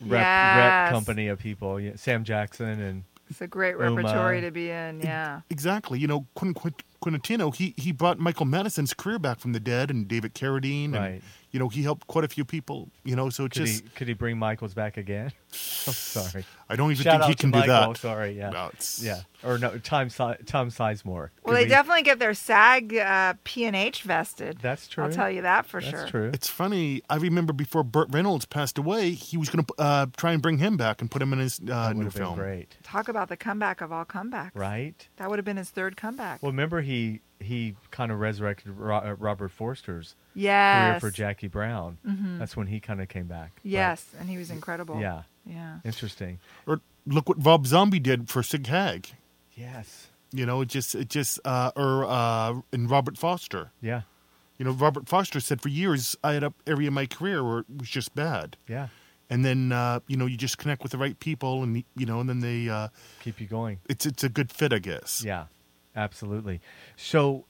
rep, 0.00 0.20
rep 0.56 0.90
company 0.90 1.28
of 1.28 1.38
people. 1.38 1.80
Yeah, 1.80 1.92
Sam 1.96 2.24
Jackson 2.24 2.80
and 2.80 3.04
It's 3.30 3.40
a 3.40 3.46
great 3.46 3.76
Uma. 3.76 3.90
repertory 3.96 4.40
to 4.40 4.50
be 4.50 4.70
in. 4.70 5.00
Yeah. 5.00 5.40
Exactly. 5.50 5.98
You 5.98 6.06
know, 6.06 6.26
Quentin 6.34 6.54
Quint- 6.54 6.82
Quintino, 7.02 7.54
he 7.54 7.74
he 7.76 7.92
brought 7.92 8.18
Michael 8.18 8.46
Madsen's 8.46 8.94
career 8.94 9.18
back 9.18 9.38
from 9.38 9.52
the 9.52 9.60
dead, 9.60 9.90
and 9.90 10.08
David 10.08 10.34
Carradine, 10.34 10.86
and 10.86 10.94
Right. 10.94 11.22
you 11.52 11.58
know, 11.60 11.68
he 11.68 11.82
helped 11.82 12.06
quite 12.06 12.24
a 12.24 12.28
few 12.28 12.44
people. 12.44 12.88
You 13.04 13.14
know, 13.16 13.28
so 13.30 13.44
could 13.44 13.52
just 13.52 13.82
he 13.84 13.88
could 13.90 14.08
he 14.08 14.14
bring 14.14 14.38
Michaels 14.38 14.74
back 14.74 14.96
again? 14.96 15.32
Oh, 15.52 15.92
sorry. 15.92 16.44
I 16.70 16.76
don't 16.76 16.90
even 16.90 17.02
Shout 17.04 17.12
think 17.14 17.22
out 17.22 17.28
he 17.30 17.34
to 17.34 17.40
can 17.40 17.50
do 17.50 17.58
Michael. 17.60 17.92
that. 17.92 17.96
Sorry, 18.00 18.32
yeah, 18.36 18.50
No, 18.50 18.70
yeah, 19.00 19.22
or 19.42 19.56
no, 19.58 19.78
Tom 19.78 20.10
Si- 20.10 20.42
Tom 20.44 20.68
Sizemore. 20.70 21.04
Well, 21.06 21.30
Could 21.44 21.56
they 21.56 21.62
we- 21.64 21.68
definitely 21.70 22.02
get 22.02 22.18
their 22.18 22.34
SAG 22.34 22.94
uh, 22.94 23.34
P&H 23.44 24.02
vested. 24.02 24.58
That's 24.60 24.86
true. 24.86 25.04
I'll 25.04 25.10
tell 25.10 25.30
you 25.30 25.42
that 25.42 25.64
for 25.64 25.80
That's 25.80 25.90
sure. 25.90 26.06
true. 26.08 26.30
It's 26.34 26.48
funny. 26.50 27.00
I 27.08 27.16
remember 27.16 27.52
before 27.54 27.82
Burt 27.84 28.08
Reynolds 28.10 28.44
passed 28.44 28.76
away, 28.76 29.12
he 29.12 29.38
was 29.38 29.48
going 29.48 29.64
to 29.64 29.74
uh, 29.78 30.06
try 30.18 30.32
and 30.32 30.42
bring 30.42 30.58
him 30.58 30.76
back 30.76 31.00
and 31.00 31.10
put 31.10 31.22
him 31.22 31.32
in 31.32 31.38
his 31.38 31.58
uh, 31.60 31.64
that 31.88 31.96
new 31.96 32.04
have 32.04 32.12
been 32.14 32.22
film. 32.22 32.34
great, 32.36 32.76
Talk 32.82 33.08
about 33.08 33.28
the 33.30 33.36
comeback 33.36 33.80
of 33.80 33.90
all 33.90 34.04
comebacks. 34.04 34.50
right? 34.54 35.08
That 35.16 35.30
would 35.30 35.38
have 35.38 35.46
been 35.46 35.56
his 35.56 35.70
third 35.70 35.96
comeback. 35.96 36.42
Well, 36.42 36.52
remember 36.52 36.82
he 36.82 37.20
he 37.40 37.76
kind 37.92 38.10
of 38.10 38.18
resurrected 38.18 38.72
uh, 38.78 39.14
Robert 39.16 39.50
Forster's 39.52 40.16
yes. 40.34 40.88
career 40.90 41.00
for 41.00 41.10
Jackie 41.16 41.46
Brown. 41.46 41.96
That's 42.38 42.56
when 42.56 42.66
he 42.66 42.80
kind 42.80 43.00
of 43.00 43.08
came 43.08 43.26
back. 43.26 43.52
But, 43.62 43.64
Yes, 43.70 44.04
and 44.18 44.28
he 44.28 44.36
was 44.36 44.50
incredible. 44.50 45.00
yeah, 45.00 45.22
Yeah. 45.48 45.78
interesting. 45.84 46.38
Or 46.66 46.80
look 47.06 47.28
what 47.28 47.44
Rob 47.44 47.66
Zombie 47.66 48.00
did 48.00 48.28
for 48.28 48.42
Sid 48.42 48.66
Haig. 48.66 49.12
Yes, 49.54 50.08
You 50.32 50.44
know, 50.46 50.60
it 50.60 50.68
just 50.68 50.94
it 50.94 51.08
just 51.08 51.40
uh, 51.44 51.72
or 51.74 52.04
uh, 52.04 52.60
and 52.72 52.90
Robert 52.90 53.16
Forster. 53.18 53.70
yeah, 53.80 54.02
You 54.58 54.64
know, 54.66 54.72
Robert 54.72 55.08
Forster 55.08 55.40
said 55.40 55.60
for 55.60 55.68
years 55.70 56.14
I 56.22 56.34
had 56.34 56.44
a 56.44 56.52
area 56.66 56.88
of 56.88 56.94
my 56.94 57.06
career 57.06 57.42
where 57.42 57.60
it 57.60 57.66
was 57.78 57.88
just 57.88 58.14
bad, 58.14 58.56
yeah. 58.68 58.88
and 59.30 59.44
then 59.44 59.72
uh, 59.72 60.00
you 60.06 60.16
know 60.16 60.26
you 60.26 60.36
just 60.36 60.58
connect 60.58 60.82
with 60.82 60.92
the 60.92 60.98
right 60.98 61.18
people, 61.18 61.62
and 61.64 61.82
you 61.96 62.06
know, 62.06 62.20
and 62.20 62.28
then 62.28 62.40
they 62.40 62.68
uh, 62.68 62.88
Keep 63.20 63.40
you 63.40 63.46
going. 63.48 63.80
it's 63.88 64.04
it's 64.06 64.22
a 64.22 64.28
good 64.28 64.52
fit, 64.52 64.72
I 64.72 64.78
guess. 64.78 65.24
Yeah, 65.24 65.46
absolutely. 65.96 66.60
So, 66.96 67.46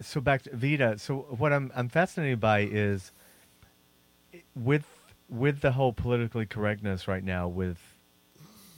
so 0.00 0.20
back 0.20 0.42
to 0.42 0.56
Vida. 0.56 0.98
So 0.98 1.26
what 1.38 1.52
I'm 1.52 1.70
I'm 1.76 1.88
fascinated 1.88 2.40
by 2.40 2.60
is 2.62 3.12
with 4.56 4.84
with 5.32 5.62
the 5.62 5.72
whole 5.72 5.92
politically 5.92 6.44
correctness 6.44 7.08
right 7.08 7.24
now 7.24 7.48
with 7.48 7.78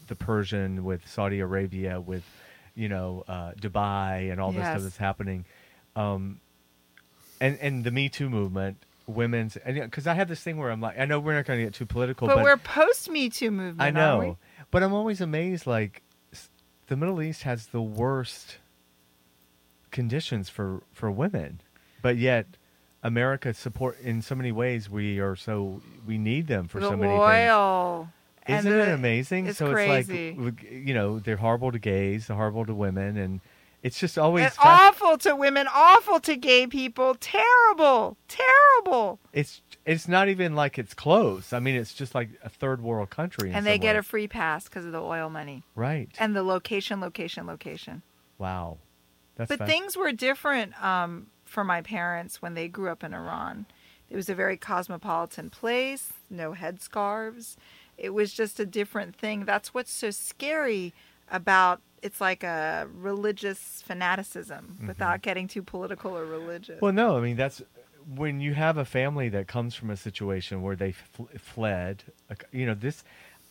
the 0.06 0.14
Persian, 0.14 0.84
with 0.84 1.06
Saudi 1.08 1.40
Arabia, 1.40 2.00
with 2.00 2.24
you 2.74 2.88
know 2.88 3.24
uh, 3.26 3.52
Dubai, 3.60 4.30
and 4.30 4.40
all 4.40 4.52
this 4.52 4.62
stuff 4.62 4.82
that's 4.82 4.96
happening, 4.96 5.44
um, 5.96 6.40
and 7.40 7.58
and 7.60 7.84
the 7.84 7.90
Me 7.90 8.08
Too 8.08 8.30
movement. 8.30 8.78
Women's, 9.06 9.58
and 9.58 9.78
because 9.78 10.06
I 10.06 10.14
have 10.14 10.28
this 10.28 10.40
thing 10.40 10.56
where 10.56 10.70
I'm 10.70 10.80
like, 10.80 10.98
I 10.98 11.04
know 11.04 11.20
we're 11.20 11.34
not 11.34 11.44
going 11.44 11.58
to 11.58 11.64
get 11.66 11.74
too 11.74 11.84
political, 11.84 12.26
But, 12.26 12.36
but 12.36 12.44
we're 12.44 12.56
post 12.56 13.10
Me 13.10 13.28
Too 13.28 13.50
movement. 13.50 13.82
I 13.82 13.90
know, 13.90 14.38
but 14.70 14.82
I'm 14.82 14.94
always 14.94 15.20
amazed. 15.20 15.66
Like, 15.66 16.00
the 16.86 16.96
Middle 16.96 17.20
East 17.20 17.42
has 17.42 17.66
the 17.66 17.82
worst 17.82 18.56
conditions 19.90 20.48
for 20.48 20.84
for 20.92 21.10
women, 21.10 21.60
but 22.00 22.16
yet 22.16 22.46
America 23.04 23.54
support 23.54 24.00
in 24.00 24.22
so 24.22 24.34
many 24.34 24.50
ways. 24.50 24.90
We 24.90 25.20
are 25.20 25.36
so 25.36 25.80
we 26.06 26.18
need 26.18 26.46
them 26.48 26.66
for 26.66 26.80
the 26.80 26.88
so 26.88 26.96
many 26.96 27.12
things. 27.12 27.20
oil. 27.20 28.08
and 28.46 28.66
Isn't 28.66 28.80
it 28.80 28.84
the- 28.86 28.94
amazing? 28.94 29.46
It's 29.46 29.58
so 29.58 29.70
crazy. 29.72 30.30
it's 30.30 30.38
like 30.40 30.62
you 30.70 30.94
know 30.94 31.18
they're 31.20 31.36
horrible 31.36 31.70
to 31.70 31.78
gays, 31.78 32.26
they're 32.26 32.36
horrible 32.36 32.64
to 32.66 32.74
women, 32.74 33.16
and 33.16 33.40
it's 33.82 33.98
just 34.00 34.16
always 34.18 34.44
And 34.44 34.52
fa- 34.54 34.62
awful 34.66 35.18
to 35.18 35.36
women, 35.36 35.66
awful 35.72 36.18
to 36.20 36.36
gay 36.36 36.66
people, 36.66 37.14
terrible, 37.20 38.16
terrible. 38.28 39.20
it's 39.34 39.60
it's 39.84 40.08
not 40.08 40.28
even 40.28 40.54
like 40.54 40.78
it's 40.78 40.94
close. 40.94 41.52
I 41.52 41.58
mean, 41.60 41.74
it's 41.74 41.92
just 41.92 42.14
like 42.14 42.30
a 42.42 42.48
third 42.48 42.80
world 42.80 43.10
country, 43.10 43.52
And 43.52 43.66
they 43.66 43.76
get 43.78 43.96
a 43.96 44.02
free 44.02 44.26
pass 44.26 44.64
because 44.64 44.86
of 44.86 44.92
the 44.92 45.02
oil 45.02 45.28
money 45.28 45.62
right. 45.74 46.08
and 46.18 46.34
the 46.34 46.42
location, 46.42 47.00
location, 47.02 47.46
location. 47.46 48.00
wow, 48.38 48.78
that's 49.36 49.50
but 49.50 49.58
fasc- 49.60 49.66
things 49.66 49.94
were 49.96 50.10
different 50.12 50.72
um, 50.82 51.26
for 51.44 51.64
my 51.64 51.80
parents 51.80 52.40
when 52.42 52.54
they 52.54 52.68
grew 52.68 52.90
up 52.90 53.04
in 53.04 53.14
Iran. 53.14 53.66
It 54.11 54.16
was 54.16 54.28
a 54.28 54.35
very 54.35 54.57
cosmopolitan 54.57 55.50
place, 55.50 56.12
no 56.30 56.52
headscarves. 56.52 57.57
It 57.96 58.11
was 58.11 58.33
just 58.33 58.61
a 58.61 58.66
different 58.66 59.14
thing. 59.16 59.44
That's 59.44 59.72
what's 59.72 59.92
so 59.92 60.11
scary 60.11 60.92
about 61.30 61.80
it's 62.02 62.20
like 62.20 62.42
a 62.42 62.87
religious 62.94 63.83
fanaticism 63.87 64.78
without 64.87 65.22
getting 65.22 65.48
too 65.48 65.62
political 65.62 66.16
or 66.16 66.26
religious. 66.26 66.76
Mm-hmm. 66.76 66.85
Well, 66.85 66.92
no, 66.92 67.16
I 67.16 67.20
mean 67.20 67.37
that's 67.37 67.62
when 68.14 68.40
you 68.40 68.52
have 68.52 68.76
a 68.76 68.85
family 68.85 69.30
that 69.30 69.48
comes 69.48 69.74
from 69.74 69.90
a 69.90 69.96
situation 69.96 70.61
where 70.61 70.76
they 70.76 70.92
fl- 70.92 71.24
fled. 71.38 72.02
You 72.52 72.66
know, 72.66 72.74
this. 72.74 73.04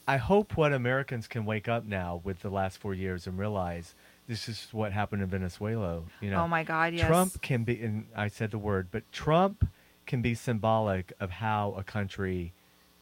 I 0.07 0.17
hope 0.17 0.57
what 0.57 0.73
Americans 0.73 1.27
can 1.27 1.45
wake 1.45 1.67
up 1.67 1.85
now 1.85 2.21
with 2.23 2.41
the 2.41 2.49
last 2.49 2.77
four 2.77 2.93
years 2.93 3.25
and 3.25 3.39
realize 3.39 3.95
this 4.27 4.47
is 4.47 4.67
what 4.71 4.91
happened 4.93 5.21
in 5.21 5.29
Venezuela. 5.29 6.01
You 6.21 6.31
know, 6.31 6.43
oh 6.43 6.47
my 6.47 6.63
God, 6.63 6.93
yes. 6.93 7.07
Trump 7.07 7.41
can 7.41 7.63
be, 7.63 7.81
and 7.81 8.07
I 8.15 8.27
said 8.27 8.51
the 8.51 8.57
word, 8.57 8.87
but 8.91 9.03
Trump 9.11 9.67
can 10.05 10.21
be 10.21 10.33
symbolic 10.33 11.13
of 11.19 11.31
how 11.31 11.73
a 11.77 11.83
country 11.83 12.53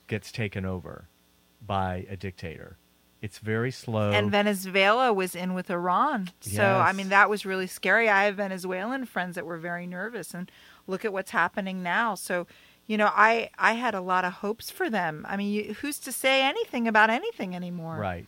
gets 0.07 0.31
taken 0.31 0.65
over 0.65 1.05
by 1.65 2.05
a 2.09 2.15
dictator. 2.15 2.77
It's 3.21 3.37
very 3.37 3.69
slow. 3.69 4.11
And 4.11 4.31
Venezuela 4.31 5.13
was 5.13 5.35
in 5.35 5.53
with 5.53 5.69
Iran. 5.69 6.31
So, 6.39 6.63
I 6.63 6.91
mean, 6.91 7.09
that 7.09 7.29
was 7.29 7.45
really 7.45 7.67
scary. 7.67 8.09
I 8.09 8.23
have 8.23 8.35
Venezuelan 8.37 9.05
friends 9.05 9.35
that 9.35 9.45
were 9.45 9.57
very 9.57 9.85
nervous 9.85 10.33
and 10.33 10.51
look 10.87 11.05
at 11.05 11.13
what's 11.13 11.29
happening 11.29 11.83
now. 11.83 12.15
So, 12.15 12.47
you 12.87 12.97
know, 12.97 13.11
I 13.13 13.51
I 13.59 13.73
had 13.73 13.93
a 13.93 14.01
lot 14.01 14.25
of 14.25 14.33
hopes 14.33 14.71
for 14.71 14.89
them. 14.89 15.23
I 15.29 15.37
mean, 15.37 15.53
you, 15.53 15.73
who's 15.75 15.99
to 15.99 16.11
say 16.11 16.41
anything 16.41 16.87
about 16.87 17.11
anything 17.11 17.55
anymore? 17.55 17.97
Right. 17.97 18.27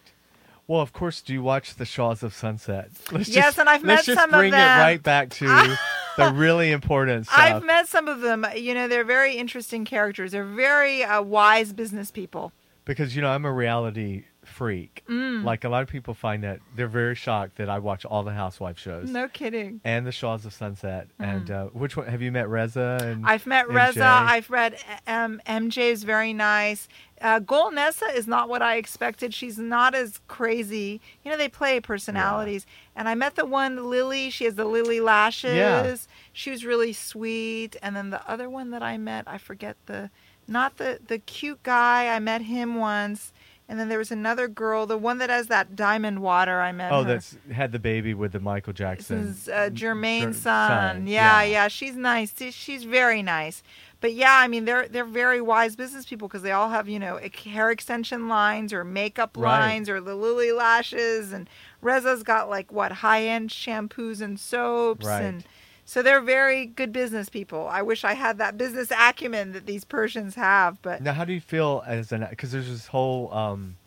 Well, 0.67 0.79
of 0.81 0.93
course, 0.93 1.21
do 1.21 1.33
you 1.33 1.43
watch 1.43 1.75
the 1.75 1.85
Shahs 1.85 2.23
of 2.23 2.33
Sunset? 2.33 2.89
Let's 3.11 3.27
Yes, 3.29 3.45
just, 3.45 3.59
and 3.59 3.67
I've 3.69 3.83
met 3.83 4.05
some 4.05 4.13
of 4.13 4.17
them. 4.17 4.31
let's 4.31 4.31
just 4.31 4.51
bring 4.51 4.53
it 4.53 4.55
right 4.55 5.03
back 5.03 5.29
to 5.31 5.45
the 6.17 6.31
really 6.33 6.71
important 6.71 7.25
stuff. 7.27 7.37
I've 7.37 7.63
met 7.65 7.87
some 7.87 8.07
of 8.07 8.21
them. 8.21 8.45
You 8.55 8.73
know, 8.73 8.87
they're 8.87 9.03
very 9.03 9.35
interesting 9.35 9.83
characters. 9.85 10.31
They're 10.31 10.45
very 10.45 11.03
uh, 11.03 11.21
wise 11.21 11.73
business 11.73 12.11
people. 12.11 12.53
because 12.85 13.15
you 13.15 13.21
know 13.21 13.29
I'm 13.29 13.45
a 13.45 13.51
reality 13.51 14.23
freak. 14.45 15.03
Mm. 15.09 15.43
Like 15.45 15.63
a 15.63 15.69
lot 15.69 15.83
of 15.83 15.87
people 15.89 16.13
find 16.13 16.43
that 16.43 16.59
they're 16.75 16.87
very 16.87 17.15
shocked 17.15 17.55
that 17.55 17.69
I 17.69 17.79
watch 17.79 18.03
all 18.03 18.23
the 18.23 18.33
housewife 18.33 18.77
shows 18.77 19.09
No 19.09 19.29
kidding. 19.29 19.79
and 19.85 20.05
the 20.05 20.11
Shahs 20.11 20.45
of 20.45 20.53
Sunset. 20.53 21.07
And 21.17 21.49
uh, 21.49 21.65
which 21.67 21.95
one 21.95 22.07
have 22.07 22.21
you 22.21 22.29
met? 22.31 22.49
Reza 22.49 22.99
and 23.01 23.23
Mm. 23.23 23.27
I've 23.27 23.45
met 23.47 23.67
MJ? 23.67 23.73
Reza. 23.75 24.05
I've 24.05 24.49
read 24.49 24.77
um, 25.07 25.41
MJ 25.47 25.91
is 25.91 26.03
very 26.03 26.33
nice. 26.33 26.87
Uh, 27.23 27.39
Golnesa 27.39 28.13
is 28.13 28.27
not 28.27 28.49
what 28.49 28.61
I 28.61 28.75
expected. 28.75 29.33
She's 29.33 29.57
not 29.57 29.95
as 29.95 30.19
crazy. 30.27 30.99
You 31.23 31.31
know, 31.31 31.37
they 31.37 31.47
play 31.47 31.79
personalities. 31.79 32.65
And 32.97 33.07
I 33.07 33.15
met 33.15 33.35
the 33.35 33.45
one 33.45 33.89
Lily. 33.89 34.29
She 34.29 34.43
has 34.43 34.55
the 34.55 34.65
Lily 34.65 34.99
lashes. 34.99 35.55
Yeah. 35.55 35.95
She 36.33 36.51
was 36.51 36.65
really 36.65 36.91
sweet. 36.91 37.77
And 37.81 37.95
then 37.95 38.09
the 38.09 38.29
other 38.29 38.49
one 38.49 38.71
that 38.71 38.83
I 38.83 38.97
met, 38.97 39.23
I 39.25 39.37
forget 39.37 39.77
the, 39.85 40.09
not 40.49 40.75
the 40.75 40.99
the 41.07 41.17
cute 41.17 41.63
guy. 41.63 42.13
I 42.13 42.19
met 42.19 42.41
him 42.41 42.75
once. 42.75 43.31
And 43.69 43.79
then 43.79 43.87
there 43.87 43.97
was 43.97 44.11
another 44.11 44.49
girl, 44.49 44.85
the 44.85 44.97
one 44.97 45.19
that 45.19 45.29
has 45.29 45.47
that 45.47 45.75
diamond 45.75 46.19
water. 46.19 46.59
I 46.59 46.73
met. 46.73 46.91
Oh, 46.91 47.03
her. 47.03 47.13
that's 47.13 47.37
had 47.49 47.71
the 47.71 47.79
baby 47.79 48.13
with 48.13 48.33
the 48.33 48.41
Michael 48.41 48.73
Jackson. 48.73 49.25
This 49.25 49.43
is 49.43 49.49
uh, 49.49 49.69
Jermaine's 49.71 50.35
Jer- 50.37 50.41
son. 50.41 51.07
Yeah, 51.07 51.41
yeah, 51.43 51.69
she's 51.69 51.95
nice. 51.95 52.33
She's 52.51 52.83
very 52.83 53.23
nice. 53.23 53.63
But 54.03 54.15
yeah, 54.15 54.35
I 54.37 54.49
mean, 54.49 54.65
they're 54.65 54.89
they're 54.89 55.05
very 55.05 55.39
wise 55.39 55.77
business 55.77 56.05
people 56.05 56.27
because 56.27 56.41
they 56.41 56.51
all 56.51 56.67
have 56.67 56.89
you 56.89 56.99
know 56.99 57.17
hair 57.45 57.71
extension 57.71 58.27
lines 58.27 58.73
or 58.73 58.83
makeup 58.83 59.37
Right. 59.37 59.59
lines 59.59 59.87
or 59.87 60.01
the 60.01 60.13
lily 60.13 60.51
lashes, 60.51 61.31
and 61.31 61.49
Reza's 61.81 62.21
got 62.21 62.49
like 62.49 62.69
what 62.69 62.91
high 62.91 63.23
end 63.23 63.49
shampoos 63.49 64.19
and 64.19 64.37
soaps, 64.37 65.05
Right. 65.05 65.21
and 65.23 65.45
so 65.85 66.01
they're 66.01 66.19
very 66.19 66.65
good 66.65 66.91
business 66.91 67.29
people. 67.29 67.65
I 67.71 67.81
wish 67.81 68.03
I 68.03 68.15
had 68.15 68.39
that 68.39 68.57
business 68.57 68.91
acumen 68.91 69.53
that 69.53 69.67
these 69.67 69.85
Persians 69.85 70.35
have, 70.35 70.81
but 70.81 70.99
Now, 71.01 71.13
how 71.13 71.23
do 71.23 71.31
you 71.31 71.39
feel 71.39 71.81
as 71.87 72.11
an? 72.11 72.27
Because 72.29 72.51
there's 72.51 72.67
this 72.67 72.87
whole, 72.87 73.33
um, 73.33 73.77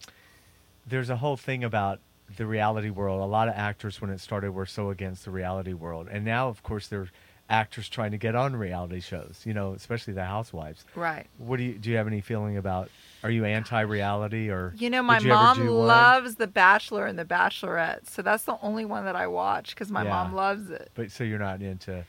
there's 0.87 1.11
a 1.11 1.17
whole 1.17 1.37
thing 1.37 1.63
about 1.63 2.01
the 2.39 2.47
reality 2.47 2.89
world. 2.89 3.21
A 3.21 3.27
lot 3.27 3.49
of 3.49 3.55
actors, 3.55 4.01
when 4.01 4.09
it 4.09 4.21
started, 4.21 4.53
were 4.53 4.65
so 4.65 4.89
against 4.89 5.27
the 5.27 5.31
reality 5.31 5.75
world, 5.75 6.09
and 6.11 6.25
now, 6.25 6.49
of 6.49 6.63
course, 6.63 6.89
there 6.89 7.01
are 7.03 7.11
actors 7.49 7.89
trying 7.89 8.11
to 8.11 8.19
get 8.19 8.35
on 8.35 8.57
reality 8.57 9.01
shows. 9.01 9.43
You 9.45 9.55
know, 9.55 9.73
especially 9.73 10.13
the 10.15 10.25
Housewives. 10.25 10.85
right. 10.95 11.27
What 11.39 11.59
do 11.59 11.63
you 11.65 11.75
do? 11.75 11.91
You 11.91 11.97
have 11.97 12.07
any 12.07 12.21
feeling 12.21 12.57
about? 12.57 12.91
Are 13.23 13.31
you 13.31 13.45
anti-reality 13.45 14.51
or? 14.51 14.73
You 14.77 14.91
know, 14.91 15.03
my 15.03 15.19
you 15.19 15.29
mom 15.29 15.57
do 15.57 15.75
one? 15.75 15.87
loves 15.89 16.37
The 16.37 16.47
Bachelor 16.47 17.07
and 17.07 17.19
The 17.19 17.25
Bachelorette, 17.25 18.09
so 18.09 18.23
that's 18.23 18.45
the 18.45 18.57
only 18.63 18.85
one 18.85 19.05
that 19.05 19.17
I 19.17 19.27
watch 19.27 19.71
because 19.75 19.91
my 19.91 20.05
Yeah. 20.05 20.11
mom 20.11 20.35
loves 20.35 20.71
it. 20.71 20.91
But 20.95 21.11
so 21.11 21.25
you're 21.25 21.39
not 21.39 21.61
into. 21.63 22.05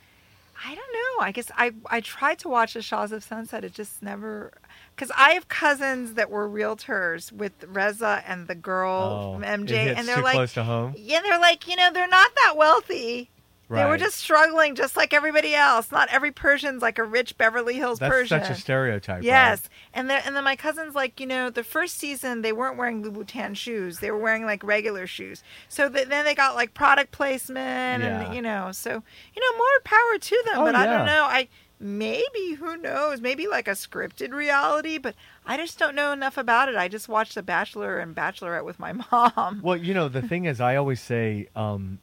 I 0.66 0.70
don't 0.76 0.94
know. 0.94 1.24
I 1.24 1.32
guess 1.32 1.52
I 1.56 1.72
I 1.90 2.02
tried 2.02 2.40
to 2.40 2.50
watch 2.50 2.74
The 2.74 2.82
Shahs 2.82 3.12
of 3.12 3.24
Sunset. 3.24 3.64
It 3.64 3.74
just 3.74 4.02
never. 4.02 4.54
Because 4.96 5.12
I 5.16 5.32
have 5.32 5.48
cousins 5.48 6.16
that 6.16 6.32
were 6.32 6.50
realtors 6.50 7.32
with 7.32 7.54
Reza 7.68 8.24
and 8.28 8.48
the 8.48 8.56
girl 8.56 9.36
Oh, 9.38 9.40
MJ, 9.44 9.96
and 9.96 10.08
they're 10.08 10.22
like, 10.24 10.34
close 10.34 10.54
to 10.54 10.64
home. 10.64 10.96
yeah, 10.98 11.22
they're 11.22 11.40
like, 11.40 11.68
you 11.68 11.76
know, 11.76 11.92
they're 11.94 12.08
not 12.08 12.32
that 12.44 12.58
wealthy, 12.58 13.30
They 13.70 13.84
were 13.86 13.98
just 13.98 14.16
struggling, 14.16 14.76
just 14.76 14.96
like 14.96 15.14
everybody 15.14 15.54
else. 15.54 15.92
Not 15.92 16.08
every 16.10 16.32
Persian's 16.32 16.82
like 16.82 16.98
a 17.00 17.04
rich 17.04 17.38
Beverly 17.38 17.74
Hills 17.76 18.00
That's 18.00 18.10
Persian. 18.12 18.38
That's 18.38 18.50
such 18.50 18.58
a 18.58 18.62
stereotype. 18.62 19.24
Yes, 19.24 19.64
right? 19.64 19.70
and 19.94 20.10
then 20.10 20.22
and 20.26 20.36
then 20.36 20.44
my 20.46 20.56
cousins 20.56 20.96
like 20.96 21.20
you 21.20 21.26
know 21.28 21.50
the 21.50 21.64
first 21.64 21.98
season 21.98 22.42
they 22.44 22.54
weren't 22.54 22.78
wearing 22.78 23.04
Louboutin 23.04 23.56
shoes; 23.58 24.00
they 24.00 24.10
were 24.12 24.18
wearing 24.20 24.46
like 24.46 24.64
regular 24.64 25.06
shoes. 25.08 25.44
So 25.68 25.90
th- 25.90 26.08
then 26.08 26.24
they 26.24 26.34
got 26.36 26.56
like 26.56 26.74
product 26.74 27.12
placement, 27.12 28.04
Yeah. 28.04 28.22
and 28.22 28.36
you 28.36 28.42
know, 28.42 28.72
so 28.72 28.90
you 28.92 29.42
know 29.52 29.58
more 29.58 29.80
power 29.84 30.18
to 30.18 30.44
them. 30.46 30.60
Oh, 30.60 30.66
but 30.66 30.76
I 30.76 30.86
don't 30.86 31.06
know. 31.06 31.24
I 31.24 31.50
maybe 31.80 32.54
who 32.60 32.78
knows? 32.78 33.22
Maybe 33.22 33.48
like 33.48 33.68
a 33.68 33.72
scripted 33.72 34.32
reality, 34.34 34.98
but 34.98 35.16
I 35.46 35.58
just 35.58 35.78
don't 35.78 35.96
know 35.96 36.12
enough 36.12 36.38
about 36.38 36.70
it. 36.70 36.76
I 36.76 36.88
just 36.88 37.08
watched 37.10 37.36
The 37.36 37.44
Bachelor 37.44 38.00
and 38.00 38.16
Bachelorette 38.16 38.66
with 38.66 38.80
my 38.80 38.94
mom. 39.12 39.62
Well, 39.64 39.78
you 39.78 39.94
know, 39.94 40.08
the 40.10 40.22
thing 40.22 40.46
is, 40.46 40.60
I 40.62 40.76
always 40.76 41.02
say, 41.02 41.50
um, 41.56 42.00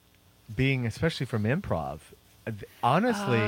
being 0.54 0.86
especially 0.86 1.26
from 1.26 1.44
improv, 1.44 2.00
honestly, 2.82 3.38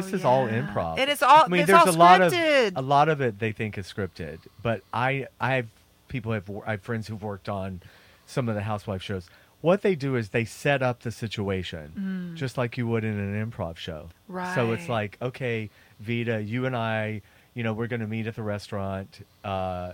this 0.00 0.12
Oh, 0.12 0.16
is 0.16 0.24
all 0.24 0.48
yeah. 0.48 0.62
improv. 0.62 0.98
It 0.98 1.08
is 1.08 1.22
all- 1.22 1.44
I 1.44 1.48
mean, 1.48 1.66
there's 1.66 1.78
all 1.78 1.90
a 1.90 1.92
lot 1.92 2.20
of 2.22 2.32
a 2.32 2.82
lot 2.82 3.08
of 3.08 3.20
it 3.20 3.38
they 3.38 3.52
think 3.52 3.76
is 3.78 3.86
scripted, 3.92 4.38
but 4.62 4.82
I 4.92 5.26
I 5.40 5.54
have 5.56 5.66
people 6.08 6.32
have 6.32 6.50
I 6.66 6.72
have 6.72 6.82
friends 6.82 7.08
who've 7.08 7.22
worked 7.22 7.48
on 7.48 7.80
some 8.26 8.48
of 8.48 8.54
the 8.54 8.62
housewife 8.62 9.02
shows. 9.02 9.28
What 9.60 9.80
they 9.82 9.94
do 9.94 10.14
is 10.16 10.28
they 10.28 10.44
set 10.44 10.82
up 10.82 11.00
the 11.00 11.10
situation 11.10 12.32
just 12.36 12.58
like 12.58 12.76
you 12.76 12.86
would 12.86 13.02
in 13.02 13.18
an 13.18 13.50
improv 13.50 13.76
show. 13.78 14.10
right 14.28 14.54
So 14.54 14.72
it's 14.72 14.84
Mm. 14.84 14.88
Like, 14.90 15.16
okay, 15.22 15.70
Vida, 16.00 16.42
you 16.42 16.66
and 16.66 16.76
I, 16.76 17.22
you 17.54 17.62
know, 17.62 17.72
we're 17.72 17.86
going 17.86 18.00
to 18.00 18.06
meet 18.06 18.26
at 18.26 18.36
the 18.36 18.42
restaurant. 18.42 19.24
Uh, 19.42 19.92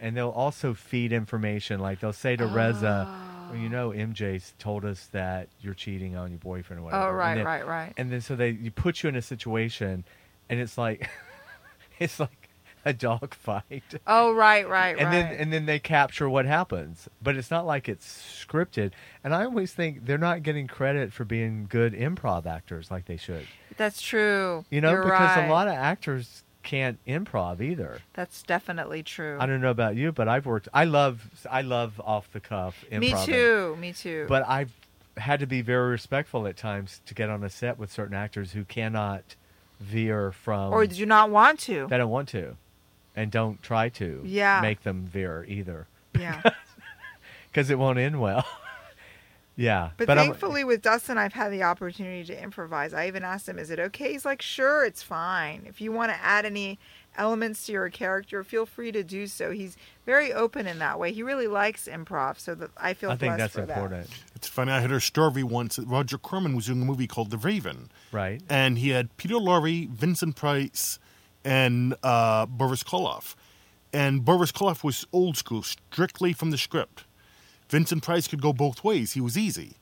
and 0.00 0.14
they'll 0.16 0.28
also 0.30 0.74
feed 0.74 1.12
information. 1.12 1.80
Like 1.80 2.00
they'll 2.00 2.12
say 2.12 2.36
to 2.36 2.46
Reza, 2.46 3.08
well, 3.48 3.58
you 3.58 3.68
know, 3.68 3.90
MJ's 3.90 4.54
told 4.58 4.84
us 4.84 5.06
that 5.12 5.48
you're 5.60 5.74
cheating 5.74 6.16
on 6.16 6.30
your 6.30 6.38
boyfriend 6.38 6.80
or 6.80 6.82
oh, 6.82 6.84
whatever. 6.86 7.08
Oh, 7.08 7.12
right, 7.12 7.34
then- 7.36 7.44
right, 7.44 7.66
right. 7.66 7.92
And 7.96 8.10
then 8.12 8.20
so 8.20 8.36
they 8.36 8.50
you 8.50 8.70
put 8.70 9.02
you 9.02 9.08
in 9.08 9.16
a 9.16 9.22
situation, 9.22 10.04
and 10.48 10.60
it's 10.60 10.76
like, 10.76 11.08
it's 11.98 12.18
like 12.20 12.48
a 12.84 12.92
dog 12.92 13.34
fight. 13.38 13.82
Oh, 14.06 14.32
right, 14.32 14.68
right, 14.68 14.96
And 14.96 15.06
right. 15.06 15.10
then 15.10 15.34
and 15.40 15.52
then 15.52 15.66
they 15.66 15.78
capture 15.78 16.28
what 16.28 16.46
happens, 16.46 17.08
but 17.22 17.36
it's 17.36 17.50
not 17.50 17.66
like 17.66 17.88
it's 17.88 18.06
scripted. 18.06 18.92
And 19.22 19.34
I 19.34 19.44
always 19.44 19.72
think 19.72 20.06
they're 20.06 20.18
not 20.18 20.42
getting 20.42 20.66
credit 20.66 21.12
for 21.12 21.24
being 21.24 21.66
good 21.68 21.92
improv 21.92 22.46
actors 22.46 22.90
like 22.90 23.06
they 23.06 23.16
should. 23.16 23.46
That's 23.76 24.00
true. 24.00 24.64
You 24.70 24.80
know, 24.80 24.92
You're 24.92 25.02
because 25.02 25.36
right. 25.36 25.48
a 25.48 25.52
lot 25.52 25.68
of 25.68 25.74
actors 25.74 26.44
can't 26.66 26.98
improv 27.06 27.62
either. 27.62 28.00
That's 28.12 28.42
definitely 28.42 29.02
true. 29.02 29.38
I 29.40 29.46
don't 29.46 29.62
know 29.62 29.70
about 29.70 29.96
you, 29.96 30.12
but 30.12 30.28
I've 30.28 30.44
worked. 30.44 30.68
I 30.74 30.84
love. 30.84 31.46
I 31.50 31.62
love 31.62 31.98
off 32.04 32.30
the 32.32 32.40
cuff 32.40 32.84
improv. 32.92 33.00
Me 33.00 33.14
too. 33.24 33.76
Me 33.80 33.92
too. 33.94 34.26
But 34.28 34.46
I've 34.46 34.72
had 35.16 35.40
to 35.40 35.46
be 35.46 35.62
very 35.62 35.90
respectful 35.90 36.46
at 36.46 36.56
times 36.58 37.00
to 37.06 37.14
get 37.14 37.30
on 37.30 37.42
a 37.42 37.48
set 37.48 37.78
with 37.78 37.90
certain 37.90 38.14
actors 38.14 38.52
who 38.52 38.64
cannot 38.64 39.36
veer 39.80 40.32
from 40.32 40.72
or 40.72 40.86
do 40.86 41.06
not 41.06 41.30
want 41.30 41.60
to. 41.60 41.86
they 41.88 41.96
don't 41.96 42.10
want 42.10 42.28
to, 42.30 42.56
and 43.14 43.30
don't 43.30 43.62
try 43.62 43.88
to. 43.90 44.22
Yeah. 44.26 44.60
Make 44.60 44.82
them 44.82 45.06
veer 45.06 45.46
either, 45.48 45.86
yeah. 46.18 46.42
because 47.52 47.70
it 47.70 47.78
won't 47.78 47.98
end 47.98 48.20
well. 48.20 48.44
Yeah. 49.56 49.90
But, 49.96 50.10
I'm- 50.10 50.18
thankfully, 50.18 50.64
with 50.64 50.82
Dustin, 50.82 51.16
I've 51.18 51.32
had 51.32 51.50
the 51.50 51.62
opportunity 51.62 52.24
to 52.24 52.42
improvise. 52.42 52.92
I 52.92 53.08
even 53.08 53.24
asked 53.24 53.48
him, 53.48 53.58
"Is 53.58 53.70
it 53.70 53.78
okay?" 53.80 54.12
He's 54.12 54.24
like, 54.26 54.42
"Sure, 54.42 54.84
it's 54.84 55.02
fine. 55.02 55.64
If 55.66 55.80
you 55.80 55.92
want 55.92 56.12
to 56.12 56.18
add 56.22 56.44
any 56.44 56.78
elements 57.16 57.64
to 57.64 57.72
your 57.72 57.88
character, 57.88 58.44
feel 58.44 58.66
free 58.66 58.92
to 58.92 59.02
do 59.02 59.26
so." 59.26 59.50
He's 59.52 59.78
very 60.04 60.30
open 60.30 60.66
in 60.66 60.78
that 60.80 60.98
way. 60.98 61.10
He 61.12 61.22
really 61.22 61.46
likes 61.46 61.88
improv, 61.88 62.38
so 62.38 62.54
that 62.54 62.70
I 62.76 62.92
feel 62.92 63.10
I 63.10 63.16
think 63.16 63.30
blessed 63.36 63.38
that's 63.38 63.54
for 63.54 63.66
that. 63.66 63.76
important, 63.78 64.10
It's 64.34 64.46
funny. 64.46 64.72
I 64.72 64.82
heard 64.82 64.92
a 64.92 65.00
story 65.00 65.42
once 65.42 65.76
that 65.76 65.86
Roger 65.88 66.18
Corman 66.18 66.54
was 66.54 66.66
doing 66.66 66.82
a 66.82 66.84
movie 66.84 67.06
called 67.06 67.30
The 67.30 67.38
Raven, 67.38 67.90
right? 68.12 68.42
and 68.50 68.76
he 68.76 68.90
had 68.90 69.16
Peter 69.16 69.36
Lorre, 69.36 69.88
Vincent 69.88 70.36
Price, 70.36 70.98
and 71.46 71.94
uh, 72.02 72.44
Boris 72.44 72.82
Karloff. 72.82 73.34
And 73.94 74.22
Boris 74.22 74.52
Karloff 74.52 74.84
was 74.84 75.06
old 75.14 75.38
school, 75.38 75.62
strictly 75.62 76.34
from 76.34 76.50
the 76.50 76.58
script. 76.58 77.04
Vincent 77.68 78.02
Price 78.02 78.28
could 78.28 78.40
go 78.42 78.52
both 78.52 78.84
ways. 78.84 79.12
He 79.12 79.20
was 79.20 79.36
easy. 79.36 79.74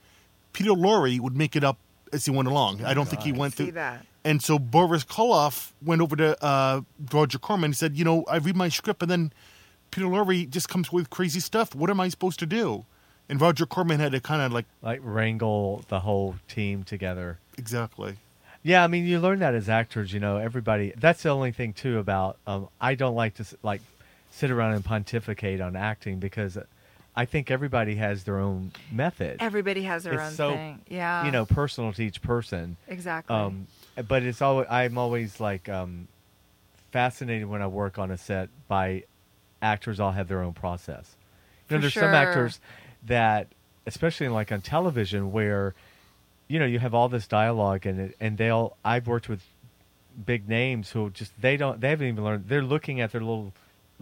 Peter 0.53 0.70
Lorre 0.70 1.18
would 1.20 1.37
make 1.37 1.55
it 1.57 1.64
up 1.64 1.79
as 2.12 2.25
he 2.25 2.31
went 2.31 2.49
along. 2.49 2.85
I 2.85 2.94
don't 2.94 3.09
think 3.09 3.23
he 3.23 3.33
went 3.33 3.55
through. 3.55 3.73
that? 3.73 4.05
And 4.25 4.42
so 4.42 4.59
Boris 4.59 5.05
Karloff 5.05 5.73
went 5.85 6.01
over 6.01 6.16
to 6.16 6.42
uh, 6.44 6.81
Roger 7.12 7.38
Corman 7.38 7.66
and 7.66 7.77
said, 7.77 7.97
"You 7.97 8.05
know, 8.05 8.25
I 8.31 8.37
read 8.37 8.57
my 8.57 8.68
script, 8.70 9.03
and 9.03 9.11
then 9.11 9.33
Peter 9.90 10.07
Lorre 10.07 10.49
just 10.49 10.68
comes 10.68 10.90
with 10.90 11.11
crazy 11.11 11.40
stuff. 11.40 11.75
What 11.75 11.90
am 11.90 12.01
I 12.01 12.09
supposed 12.09 12.38
to 12.38 12.47
do?" 12.47 12.87
And 13.29 13.40
Roger 13.40 13.66
Corman 13.66 14.01
had 14.01 14.12
to 14.12 14.20
kind 14.20 14.40
of 14.42 14.53
like, 14.53 14.66
Like 14.83 15.01
wrangle 15.03 15.85
the 15.88 16.01
whole 16.01 16.37
team 16.49 16.85
together. 16.85 17.38
exactly. 17.59 18.16
Yeah, 18.62 18.83
I 18.83 18.87
mean, 18.87 19.07
you 19.07 19.20
learn 19.20 19.40
that 19.40 19.55
as 19.55 19.68
actors. 19.68 20.12
You 20.14 20.20
know, 20.20 20.38
everybody. 20.38 20.94
That's 20.97 21.23
the 21.23 21.29
only 21.31 21.53
thing 21.53 21.75
too 21.75 21.99
about. 21.99 22.38
Um, 22.47 22.68
I 22.81 22.94
don't 22.94 23.14
like 23.14 23.35
to 23.35 23.44
like 23.62 23.83
sit 24.31 24.51
around 24.51 24.73
and 24.75 24.83
pontificate 24.85 25.61
on 25.61 25.77
acting 25.77 26.18
because 26.18 26.57
I 27.16 27.27
think 27.27 27.50
everybody 27.50 27.94
has 27.96 28.24
their 28.24 28.38
own 28.38 28.72
method. 28.90 29.37
Everybody 29.40 29.83
has 29.83 30.03
their 30.05 30.14
It's 30.14 30.22
own 30.22 30.33
so, 30.33 30.53
thing. 30.55 30.81
Yeah. 30.88 31.24
you 31.24 31.31
know, 31.31 31.46
personal 31.46 31.92
to 31.92 32.03
each 32.03 32.20
person. 32.22 32.77
Exactly. 32.88 33.35
Um, 33.35 33.66
but 34.09 34.24
it's 34.24 34.42
always 34.42 34.66
I'm 34.68 34.98
always 34.98 35.38
like 35.38 35.68
um, 35.68 36.09
fascinated 36.90 37.48
when 37.48 37.62
I 37.62 37.66
work 37.68 37.98
on 37.98 38.11
a 38.11 38.18
set 38.18 38.48
by 38.66 39.05
actors 39.62 40.00
all 40.00 40.12
have 40.12 40.29
their 40.29 40.42
own 40.42 40.53
process. 40.55 41.16
You 41.70 41.77
know, 41.77 41.79
For 41.79 41.81
there's 41.83 41.94
some 41.94 42.14
actors 42.14 42.61
that, 43.07 43.48
especially 43.87 44.29
like 44.29 44.50
on 44.50 44.61
television, 44.61 45.31
where 45.33 45.74
you 46.48 46.59
know 46.59 46.66
you 46.66 46.79
have 46.81 46.94
all 46.94 47.09
this 47.09 47.27
dialogue 47.27 47.87
and 47.87 48.00
it, 48.00 48.16
and 48.20 48.37
they'll. 48.37 48.77
I've 48.85 49.07
worked 49.07 49.29
with 49.29 49.42
big 50.27 50.48
names 50.48 50.90
who 50.90 51.11
just 51.11 51.33
they 51.40 51.57
don't 51.57 51.81
they 51.81 51.90
haven't 51.90 52.09
even 52.09 52.24
learned. 52.24 52.48
They're 52.48 52.62
looking 52.62 53.00
at 53.00 53.12
their 53.12 53.20
little 53.20 53.53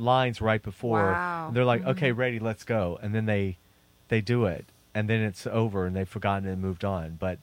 lines 0.02 0.40
right 0.40 0.62
before. 0.62 1.12
Wow. 1.12 1.46
and 1.48 1.56
they're 1.56 1.64
like, 1.64 1.84
okay, 1.84 2.10
mm-hmm. 2.10 2.20
ready, 2.20 2.38
let's 2.38 2.64
go, 2.64 2.98
and 3.02 3.14
then 3.14 3.26
they 3.26 3.56
they 4.08 4.20
do 4.20 4.44
it, 4.44 4.66
and 4.94 5.08
then 5.08 5.20
it's 5.22 5.46
over, 5.46 5.86
and 5.86 5.96
they've 5.96 6.08
forgotten 6.08 6.48
and 6.48 6.60
moved 6.60 6.84
on. 6.84 7.16
But 7.18 7.38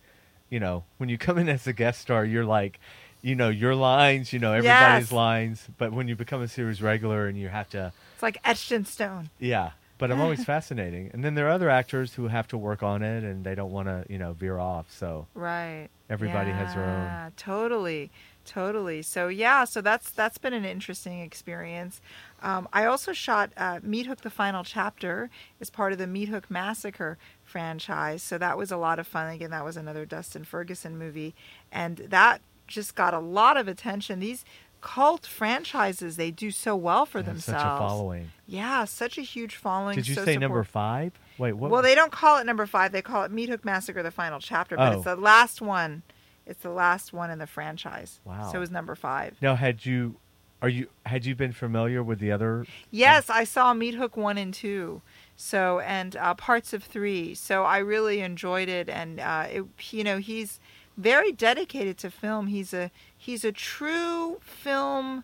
you 0.49 0.59
know, 0.59 0.83
when 0.97 1.09
you 1.09 1.17
come 1.17 1.37
in 1.37 1.47
as 1.49 1.65
a 1.67 1.73
guest 1.73 2.01
star, 2.01 2.25
you're 2.25 2.45
like, 2.45 2.79
you 3.21 3.35
know, 3.35 3.49
your 3.49 3.75
lines, 3.75 4.33
you 4.33 4.39
know, 4.39 4.51
everybody's 4.53 5.05
Yes. 5.07 5.11
lines. 5.11 5.67
But 5.77 5.91
when 5.93 6.07
you 6.07 6.15
become 6.15 6.41
a 6.41 6.47
series 6.47 6.81
regular 6.81 7.27
and 7.27 7.37
you 7.37 7.49
have 7.49 7.69
to, 7.71 7.91
it's 8.13 8.23
like 8.23 8.39
etched 8.43 8.71
in 8.71 8.85
stone. 8.85 9.29
yeah. 9.39 9.71
But 9.99 10.11
I'm 10.11 10.21
always 10.21 10.45
fascinating. 10.55 11.11
And 11.13 11.25
then 11.25 11.35
there 11.35 11.45
are 11.47 11.51
other 11.51 11.69
actors 11.69 12.13
who 12.13 12.29
have 12.29 12.47
to 12.47 12.57
work 12.57 12.81
on 12.81 13.03
it 13.03 13.23
and 13.25 13.43
they 13.43 13.53
don't 13.53 13.71
want 13.71 13.89
to, 13.89 14.05
you 14.09 14.17
know, 14.17 14.31
veer 14.31 14.57
off. 14.57 14.85
So 14.89 15.27
Right. 15.35 15.89
Everybody 16.09 16.51
has 16.51 16.73
their 16.73 16.85
own. 16.85 17.03
Yeah, 17.03 17.29
Totally, 17.35 18.09
totally. 18.45 19.01
So 19.01 19.27
yeah, 19.27 19.65
so 19.65 19.81
that's 19.81 20.09
that's 20.09 20.37
been 20.37 20.53
an 20.53 20.63
interesting 20.65 21.19
experience. 21.19 21.99
Um, 22.41 22.67
I 22.73 22.86
also 22.86 23.13
shot 23.13 23.52
uh, 23.58 23.80
Meat 23.84 24.06
Hook: 24.06 24.21
The 24.21 24.30
Final 24.30 24.63
Chapter 24.63 25.30
as 25.60 25.69
part 25.69 25.91
of 25.91 25.97
the 25.97 26.08
Meat 26.08 26.30
Hook 26.30 26.49
Massacre 26.49 27.17
franchise. 27.43 28.23
So 28.23 28.38
that 28.38 28.58
was 28.58 28.71
a 28.71 28.78
lot 28.78 28.99
of 28.99 29.08
fun. 29.08 29.30
Again, 29.30 29.52
that 29.52 29.65
was 29.65 29.78
another 29.78 30.06
Dustin 30.06 30.43
Ferguson 30.43 30.97
movie, 30.97 31.36
and 31.71 31.97
that 31.97 32.41
just 32.67 32.95
got 32.95 33.13
a 33.13 33.19
lot 33.19 33.58
of 33.58 33.67
attention. 33.67 34.19
These 34.19 34.45
cult 34.82 35.25
franchises 35.25 36.15
they 36.15 36.32
do 36.32 36.52
so 36.52 36.73
well 36.73 37.06
for 37.06 37.21
themselves. 37.21 37.62
such 37.62 37.75
a 37.75 37.78
following. 37.78 38.32
Yeah, 38.47 38.86
such 38.86 39.17
a 39.17 39.21
huge 39.21 39.56
following. 39.58 39.95
Did 39.95 40.08
you 40.08 40.15
so 40.15 40.23
say 40.23 40.38
number 40.38 40.63
five? 40.63 41.12
Wait, 41.38 41.54
what? 41.54 41.69
well, 41.71 41.82
they 41.82 41.95
don't 41.95 42.12
call 42.12 42.38
it 42.38 42.45
number 42.45 42.65
five. 42.65 42.91
They 42.91 43.02
call 43.02 43.23
it 43.23 43.32
Meat 43.32 43.49
Hook 43.49 43.65
Massacre: 43.65 44.04
The 44.04 44.12
Final 44.12 44.39
Chapter, 44.39 44.78
but 44.78 44.93
Oh. 44.93 44.95
it's 44.97 45.06
the 45.06 45.15
last 45.15 45.62
one. 45.62 46.04
It's 46.45 46.63
the 46.63 46.71
last 46.71 47.13
one 47.13 47.30
in 47.30 47.38
the 47.39 47.45
franchise. 47.47 48.19
Wow. 48.25 48.49
So 48.52 48.58
it 48.58 48.60
was 48.60 48.71
number 48.71 48.95
five. 48.95 49.36
now, 49.41 49.56
had 49.56 49.86
you, 49.86 50.15
are 50.61 50.69
you, 50.69 50.87
had 51.05 51.25
you 51.25 51.35
been 51.35 51.53
familiar 51.53 52.03
with 52.03 52.19
the 52.19 52.31
other? 52.31 52.65
Yes, 52.91 53.29
I 53.29 53.43
saw 53.43 53.73
Meat 53.73 53.95
Hook 53.95 54.17
one 54.17 54.37
and 54.37 54.53
two. 54.53 55.01
So 55.35 55.79
and 55.79 56.17
uh, 56.17 56.33
parts 56.33 56.73
of 56.73 56.83
three. 56.83 57.33
So 57.33 57.63
I 57.63 57.77
really 57.77 58.19
enjoyed 58.19 58.67
it, 58.67 58.89
and 58.89 59.21
uh, 59.21 59.45
it, 59.49 59.63
you 59.91 60.03
know 60.03 60.17
he's 60.17 60.59
very 60.97 61.31
dedicated 61.31 61.97
to 61.99 62.11
film. 62.11 62.47
He's 62.47 62.73
a 62.73 62.91
he's 63.17 63.45
a 63.45 63.53
true 63.53 64.39
film. 64.41 65.23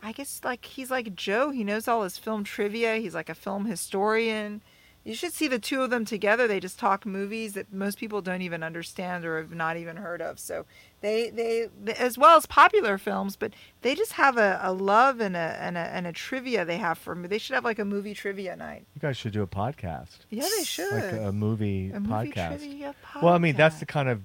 I 0.00 0.12
guess 0.12 0.40
like 0.44 0.64
he's 0.64 0.90
like 0.90 1.16
Joe. 1.16 1.50
He 1.50 1.64
knows 1.64 1.88
all 1.88 2.04
his 2.04 2.16
film 2.16 2.44
trivia. 2.44 2.96
He's 2.96 3.14
like 3.14 3.28
a 3.28 3.34
film 3.34 3.64
historian. 3.64 4.62
You 5.06 5.14
should 5.14 5.32
see 5.32 5.46
the 5.46 5.60
two 5.60 5.82
of 5.82 5.90
them 5.90 6.04
together. 6.04 6.48
They 6.48 6.58
just 6.58 6.80
talk 6.80 7.06
movies 7.06 7.52
that 7.52 7.72
most 7.72 7.96
people 7.96 8.20
don't 8.22 8.42
even 8.42 8.64
understand 8.64 9.24
or 9.24 9.38
have 9.38 9.54
not 9.54 9.76
even 9.76 9.96
heard 9.98 10.20
of. 10.20 10.40
So 10.40 10.66
they 11.00 11.30
they 11.30 11.68
as 11.96 12.18
well 12.18 12.36
as 12.36 12.44
popular 12.44 12.98
films, 12.98 13.36
but 13.36 13.52
they 13.82 13.94
just 13.94 14.14
have 14.14 14.36
a, 14.36 14.58
a 14.60 14.72
love 14.72 15.20
and 15.20 15.36
a, 15.36 15.56
and 15.60 15.76
a 15.78 15.80
and 15.80 16.08
a 16.08 16.12
trivia 16.12 16.64
they 16.64 16.78
have 16.78 16.98
for 16.98 17.14
me. 17.14 17.28
They 17.28 17.38
should 17.38 17.54
have 17.54 17.64
like 17.64 17.78
a 17.78 17.84
movie 17.84 18.14
trivia 18.14 18.56
night. 18.56 18.84
You 18.96 19.00
guys 19.00 19.16
should 19.16 19.32
do 19.32 19.42
a 19.42 19.46
podcast, 19.46 20.18
Yeah, 20.28 20.48
they 20.58 20.64
should. 20.64 20.92
like 20.92 21.12
a 21.12 21.30
movie 21.30 21.92
A 21.92 22.00
movie 22.00 22.32
podcast. 22.32 22.94
Well, 23.22 23.32
I 23.32 23.38
mean, 23.38 23.54
that's 23.54 23.78
the 23.78 23.86
kind 23.86 24.08
of 24.08 24.22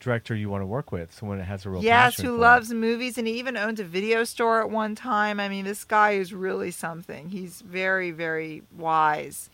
director 0.00 0.34
you 0.34 0.50
want 0.50 0.62
to 0.62 0.66
work 0.66 0.90
with, 0.90 1.14
someone 1.14 1.38
that 1.38 1.44
has 1.44 1.64
a 1.64 1.70
real 1.70 1.82
yes, 1.82 2.16
passion 2.16 2.24
who 2.24 2.32
for 2.32 2.36
it. 2.38 2.40
loves 2.40 2.72
movies 2.74 3.18
and 3.18 3.28
he 3.28 3.38
even 3.38 3.56
owned 3.56 3.78
a 3.78 3.84
video 3.84 4.24
store 4.24 4.60
at 4.60 4.68
one 4.68 4.96
time. 4.96 5.38
I 5.38 5.48
mean, 5.48 5.64
this 5.64 5.84
guy 5.84 6.10
is 6.12 6.34
really 6.34 6.72
something. 6.72 7.28
He's 7.30 7.60
very, 7.60 8.10
very 8.10 8.64
wise 8.76 9.48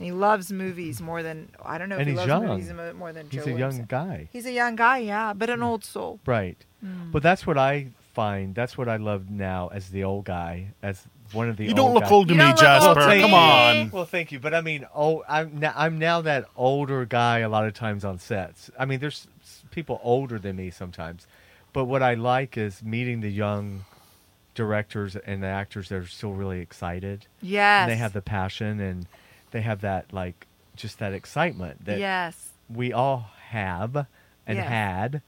and 0.00 0.06
he 0.06 0.12
loves 0.12 0.50
movies 0.50 1.02
more 1.02 1.22
than 1.22 1.50
I 1.62 1.76
don't 1.76 1.90
know 1.90 1.96
if 1.96 2.00
And 2.00 2.08
he 2.08 2.12
he's 2.14 2.18
loves 2.26 2.28
young. 2.28 2.46
movies 2.46 2.72
more 2.96 3.12
than 3.12 3.28
He's 3.28 3.44
Joe 3.44 3.50
a 3.52 3.58
young 3.58 3.84
guy. 3.86 4.28
He's 4.32 4.46
a 4.46 4.52
young 4.52 4.74
guy, 4.74 4.98
yeah, 4.98 5.34
but 5.34 5.50
an 5.50 5.62
old 5.62 5.84
soul. 5.84 6.18
Right. 6.24 6.56
Mm. 6.82 7.12
But 7.12 7.22
that's 7.22 7.46
what 7.46 7.58
I 7.58 7.88
find. 8.14 8.54
That's 8.54 8.78
what 8.78 8.88
I 8.88 8.96
love 8.96 9.28
now 9.30 9.68
as 9.68 9.90
the 9.90 10.04
old 10.04 10.24
guy, 10.24 10.68
as 10.82 11.06
one 11.32 11.50
of 11.50 11.58
the 11.58 11.64
You 11.66 11.74
don't 11.74 11.92
look 11.92 12.04
guys. 12.04 12.12
old 12.12 12.28
to 12.28 12.34
You 12.34 12.38
me, 12.40 12.44
don't 12.46 12.56
look 12.56 12.82
old 12.82 12.96
Jasper. 12.96 13.00
to 13.00 13.06
thank 13.06 13.22
Come 13.22 13.34
on. 13.34 13.90
Well, 13.90 14.04
thank 14.06 14.32
you, 14.32 14.40
but 14.40 14.54
I 14.54 14.62
mean, 14.62 14.86
oh, 14.94 15.22
I'm 15.28 15.58
now, 15.60 15.74
I'm 15.76 15.98
now 15.98 16.22
that 16.22 16.46
older 16.56 17.04
guy 17.04 17.40
a 17.40 17.48
lot 17.50 17.66
of 17.66 17.74
times 17.74 18.02
on 18.04 18.18
sets. 18.18 18.70
I 18.78 18.86
mean, 18.86 19.00
there's 19.00 19.28
people 19.70 20.00
older 20.02 20.38
than 20.38 20.56
me 20.56 20.70
sometimes, 20.70 21.26
but 21.74 21.84
what 21.84 22.02
I 22.02 22.14
like 22.14 22.56
is 22.56 22.82
meeting 22.82 23.20
the 23.20 23.30
young 23.30 23.84
directors 24.54 25.14
and 25.16 25.42
the 25.42 25.46
actors 25.46 25.88
that 25.90 25.96
are 25.96 26.06
still 26.06 26.32
really 26.32 26.60
excited. 26.60 27.26
Yes. 27.40 27.82
And 27.82 27.90
they 27.90 27.96
have 27.96 28.12
the 28.12 28.22
passion 28.22 28.80
and 28.80 29.06
they 29.50 29.60
have 29.62 29.80
that 29.80 30.12
like 30.12 30.46
just 30.76 30.98
that 30.98 31.12
excitement 31.12 31.84
that 31.84 31.98
yes, 31.98 32.50
we 32.72 32.92
all 32.92 33.30
have 33.50 34.06
and 34.46 34.56
Yes. 34.58 34.68
had. 34.68 35.22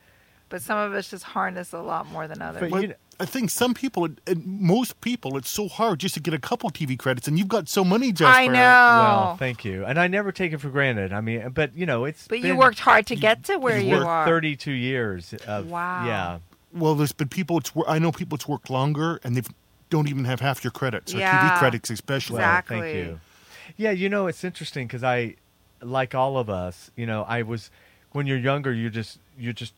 but 0.49 0.61
some 0.63 0.79
of 0.79 0.93
us 0.93 1.09
just 1.11 1.25
harness 1.25 1.73
a 1.73 1.81
lot 1.81 2.07
more 2.11 2.29
than 2.29 2.43
others. 2.43 2.71
But 2.71 2.83
you 2.83 2.89
know- 2.89 2.95
I 3.21 3.25
think 3.25 3.51
some 3.51 3.73
people, 3.73 4.09
and 4.27 4.45
most 4.47 5.01
people, 5.01 5.37
it's 5.37 5.49
so 5.49 5.69
hard 5.69 6.01
just 6.01 6.15
to 6.15 6.21
get 6.21 6.35
a 6.35 6.39
couple 6.39 6.69
TV 6.71 6.97
credits, 6.99 7.29
and 7.29 7.39
you've 7.39 7.47
got 7.49 7.69
so 7.69 7.85
many, 7.85 8.11
Jasper. 8.11 8.41
I 8.41 8.47
know. 8.49 8.53
Well, 8.53 9.37
thank 9.37 9.65
you, 9.65 9.85
and 9.85 9.99
I 9.99 10.09
never 10.09 10.33
take 10.33 10.53
it 10.53 10.59
for 10.59 10.71
granted. 10.71 11.13
I 11.13 11.21
mean, 11.21 11.51
but 11.51 11.75
you 11.77 11.87
know, 11.87 12.05
it's 12.05 12.27
but 12.27 12.41
you 12.41 12.57
worked 12.57 12.81
hard 12.81 13.07
to 13.09 13.17
get 13.17 13.45
to 13.45 13.59
where 13.59 13.79
you 13.79 13.97
you 13.99 14.03
are. 14.05 14.27
32 14.27 14.73
years 14.73 15.35
of 15.47 15.69
Wow. 15.71 16.05
yeah 16.07 16.39
Well, 16.73 16.95
there's 16.97 17.13
been 17.13 17.29
people. 17.29 17.59
It's 17.59 17.71
I 17.87 17.99
know 17.99 18.11
people. 18.13 18.35
It's 18.37 18.49
worked 18.49 18.71
longer, 18.71 19.21
and 19.23 19.37
they 19.37 19.43
don't 19.91 20.09
even 20.09 20.25
have 20.25 20.41
half 20.41 20.65
your 20.65 20.71
credits, 20.73 21.15
or 21.15 21.19
Yeah. 21.19 21.51
TV 21.51 21.59
credits, 21.59 21.91
especially. 21.91 22.39
well, 22.41 22.49
Exactly. 22.51 22.81
thank 22.81 22.95
you 22.97 23.21
yeah 23.77 23.91
you 23.91 24.09
know 24.09 24.27
it's 24.27 24.45
interesting 24.45 24.87
because 24.87 25.03
i 25.05 25.35
like 25.81 26.15
all 26.15 26.39
of 26.39 26.49
us 26.49 26.91
you 26.97 27.07
know 27.07 27.23
i 27.25 27.43
was 27.43 27.71
when 28.13 28.27
you're 28.27 28.39
younger 28.39 28.73
you're 28.73 28.91
just 28.91 29.19
you're 29.39 29.53
just 29.53 29.75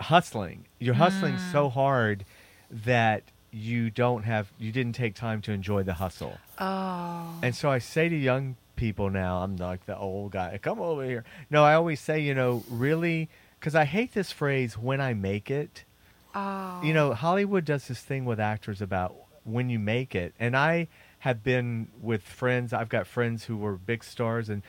hustling 0.00 0.64
you're 0.78 0.94
hustling 0.94 1.34
Mm. 1.34 1.52
so 1.52 1.68
hard 1.68 2.24
that 2.70 3.22
you 3.52 3.90
don't 3.90 4.24
have 4.24 4.52
you 4.58 4.72
didn't 4.72 4.94
take 4.94 5.14
time 5.14 5.40
to 5.42 5.52
enjoy 5.52 5.82
the 5.82 5.94
hustle 5.94 6.38
Oh. 6.58 7.38
and 7.42 7.54
so 7.54 7.70
i 7.70 7.78
say 7.78 8.08
to 8.08 8.16
young 8.16 8.56
people 8.76 9.10
now 9.10 9.38
i'm 9.44 9.56
like 9.56 9.86
the 9.86 9.96
old 9.96 10.32
guy 10.32 10.58
come 10.60 10.80
over 10.80 11.04
here 11.04 11.24
no 11.50 11.62
i 11.64 11.74
always 11.74 12.00
say 12.00 12.18
you 12.18 12.34
know 12.34 12.64
really 12.68 13.28
because 13.60 13.74
i 13.76 13.84
hate 13.84 14.12
this 14.14 14.32
phrase 14.32 14.76
when 14.76 15.00
i 15.00 15.14
make 15.14 15.50
it 15.50 15.84
Oh. 16.36 16.80
you 16.82 16.92
know, 16.92 17.14
Hollywood 17.14 17.64
does 17.64 17.86
this 17.86 18.00
thing 18.00 18.24
with 18.24 18.40
actors 18.40 18.82
about 18.82 19.14
when 19.44 19.70
you 19.70 19.78
make 19.78 20.16
it. 20.16 20.34
And 20.40 20.56
I 20.56 20.88
have 21.24 21.42
been 21.42 21.88
with 22.02 22.22
friends, 22.22 22.74
I've 22.74 22.90
got 22.90 23.06
friends 23.06 23.44
who 23.44 23.56
were 23.56 23.76
big 23.76 24.04
stars 24.04 24.50
and 24.50 24.62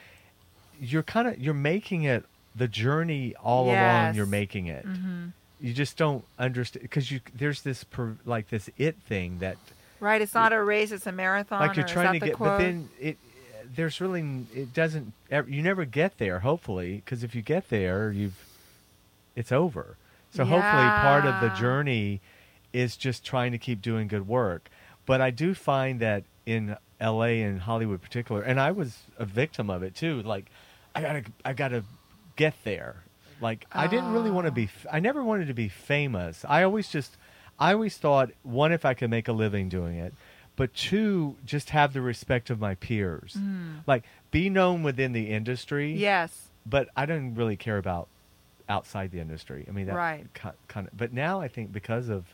you're 0.80 1.04
kind 1.04 1.28
of 1.28 1.38
you're 1.38 1.54
making 1.54 2.04
it 2.04 2.24
the 2.56 2.70
journey 2.70 3.36
all 3.44 3.66
along 3.66 4.16
you're 4.16 4.26
making 4.26 4.68
it. 4.68 4.86
Mhm. 4.88 5.34
You 5.60 5.74
just 5.74 5.98
don't 5.98 6.24
understand 6.40 6.84
because 6.84 7.12
you 7.12 7.20
there's 7.34 7.62
this 7.62 7.84
per, 7.84 8.16
like 8.26 8.50
this 8.50 8.70
it 8.78 8.96
thing 9.06 9.40
that 9.40 9.58
Right, 10.00 10.22
it's 10.22 10.34
not 10.34 10.54
a 10.54 10.64
race; 10.64 10.92
it's 10.94 11.08
a 11.08 11.12
marathon. 11.12 11.60
like 11.60 11.76
you're 11.76 11.86
trying 11.86 12.18
to 12.18 12.26
get 12.26 12.36
quote? 12.36 12.52
but 12.52 12.58
then 12.60 12.88
it 13.02 13.18
there's 13.76 14.00
really 14.00 14.46
it 14.54 14.74
doesn't 14.74 15.12
you 15.48 15.62
never 15.62 15.84
get 15.84 16.18
there 16.20 16.40
hopefully 16.40 16.96
because 17.04 17.22
if 17.22 17.36
you 17.36 17.42
get 17.42 17.68
there 17.68 18.12
you've 18.12 18.40
it's 19.36 19.52
over 19.52 19.98
so 20.32 20.46
hopefully 20.46 20.90
part 21.10 21.26
of 21.26 21.42
the 21.42 21.50
journey 21.60 22.22
is 22.72 22.96
just 22.96 23.26
trying 23.26 23.52
to 23.52 23.58
keep 23.58 23.82
doing 23.82 24.08
good 24.08 24.28
work 24.28 24.70
but 25.06 25.20
i 25.20 25.32
do 25.32 25.54
find 25.56 26.00
that 26.00 26.24
in 26.46 26.76
la 27.02 27.24
and 27.24 27.60
hollywood 27.62 27.96
in 27.96 28.00
particular 28.00 28.42
and 28.42 28.60
i 28.60 28.72
was 28.72 29.04
a 29.18 29.26
victim 29.26 29.70
of 29.70 29.84
it 29.84 29.96
too 29.96 30.22
like 30.24 30.46
i 30.94 31.02
gotta 31.02 31.24
i 31.44 31.54
gotta 31.54 31.84
get 32.36 32.54
there 32.64 33.04
like 33.42 33.66
i 33.72 33.88
didn't 33.88 34.12
really 34.14 34.32
want 34.32 34.46
to 34.46 34.52
be 34.52 34.70
ah. 34.86 34.90
I 34.94 35.00
never 35.00 35.24
wanted 35.24 35.48
to 35.48 35.54
be 35.54 35.68
famous 35.70 36.46
i 36.48 36.64
always 36.64 36.88
just 36.88 37.18
i 37.60 37.74
always 37.74 37.98
thought 37.98 38.32
one 38.44 38.72
if 38.72 38.86
i 38.86 38.94
could 38.94 39.10
make 39.10 39.28
a 39.28 39.34
living 39.34 39.70
doing 39.70 39.98
it 39.98 40.14
but 40.56 40.74
two 40.74 41.36
just 41.46 41.72
have 41.72 41.94
the 41.94 42.02
respect 42.02 42.50
of 42.50 42.60
my 42.60 42.76
peers 42.76 43.36
mm. 43.38 43.80
like 43.88 44.04
be 44.32 44.50
known 44.50 44.84
within 44.84 45.12
the 45.12 45.30
industry 45.30 45.94
yes, 45.94 46.50
but 46.66 46.90
I 46.96 47.06
didn't 47.06 47.36
really 47.36 47.56
care 47.56 47.78
about 47.78 48.08
outside 48.68 49.12
the 49.12 49.20
industry. 49.20 49.66
I 49.68 49.72
mean, 49.72 49.86
that 49.88 49.96
Right. 49.96 50.26
kind 50.68 50.88
of. 50.88 50.98
But 50.98 51.14
now 51.14 51.42
I 51.42 51.48
think 51.48 51.72
because 51.72 52.10
of 52.10 52.34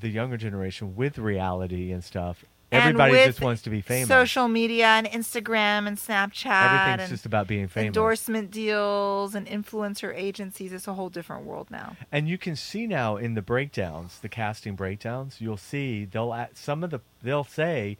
the 0.00 0.08
younger 0.08 0.36
generation 0.36 0.94
with 0.96 1.18
reality 1.18 1.92
and 1.92 2.02
stuff, 2.02 2.44
everybody 2.72 3.14
just 3.14 3.40
wants 3.40 3.62
to 3.62 3.70
be 3.70 3.80
famous. 3.80 4.08
social 4.08 4.48
media 4.48 4.86
and 4.86 5.06
Instagram 5.06 5.86
and 5.86 5.96
Snapchat 5.96 6.64
Everything's 6.64 7.00
and 7.02 7.10
just 7.10 7.26
about 7.26 7.46
being 7.46 7.68
famous. 7.68 7.88
endorsement 7.88 8.50
deals 8.50 9.34
and 9.34 9.46
influencer 9.46 10.14
agencies. 10.16 10.72
It's 10.72 10.88
a 10.88 10.94
whole 10.94 11.08
different 11.08 11.44
world 11.44 11.70
now. 11.70 11.96
And 12.10 12.28
you 12.28 12.38
can 12.38 12.56
see 12.56 12.86
now 12.86 13.16
in 13.16 13.34
the 13.34 13.42
breakdowns, 13.42 14.18
the 14.20 14.28
casting 14.28 14.74
breakdowns, 14.74 15.40
you'll 15.40 15.56
see 15.56 16.04
they'll 16.04 16.32
add, 16.32 16.56
some 16.56 16.82
of 16.82 16.90
the 16.90 17.00
they'll 17.22 17.44
say, 17.44 17.98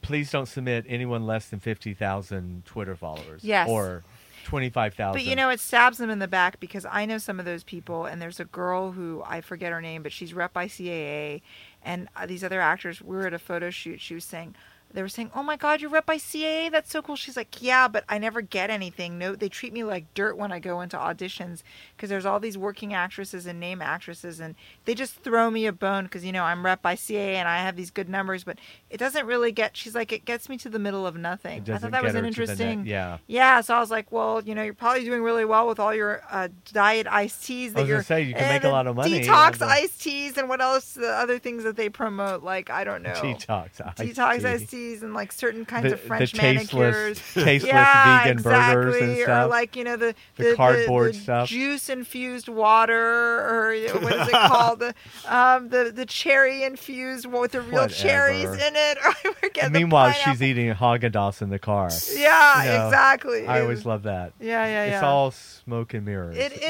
please 0.00 0.30
don't 0.30 0.46
submit 0.46 0.84
anyone 0.88 1.26
less 1.26 1.48
than 1.48 1.60
fifty 1.60 1.94
thousand 1.94 2.64
Twitter 2.64 2.96
followers. 2.96 3.44
Yes. 3.44 3.68
Or 3.68 4.02
twenty 4.44 4.70
five 4.70 4.94
thousand. 4.94 5.20
But 5.20 5.26
you 5.26 5.36
know, 5.36 5.50
it 5.50 5.60
stabs 5.60 5.98
them 5.98 6.10
in 6.10 6.20
the 6.20 6.28
back 6.28 6.58
because 6.58 6.86
I 6.90 7.04
know 7.04 7.18
some 7.18 7.38
of 7.38 7.44
those 7.44 7.64
people, 7.64 8.06
and 8.06 8.20
there's 8.22 8.40
a 8.40 8.46
girl 8.46 8.92
who 8.92 9.22
I 9.26 9.40
forget 9.42 9.72
her 9.72 9.80
name, 9.80 10.02
but 10.02 10.12
she's 10.12 10.32
rep 10.32 10.52
by 10.52 10.66
CAA, 10.68 11.42
and 11.88 12.08
uh, 12.14 12.26
these 12.26 12.44
other 12.44 12.60
actors. 12.60 13.02
We 13.02 13.16
were 13.16 13.26
at 13.26 13.34
a 13.34 13.38
photo 13.38 13.70
shoot. 13.70 14.00
She 14.00 14.14
was 14.14 14.24
saying. 14.24 14.54
They 14.92 15.02
were 15.02 15.08
saying, 15.08 15.30
"Oh 15.34 15.42
my 15.42 15.56
God, 15.56 15.80
you're 15.80 15.90
rep 15.90 16.06
by 16.06 16.16
CAA. 16.16 16.70
That's 16.70 16.90
so 16.90 17.02
cool." 17.02 17.14
She's 17.16 17.36
like, 17.36 17.60
"Yeah, 17.62 17.88
but 17.88 18.04
I 18.08 18.18
never 18.18 18.40
get 18.40 18.70
anything. 18.70 19.18
No, 19.18 19.34
they 19.34 19.48
treat 19.48 19.72
me 19.72 19.84
like 19.84 20.12
dirt 20.14 20.36
when 20.38 20.50
I 20.50 20.58
go 20.60 20.80
into 20.80 20.96
auditions 20.96 21.62
because 21.96 22.08
there's 22.08 22.24
all 22.24 22.40
these 22.40 22.56
working 22.56 22.94
actresses 22.94 23.46
and 23.46 23.60
name 23.60 23.82
actresses, 23.82 24.40
and 24.40 24.54
they 24.86 24.94
just 24.94 25.16
throw 25.16 25.50
me 25.50 25.66
a 25.66 25.72
bone 25.72 26.04
because 26.04 26.24
you 26.24 26.32
know 26.32 26.44
I'm 26.44 26.64
rep 26.64 26.80
by 26.80 26.94
CAA 26.94 27.34
and 27.36 27.46
I 27.46 27.58
have 27.58 27.76
these 27.76 27.90
good 27.90 28.08
numbers, 28.08 28.44
but 28.44 28.58
it 28.88 28.96
doesn't 28.96 29.26
really 29.26 29.52
get." 29.52 29.76
She's 29.76 29.94
like, 29.94 30.10
"It 30.10 30.24
gets 30.24 30.48
me 30.48 30.56
to 30.58 30.68
the 30.70 30.78
middle 30.78 31.06
of 31.06 31.16
nothing." 31.16 31.64
I 31.70 31.76
thought 31.78 31.90
that 31.90 32.02
was 32.02 32.14
an 32.14 32.24
interesting. 32.24 32.86
yeah. 32.86 33.18
Yeah, 33.26 33.60
so 33.60 33.74
I 33.74 33.80
was 33.80 33.90
like, 33.90 34.10
well, 34.10 34.42
you 34.42 34.54
know, 34.54 34.62
you're 34.62 34.72
probably 34.74 35.04
doing 35.04 35.22
really 35.22 35.44
well 35.44 35.66
with 35.68 35.78
all 35.78 35.94
your 35.94 36.22
uh, 36.30 36.48
diet 36.72 37.06
iced 37.06 37.44
teas 37.44 37.74
that 37.74 37.80
I 37.80 37.82
was 37.82 37.88
you're 37.88 37.96
gonna 37.98 38.04
say, 38.04 38.22
you 38.22 38.34
can 38.34 38.48
make 38.48 38.64
a 38.64 38.68
lot 38.70 38.86
of 38.86 38.96
money 38.96 39.20
Detox 39.20 39.60
iced 39.60 40.00
teas 40.02 40.38
and 40.38 40.48
what 40.48 40.62
else? 40.62 40.94
The 40.94 41.08
other 41.10 41.38
things 41.38 41.64
that 41.64 41.76
they 41.76 41.90
promote, 41.90 42.42
like 42.42 42.70
I 42.70 42.84
don't 42.84 43.02
know, 43.08 43.12
detox, 43.12 43.80
iced 43.84 43.98
detox 44.16 44.40
tea. 44.40 44.46
iced 44.46 44.70
teas 44.70 44.77
and 45.02 45.14
like 45.14 45.32
certain 45.32 45.64
kinds 45.64 45.84
The- 45.88 45.94
of 45.94 46.00
French 46.00 46.32
the 46.32 46.38
tasteless- 46.38 46.72
manicures, 46.74 47.34
tasteless 47.34 47.64
yeah, 47.64 48.18
vegan 48.22 48.38
exactly. 48.38 48.74
burgers 48.84 49.18
and 49.20 49.30
or 49.30 49.46
like 49.46 49.76
you 49.76 49.84
know 49.84 49.96
the 49.96 50.14
The 50.36 50.54
cardboard 50.56 51.14
the 51.14 51.18
stuff. 51.18 51.48
juice 51.48 51.88
infused 51.88 52.48
water, 52.48 52.94
or 52.98 53.74
what 54.00 54.12
is 54.14 54.28
it 54.28 54.32
called? 54.48 54.80
The 54.80 54.94
um 55.26 55.68
the 55.70 55.92
the 55.94 56.06
cherry 56.06 56.62
infused 56.62 57.26
with 57.26 57.52
the 57.52 57.60
real 57.60 57.88
cherries 57.88 58.44
in 58.50 58.74
it. 58.76 58.98
Or 59.04 59.08
I 59.24 59.32
forget 59.34 59.72
Meanwhile, 59.72 60.12
she's 60.12 60.42
eating 60.42 60.72
Haagen 60.74 61.12
Dazs 61.12 61.42
in 61.42 61.50
the 61.50 61.58
car. 61.58 61.90
Yeah, 62.14 62.62
You 62.64 62.70
know, 62.70 62.86
exactly. 62.86 63.46
I 63.46 63.60
always 63.60 63.84
love 63.84 64.04
that. 64.04 64.32
Yeah, 64.40 64.64
yeah, 64.66 64.86
yeah. 64.86 64.94
It's 64.94 65.02
all 65.02 65.30
smoke 65.32 65.94
and 65.94 66.04
mirrors. 66.04 66.36
It 66.36 66.52
is. 66.52 66.62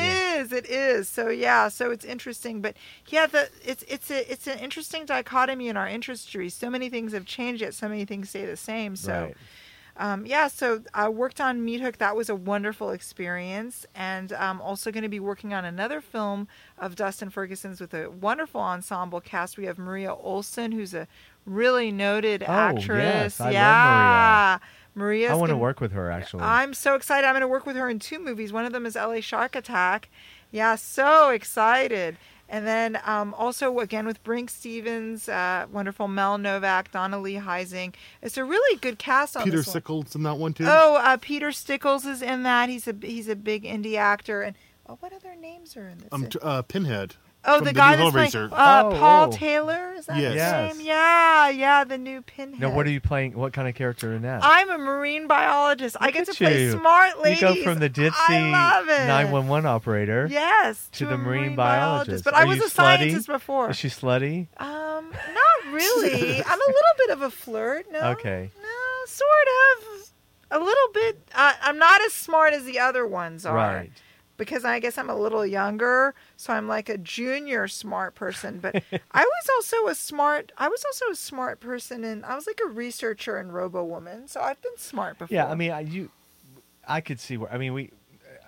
Yeah. 0.52 0.58
It 0.58 0.66
is. 0.66 1.08
So 1.08 1.28
yeah. 1.28 1.68
So 1.68 1.90
it's 1.90 2.04
interesting, 2.04 2.60
but 2.60 2.74
yeah, 3.08 3.26
the 3.26 3.48
it's 3.64 3.84
it's 3.88 4.10
a 4.10 4.30
it's 4.30 4.46
an 4.46 4.58
interesting 4.58 5.04
dichotomy 5.06 5.68
in 5.68 5.76
our 5.76 5.88
industry. 5.88 6.48
So 6.48 6.70
many 6.70 6.88
things 6.88 7.12
have 7.12 7.24
changed, 7.24 7.62
yet 7.62 7.74
so 7.74 7.88
many 7.88 7.97
things 8.04 8.30
stay 8.30 8.44
the 8.46 8.56
same. 8.56 8.96
So. 8.96 9.12
Right. 9.12 9.36
Um, 10.00 10.26
yeah, 10.26 10.46
so 10.46 10.82
I 10.94 11.08
worked 11.08 11.40
on 11.40 11.64
Meat 11.64 11.80
Hook. 11.80 11.98
That 11.98 12.14
was 12.14 12.28
a 12.28 12.36
wonderful 12.36 12.90
experience, 12.90 13.84
and 13.96 14.32
I'm 14.32 14.60
also 14.60 14.92
going 14.92 15.02
to 15.02 15.08
be 15.08 15.18
working 15.18 15.52
on 15.52 15.64
another 15.64 16.00
film 16.00 16.46
of 16.78 16.94
Dustin 16.94 17.30
Ferguson's 17.30 17.80
with 17.80 17.92
a 17.94 18.08
wonderful 18.08 18.60
ensemble 18.60 19.20
cast. 19.20 19.58
We 19.58 19.66
have 19.66 19.76
Maria 19.76 20.14
Olsen, 20.14 20.70
who's 20.70 20.94
a 20.94 21.08
really 21.44 21.90
noted 21.90 22.44
Oh, 22.44 22.52
actress. 22.52 22.86
yes, 23.02 23.40
I 23.40 23.44
love 23.46 23.52
yeah, 23.54 24.58
Maria's 24.94 25.32
I 25.32 25.34
want 25.34 25.48
to 25.48 25.54
gonna- 25.54 25.62
work 25.62 25.80
with 25.80 25.90
her 25.90 26.12
actually. 26.12 26.44
I'm 26.44 26.74
so 26.74 26.94
excited. 26.94 27.26
I'm 27.26 27.32
going 27.32 27.40
to 27.40 27.48
work 27.48 27.66
with 27.66 27.74
her 27.74 27.90
in 27.90 27.98
two 27.98 28.20
movies. 28.20 28.52
One 28.52 28.64
of 28.64 28.72
them 28.72 28.86
is 28.86 28.94
LA 28.94 29.18
Shark 29.20 29.56
Attack. 29.56 30.10
Yeah, 30.52 30.76
so 30.76 31.30
excited. 31.30 32.16
And 32.48 32.66
then 32.66 32.98
um, 33.04 33.34
also 33.34 33.78
again 33.80 34.06
with 34.06 34.24
Brinke 34.24 34.48
Stevens, 34.48 35.28
uh, 35.28 35.66
wonderful 35.70 36.08
Mel 36.08 36.38
Novak, 36.38 36.90
Dawna 36.90 37.20
Lee 37.20 37.34
Heising. 37.34 37.94
It's 38.22 38.38
a 38.38 38.44
really 38.44 38.78
good 38.78 38.98
cast 38.98 39.36
on 39.36 39.44
Peter 39.44 39.62
one. 39.62 40.06
In 40.14 40.22
that 40.22 40.38
one 40.38 40.54
too. 40.54 40.64
Oh, 40.66 40.96
uh, 40.96 41.18
Peter 41.20 41.52
Stickles 41.52 42.06
is 42.06 42.22
in 42.22 42.44
that. 42.44 42.68
He's 42.68 42.88
a 42.88 42.94
he's 43.02 43.28
a 43.28 43.36
big 43.36 43.64
indie 43.64 43.96
actor. 43.96 44.40
And 44.42 44.56
oh, 44.86 44.96
what 45.00 45.12
other 45.12 45.36
names 45.36 45.76
are 45.76 45.88
in 45.88 45.98
this? 45.98 46.08
um, 46.10 46.28
uh, 46.40 46.62
Pinhead. 46.62 47.16
Oh, 47.48 47.56
from 47.56 47.64
the 47.64 47.72
new 47.72 47.76
guy 47.76 47.96
that's 47.96 48.10
playing 48.10 48.30
Hellraiser. 48.30 48.52
uh, 48.52 48.82
Oh, 48.86 48.96
Paul 48.98 49.28
oh. 49.28 49.32
Taylor. 49.32 49.92
Is 49.98 50.06
that 50.06 50.16
Yes. 50.18 50.28
his 50.32 50.36
Yes. 50.36 50.76
name? 50.76 50.86
Yeah, 50.86 51.48
yeah, 51.50 51.84
the 51.84 51.98
new 51.98 52.22
Pinhead. 52.22 52.60
now, 52.60 52.70
what 52.70 52.86
are 52.86 52.90
you 52.90 53.00
playing? 53.00 53.32
What 53.36 53.52
kind 53.52 53.66
of 53.68 53.74
character 53.74 54.12
in 54.12 54.22
that? 54.22 54.40
I'm 54.44 54.70
a 54.70 54.78
marine 54.78 55.26
biologist. 55.26 55.96
I 56.00 56.10
get 56.12 56.26
to 56.26 56.30
at 56.30 56.36
play 56.36 56.62
you. 56.62 56.72
smart 56.72 57.20
ladies. 57.22 57.40
You 57.42 57.54
go 57.54 57.62
from 57.64 57.78
the 57.80 57.90
ditzy 57.90 58.50
911 58.50 59.66
operator 59.66 60.28
Yes, 60.30 60.88
to 60.92 61.06
a 61.06 61.10
the 61.10 61.18
marine 61.18 61.54
biologist. 61.56 62.24
But 62.24 62.34
Are 62.34 62.42
I 62.42 62.44
was 62.44 62.58
you 62.58 62.66
a 62.66 62.68
scientist 62.68 63.26
before. 63.26 63.70
Is 63.70 63.76
she 63.76 63.88
slutty? 63.88 64.48
Um, 64.58 65.10
not 65.10 65.72
really. 65.72 66.42
I'm 66.44 66.60
a 66.60 66.66
little 66.66 66.96
bit 66.98 67.10
of 67.10 67.22
a 67.22 67.30
flirt. 67.30 67.86
No. 67.90 68.00
Okay. 68.12 68.50
No, 68.62 69.06
sort 69.06 69.28
of. 69.78 70.04
A 70.50 70.58
little 70.58 70.88
bit. 70.94 71.18
Uh, 71.34 71.52
I'm 71.62 71.76
not 71.78 72.00
as 72.02 72.14
smart 72.14 72.54
as 72.54 72.64
the 72.64 72.78
other 72.78 73.06
ones 73.06 73.44
are. 73.44 73.54
Right. 73.54 73.90
Because 74.38 74.64
I 74.64 74.78
guess 74.80 74.96
I'm 74.96 75.10
a 75.10 75.14
little 75.16 75.44
younger, 75.44 76.14
so 76.38 76.52
I'm 76.54 76.66
like 76.66 76.88
a 76.88 76.96
junior 76.96 77.68
smart 77.68 78.14
person. 78.14 78.60
But 78.60 78.76
I 79.12 79.24
was 79.24 79.48
also 79.56 79.88
a 79.88 79.94
smart. 79.94 80.52
I 80.56 80.68
was 80.68 80.82
also 80.86 81.10
a 81.10 81.14
smart 81.16 81.60
person, 81.60 82.04
and 82.04 82.24
I 82.24 82.34
was 82.34 82.46
like 82.46 82.60
a 82.64 82.68
researcher 82.68 83.36
and 83.36 83.52
Robo 83.52 83.84
Woman. 83.84 84.26
So 84.28 84.40
I've 84.40 84.62
been 84.62 84.78
smart 84.78 85.18
before. 85.18 85.34
Yeah, 85.34 85.46
I 85.48 85.54
mean, 85.54 85.72
I, 85.72 85.80
you, 85.80 86.10
I 86.86 87.00
could 87.02 87.20
see 87.20 87.36
where. 87.36 87.52
I 87.52 87.58
mean, 87.58 87.74
we, 87.74 87.90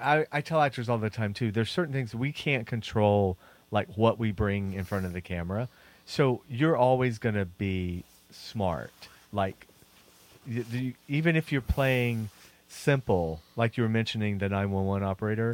I, 0.01 0.25
I 0.33 0.41
tell 0.41 0.63
actors 0.63 0.89
all 0.89 0.97
the 0.99 1.11
time 1.11 1.35
too. 1.35 1.51
There's 1.51 1.71
certain 1.71 1.93
things 1.93 2.15
we 2.15 2.33
can't 2.33 2.67
control, 2.67 3.37
like 3.71 3.89
what 3.97 4.19
we 4.19 4.33
bring 4.33 4.73
in 4.73 4.85
front 4.85 5.05
of 5.07 5.13
the 5.13 5.21
camera. 5.21 5.69
So 6.07 6.43
you're 6.49 6.77
always 6.77 7.19
gonna 7.19 7.45
be 7.45 8.05
smart. 8.31 8.91
Like, 9.33 9.67
you- 10.47 10.95
even 11.09 11.37
if 11.37 11.53
you're 11.53 11.61
playing 11.61 12.31
simple, 12.69 13.41
like 13.57 13.77
you 13.77 13.83
were 13.83 13.89
mentioning 13.89 14.39
the 14.39 14.49
911 14.49 15.07
operator, 15.07 15.53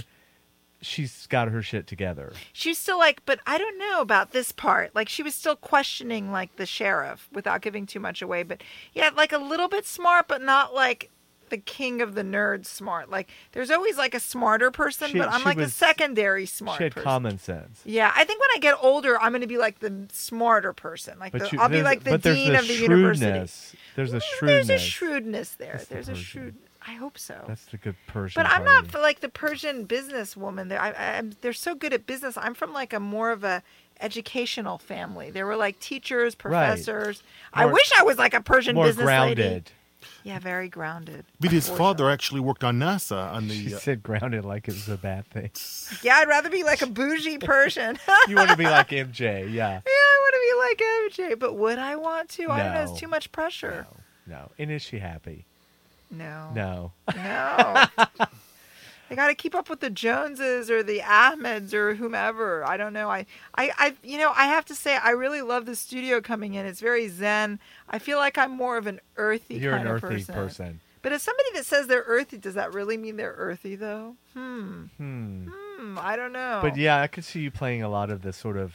she's 0.83 1.27
got 1.27 1.49
her 1.49 1.62
shit 1.62 1.87
together. 1.87 2.33
she 2.53 2.70
was 2.70 2.79
still 2.79 2.99
like, 2.99 3.22
but 3.27 3.41
I 3.47 3.59
don't 3.59 3.79
know 3.79 4.01
about 4.01 4.33
this 4.33 4.53
part. 4.53 4.95
Like 4.95 5.09
she 5.09 5.22
was 5.22 5.35
still 5.35 5.57
questioning 5.57 6.31
like 6.31 6.57
the 6.57 6.66
sheriff 6.66 7.29
without 7.33 7.62
giving 7.62 7.87
too 7.87 8.01
much 8.01 8.22
away. 8.22 8.43
But 8.43 8.62
yeah, 8.95 9.11
like 9.16 9.33
a 9.33 9.39
little 9.39 9.68
bit 9.68 9.87
smart, 9.87 10.29
but 10.29 10.43
not 10.43 10.74
like 10.74 11.11
the 11.49 11.59
king 11.59 12.03
of 12.03 12.16
the 12.16 12.22
nerds 12.24 12.66
smart. 12.66 13.09
Like 13.09 13.29
there's 13.53 13.70
always 13.70 13.97
like 13.97 14.14
a 14.14 14.20
smarter 14.20 14.72
person, 14.72 15.11
She- 15.11 15.18
but 15.18 15.29
I'm 15.31 15.45
like 15.45 15.57
a 15.59 15.61
was- 15.61 15.74
secondary 15.74 16.45
smart 16.45 16.79
she 16.79 16.83
had 16.85 16.93
person. 16.95 17.05
common 17.05 17.39
sense. 17.39 17.83
Yeah, 17.85 18.12
I 18.16 18.24
think 18.24 18.41
when 18.41 18.51
I 18.57 18.59
get 18.59 18.74
older, 18.83 19.16
I'm 19.20 19.31
going 19.31 19.43
to 19.43 19.47
be 19.47 19.57
like 19.59 19.79
the 19.79 20.07
smarter 20.12 20.72
person. 20.72 21.18
Like 21.20 21.33
the, 21.33 21.49
you- 21.53 21.61
I'll 21.61 21.68
be 21.68 21.83
like 21.83 22.03
the 22.03 22.18
dean 22.18 22.53
the 22.53 22.59
of 22.59 22.66
the 22.66 22.74
university. 22.74 23.79
There's 23.95 24.12
a 24.12 24.16
Mm, 24.16 24.22
shrewdness. 24.22 24.66
There's 24.66 24.70
a 24.70 24.79
shrewdness 24.85 25.51
there. 25.53 25.72
That's 25.74 25.85
the 25.87 25.95
There's 25.95 26.09
a 26.09 26.12
Persian. 26.12 26.57
Shrewd. 26.87 26.97
I 26.97 26.99
hope 26.99 27.18
so. 27.18 27.45
That's 27.47 27.64
the 27.66 27.76
good 27.76 27.97
Persian. 28.07 28.43
But 28.43 28.47
I'm 28.51 28.62
part 28.62 28.64
not 28.64 28.82
you. 28.84 28.89
f- 28.99 29.03
like 29.03 29.20
the 29.20 29.28
Persian 29.28 29.87
businesswoman. 29.87 30.68
They're, 30.68 30.80
I, 30.80 30.91
I, 30.91 31.14
I'm- 31.16 31.32
they're 31.41 31.53
so 31.53 31.74
good 31.74 31.93
at 31.93 32.07
business. 32.07 32.37
I'm 32.37 32.55
from 32.55 32.72
like 32.72 32.93
a 32.93 33.01
more 33.01 33.30
of 33.30 33.45
a 33.45 33.62
educational 34.01 34.78
family. 34.78 35.30
There 35.30 35.47
were 35.47 35.57
like 35.57 35.78
teachers, 35.80 36.34
professors. 36.34 37.22
I 37.53 37.64
More- 37.64 37.72
wish 37.74 37.91
I 37.99 38.03
was 38.03 38.18
like 38.18 38.34
a 38.34 38.41
Persian 38.41 38.74
more 38.74 38.84
business 38.87 39.05
grounded. 39.05 39.39
lady. 39.39 39.62
Yeah, 40.22 40.39
very 40.39 40.68
grounded. 40.68 41.24
But 41.41 41.51
his 41.51 41.68
father 41.68 42.11
actually 42.11 42.41
worked 42.41 42.62
on 42.62 42.78
NASA 42.78 43.32
on 43.32 43.49
She 43.49 43.68
the. 43.70 43.76
Uh, 43.76 43.78
said 43.78 44.03
grounded 44.03 44.45
like 44.45 44.68
it 44.68 44.74
was 44.74 44.89
a 44.89 44.97
bad 44.97 45.26
thing. 45.30 45.51
Yeah, 46.03 46.16
I'd 46.16 46.28
rather 46.28 46.51
be 46.51 46.62
like 46.62 46.82
a 46.82 46.87
bougie 46.87 47.39
Persian. 47.41 47.99
You 48.28 48.37
want 48.37 48.51
to 48.51 48.57
be 48.57 48.64
like 48.64 48.89
MJ, 48.91 49.53
yeah. 49.53 49.80
Yeah, 49.80 49.80
I 49.84 50.18
want 50.20 50.34
to 50.34 50.41
be 51.18 51.24
like 51.24 51.28
MJ, 51.30 51.39
but 51.39 51.55
would 51.57 51.78
I 51.78 51.97
want 51.97 52.28
to? 52.30 52.51
I 52.51 52.62
don't 52.62 52.74
know. 52.74 52.82
It's 52.93 53.01
too 53.01 53.09
much 53.09 53.32
pressure. 53.32 53.87
No. 54.28 54.51
And 54.59 54.70
is 54.70 54.82
she 54.82 54.99
happy? 54.99 55.45
No. 56.11 56.51
No. 56.55 56.93
No. 57.15 57.87
I 59.09 59.15
got 59.15 59.29
to 59.29 59.35
keep 59.37 59.55
up 59.55 59.71
with 59.71 59.79
the 59.81 59.91
Joneses 59.91 60.69
or 60.69 60.83
the 60.83 60.99
Ahmeds 61.01 61.73
or 61.73 61.95
whomever. 61.95 62.67
I 62.67 62.77
don't 62.77 62.93
know. 62.93 63.09
I, 63.09 63.27
I, 63.55 63.71
I, 63.79 63.95
you 64.03 64.19
know, 64.19 64.33
I 64.35 64.47
have 64.47 64.65
to 64.67 64.75
say, 64.75 64.97
I 64.97 65.11
really 65.11 65.43
love 65.43 65.65
the 65.65 65.77
studio 65.77 66.21
coming 66.21 66.55
in. 66.55 66.67
It's 66.67 66.81
very 66.81 67.07
zen. 67.09 67.61
I 67.89 68.01
feel 68.01 68.19
like 68.19 68.37
I'm 68.37 68.51
more 68.51 68.77
of 68.77 68.89
an 68.89 69.01
earthy 69.17 69.57
You're 69.57 69.75
an 69.77 69.87
of 69.87 70.03
earthy 70.03 70.17
person. 70.25 70.35
person. 70.35 70.81
But 71.03 71.13
if 71.13 71.21
somebody 71.21 71.51
that 71.55 71.67
says 71.67 71.87
they're 71.87 72.03
earthy, 72.05 72.37
does 72.39 72.55
that 72.55 72.75
really 72.75 72.97
mean 72.97 73.17
they're 73.17 73.35
earthy 73.39 73.77
though? 73.77 74.17
Hmm. 74.35 74.87
Hmm. 74.97 75.49
Hmm. 75.79 75.99
I 76.01 76.17
don't 76.17 76.33
know. 76.33 76.59
But 76.61 76.77
yeah, 76.77 77.01
I 77.01 77.07
could 77.07 77.25
see 77.25 77.41
you 77.41 77.53
playing 77.53 77.85
a 77.85 77.89
lot 77.89 78.11
of 78.11 78.23
the 78.23 78.33
sort 78.33 78.57
of 78.57 78.73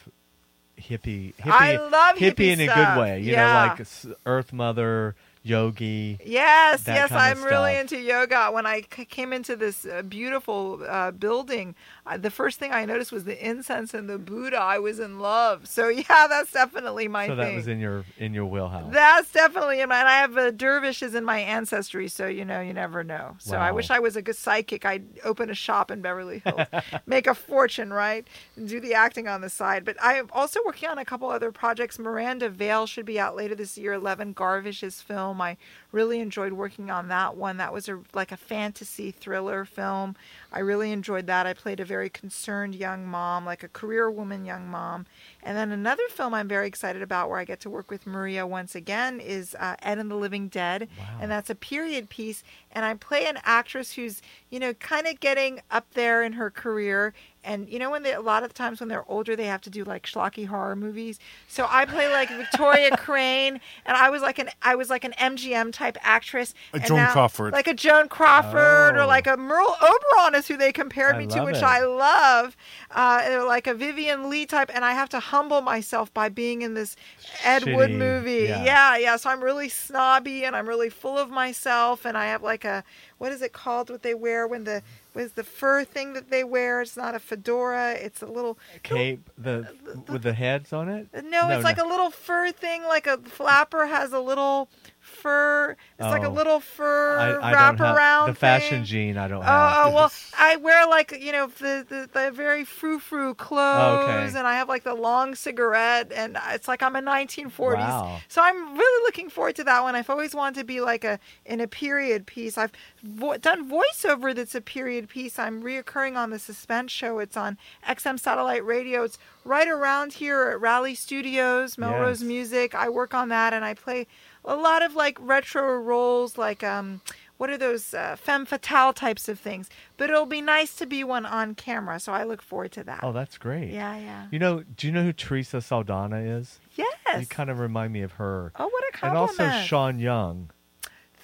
hippie, 0.80 1.36
hippie, 1.36 1.52
I 1.52 1.76
love 1.76 2.16
hippie 2.16 2.36
hippie 2.36 2.48
in 2.54 2.62
a 2.62 2.68
good 2.68 2.98
way. 3.00 3.20
You 3.20 3.34
Yeah. 3.34 3.48
know, 3.78 3.84
like 4.08 4.16
Earth 4.26 4.54
Mother, 4.54 5.16
Yogi. 5.44 6.20
Yes, 6.24 6.84
yes, 6.86 7.12
I'm 7.12 7.44
really 7.44 7.76
into 7.76 7.98
yoga. 7.98 8.52
When 8.52 8.68
I 8.68 8.84
c- 8.96 9.06
came 9.06 9.34
into 9.34 9.56
this 9.56 9.86
uh, 9.86 10.04
beautiful 10.04 10.86
uh, 10.88 11.10
building, 11.10 11.74
uh, 12.06 12.18
the 12.18 12.30
first 12.30 12.60
thing 12.60 12.72
I 12.72 12.86
noticed 12.86 13.12
was 13.12 13.24
the 13.24 13.44
incense 13.44 13.96
and 13.96 14.08
the 14.08 14.20
Buddha. 14.20 14.58
I 14.58 14.78
was 14.78 15.00
in 15.00 15.20
love. 15.20 15.68
So 15.68 15.88
yeah, 15.90 16.28
that's 16.30 16.52
definitely 16.52 17.08
my 17.08 17.26
so 17.26 17.36
thing. 17.36 17.46
that 17.46 17.56
was 17.56 17.68
in 17.68 17.80
your 17.80 18.06
in 18.20 18.36
your 18.36 18.46
wheelhouse. 18.46 18.94
That's 18.94 19.32
definitely 19.32 19.82
in 19.82 19.90
my. 19.90 20.00
And 20.02 20.08
I 20.08 20.18
have 20.18 20.38
uh, 20.38 20.52
dervishes 20.52 21.16
in 21.16 21.26
my 21.26 21.40
ancestry, 21.40 22.08
so 22.08 22.28
you 22.28 22.46
know, 22.46 22.62
you 22.62 22.74
never 22.74 23.04
know. 23.04 23.36
So 23.40 23.58
I 23.58 23.72
wish 23.72 23.90
I 23.90 23.98
was 23.98 24.16
a 24.16 24.22
good 24.22 24.36
psychic. 24.36 24.86
I'd 24.86 25.06
open 25.24 25.50
a 25.50 25.56
shop 25.56 25.90
in 25.90 26.02
Beverly 26.02 26.44
Hills, 26.46 26.68
make 27.08 27.26
a 27.26 27.34
fortune, 27.34 27.92
right, 27.92 28.28
and 28.56 28.70
do 28.70 28.80
the 28.80 28.94
acting 28.94 29.28
on 29.28 29.42
the 29.42 29.50
side. 29.50 29.86
But 29.86 29.98
I'm 30.00 30.30
also 30.34 30.60
working 30.66 30.88
on 30.88 31.00
a 31.00 31.06
couple 31.06 31.30
other 31.30 31.52
projects. 31.52 31.98
Miranda 31.98 32.48
Vale 32.48 32.86
should 32.86 33.08
be 33.08 33.20
out 33.20 33.36
later 33.36 33.56
this 33.56 33.76
year. 33.76 33.94
Eleven 33.94 34.34
Garvish's 34.34 35.02
film. 35.02 35.31
I 35.40 35.58
really 35.92 36.20
enjoyed 36.20 36.54
working 36.54 36.90
on 36.90 37.08
that 37.10 37.38
one. 37.38 37.58
That 37.58 37.72
was 37.72 37.88
a 37.88 38.00
like 38.14 38.32
a 38.32 38.38
fantasy 38.38 39.12
thriller 39.12 39.64
film. 39.64 40.16
I 40.52 40.60
really 40.60 40.92
enjoyed 40.92 41.28
that. 41.28 41.46
I 41.46 41.54
played 41.54 41.80
a 41.80 41.86
very 41.86 42.10
concerned 42.10 42.76
young 42.76 43.06
mom, 43.06 43.46
like 43.46 43.64
a 43.64 43.68
career 43.68 44.10
woman 44.10 44.44
young 44.44 44.68
mom. 44.68 45.06
And 45.44 45.56
then 45.56 45.72
another 45.72 46.08
film 46.10 46.34
I'm 46.34 46.48
very 46.48 46.68
excited 46.68 47.02
about 47.02 47.30
where 47.30 47.40
I 47.40 47.46
get 47.46 47.60
to 47.62 47.70
work 47.70 47.90
with 47.90 48.08
Maria 48.08 48.46
once 48.46 48.76
again 48.76 49.20
is 49.20 49.56
uh, 49.60 49.76
Ed 49.82 50.00
and 50.00 50.10
the 50.10 50.16
Living 50.16 50.48
Dead. 50.48 50.90
And 51.22 51.32
that's 51.32 51.50
a 51.50 51.56
period 51.56 52.10
piece. 52.10 52.44
And 52.72 52.84
I 52.84 52.94
play 52.96 53.26
an 53.26 53.38
actress 53.44 53.94
who's, 53.94 54.22
you 54.50 54.60
know, 54.60 54.74
kind 54.74 55.08
of 55.08 55.20
getting 55.20 55.62
up 55.70 55.86
there 55.94 56.24
in 56.24 56.34
her 56.34 56.50
career. 56.50 57.14
And, 57.44 57.68
you 57.70 57.80
know, 57.80 57.90
when 57.90 58.04
they, 58.04 58.14
a 58.14 58.22
lot 58.22 58.44
of 58.44 58.54
times 58.54 58.80
when 58.80 58.90
they're 58.90 59.10
older, 59.10 59.36
they 59.36 59.46
have 59.48 59.62
to 59.62 59.70
do 59.70 59.84
like 59.84 60.04
schlocky 60.06 60.46
horror 60.46 60.76
movies. 60.76 61.20
So 61.48 61.66
I 61.70 61.86
play 61.86 62.08
like 62.12 62.30
Victoria 62.30 62.92
Crane. 62.98 63.60
And 63.86 63.98
I 63.98 64.10
was 64.12 64.22
like 64.22 64.38
an, 64.38 64.50
I 64.62 64.76
was 64.76 64.90
like 64.92 65.04
an 65.04 65.14
MGM 65.20 65.74
type 65.74 65.98
actress. 66.02 66.54
A 66.74 66.78
And 66.78 66.86
Joan 66.86 66.98
now- 66.98 67.12
Crawford. 67.14 67.54
Like 67.54 67.68
a 67.68 67.74
Joan 67.74 68.08
Crawford 68.10 68.96
or 68.96 69.02
Oh. 69.02 69.08
like 69.08 69.26
a 69.28 69.38
Merle 69.38 69.76
Oberon 69.82 70.36
is 70.36 70.48
who 70.48 70.56
they 70.58 70.72
compared 70.72 71.16
I 71.16 71.20
me 71.20 71.28
to, 71.28 71.44
which 71.44 71.58
it. 71.58 71.64
I 71.64 71.84
love. 71.84 72.56
Uh, 72.92 73.44
like 73.48 73.68
a 73.68 73.74
Vivien 73.74 74.30
Leigh 74.30 74.46
type, 74.46 74.70
and 74.74 74.84
I 74.86 74.92
have 74.94 75.10
to 75.10 75.20
humble 75.20 75.62
myself 75.62 76.14
by 76.14 76.30
being 76.30 76.62
in 76.62 76.74
this 76.76 76.96
Ed 77.44 77.66
Wood 77.66 77.92
movie. 77.92 78.46
yeah. 78.50 78.64
Yeah. 78.64 78.98
yeah, 78.98 79.16
So 79.16 79.30
I'm 79.30 79.44
really 79.44 79.70
snobby 79.70 80.44
and 80.46 80.56
I'm 80.56 80.68
really 80.68 80.90
full 80.90 81.18
of 81.18 81.30
myself, 81.30 82.06
and 82.06 82.18
I 82.18 82.26
have 82.28 82.44
like 82.44 82.66
a 82.66 82.84
what 83.18 83.32
is 83.32 83.42
it 83.42 83.54
called? 83.54 83.90
What 83.90 84.02
they 84.04 84.14
wear 84.14 84.48
when 84.48 84.64
the 84.64 84.82
was 85.14 85.34
the 85.34 85.44
fur 85.44 85.84
thing 85.84 86.14
that 86.14 86.30
they 86.30 86.44
wear? 86.44 86.82
It's 86.82 86.98
not 86.98 87.16
a 87.16 87.20
fedora. 87.20 87.94
It's 87.94 88.22
a 88.22 88.26
little 88.28 88.58
Cape 88.84 89.30
the 89.38 89.68
with 90.08 90.24
the 90.24 90.34
heads 90.34 90.72
on 90.74 90.90
it. 90.90 91.08
no, 91.24 91.50
it's 91.50 91.64
like 91.64 91.78
a 91.78 91.88
little 91.88 92.12
fur 92.12 92.52
thing, 92.52 92.84
like 92.84 93.08
a 93.08 93.18
flapper 93.18 93.88
has 93.88 94.14
a 94.14 94.20
little 94.20 94.70
fur. 95.12 95.76
It's 96.00 96.08
like 96.08 96.24
a 96.24 96.28
Oh. 96.28 96.32
little 96.32 96.60
fur 96.60 97.18
I, 97.20 97.50
I 97.50 97.52
wrap 97.54 97.78
have 97.78 97.96
around 97.96 98.30
the 98.30 98.36
fashion 98.36 98.78
thing. 98.80 98.86
gene. 98.86 99.18
I 99.18 99.28
don't 99.28 99.40
Oh, 99.40 99.42
have. 99.44 99.88
oh, 99.88 99.92
well, 99.94 100.12
I 100.40 100.56
wear 100.56 100.88
like 100.88 101.16
you 101.22 101.32
know 101.32 101.48
the 101.48 101.86
the, 101.88 102.10
the 102.12 102.32
very 102.32 102.64
frou 102.66 103.00
frou 103.00 103.30
oh, 103.30 103.34
clothes, 103.34 104.04
Okay. 104.32 104.38
and 104.40 104.48
I 104.48 104.56
have 104.56 104.68
like 104.70 104.84
the 104.84 104.94
long 104.96 105.36
cigarette, 105.36 106.12
and 106.14 106.38
it's 106.50 106.68
like 106.68 106.82
I'm 106.82 106.96
a 106.96 107.02
1940s. 107.02 107.76
Wow. 107.76 108.20
So 108.28 108.42
I'm 108.42 108.76
really 108.78 109.04
looking 109.06 109.30
forward 109.30 109.56
to 109.58 109.64
that 109.66 109.84
one. 109.84 109.96
I've 109.96 110.10
always 110.10 110.34
wanted 110.34 110.60
to 110.60 110.66
be 110.66 110.82
like 110.82 111.04
a 111.04 111.20
in 111.46 111.60
a 111.62 111.68
period 111.68 112.26
piece. 112.26 112.58
I've 112.58 112.72
vo- 113.04 113.38
done 113.38 113.70
voiceover 113.70 114.34
that's 114.34 114.56
a 114.56 114.62
period 114.62 115.10
piece. 115.10 115.38
I'm 115.38 115.62
reoccurring 115.62 116.16
on 116.16 116.30
the 116.30 116.40
Suspense 116.40 116.92
show. 116.92 117.20
It's 117.20 117.38
on 117.38 117.58
XM 117.88 118.20
Satellite 118.20 118.66
Radio. 118.66 119.04
It's 119.04 119.18
right 119.44 119.68
around 119.68 120.14
here 120.14 120.50
at 120.52 120.62
Raleigh 120.62 120.96
Studios, 120.96 121.78
Melrose 121.78 122.22
Yes. 122.22 122.28
Music. 122.28 122.76
I 122.76 122.90
work 122.90 123.14
on 123.14 123.30
that, 123.30 123.54
and 123.54 123.66
I 123.66 123.74
play 123.74 124.08
a 124.46 124.56
lot 124.56 124.82
of 124.84 124.96
like 125.02 125.18
retro 125.20 125.78
roles, 125.80 126.38
like 126.38 126.64
um, 126.64 127.02
what 127.38 127.50
are 127.50 127.58
those 127.58 127.96
uh, 127.96 128.16
femme 128.16 128.46
fatale 128.46 128.94
types 128.94 129.28
of 129.28 129.40
things. 129.40 129.68
But 129.98 130.12
it'll 130.12 130.28
be 130.28 130.42
nice 130.42 130.76
to 130.76 130.86
be 130.86 131.04
one 131.04 131.26
on 131.26 131.56
camera, 131.56 132.00
so 132.00 132.14
I 132.14 132.24
look 132.24 132.42
forward 132.42 132.72
to 132.74 132.84
that. 132.84 133.00
Oh, 133.02 133.12
that's 133.12 133.40
great. 133.40 133.72
yeah, 133.72 133.98
yeah. 133.98 134.28
You 134.32 134.38
know, 134.38 134.64
do 134.78 134.86
you 134.86 134.94
know 134.94 135.04
who 135.04 135.12
Teresa 135.12 135.60
Saldana 135.60 136.20
is? 136.20 136.60
Yes. 136.76 137.20
You 137.20 137.26
kind 137.26 137.50
of 137.50 137.58
remind 137.58 137.94
me 137.94 138.04
of 138.04 138.14
her. 138.14 138.52
oh, 138.58 138.68
what 138.68 138.84
a 138.90 138.98
compliment! 138.98 139.40
and 139.40 139.52
also 139.52 139.66
Sean 139.66 140.00
Young. 140.00 140.52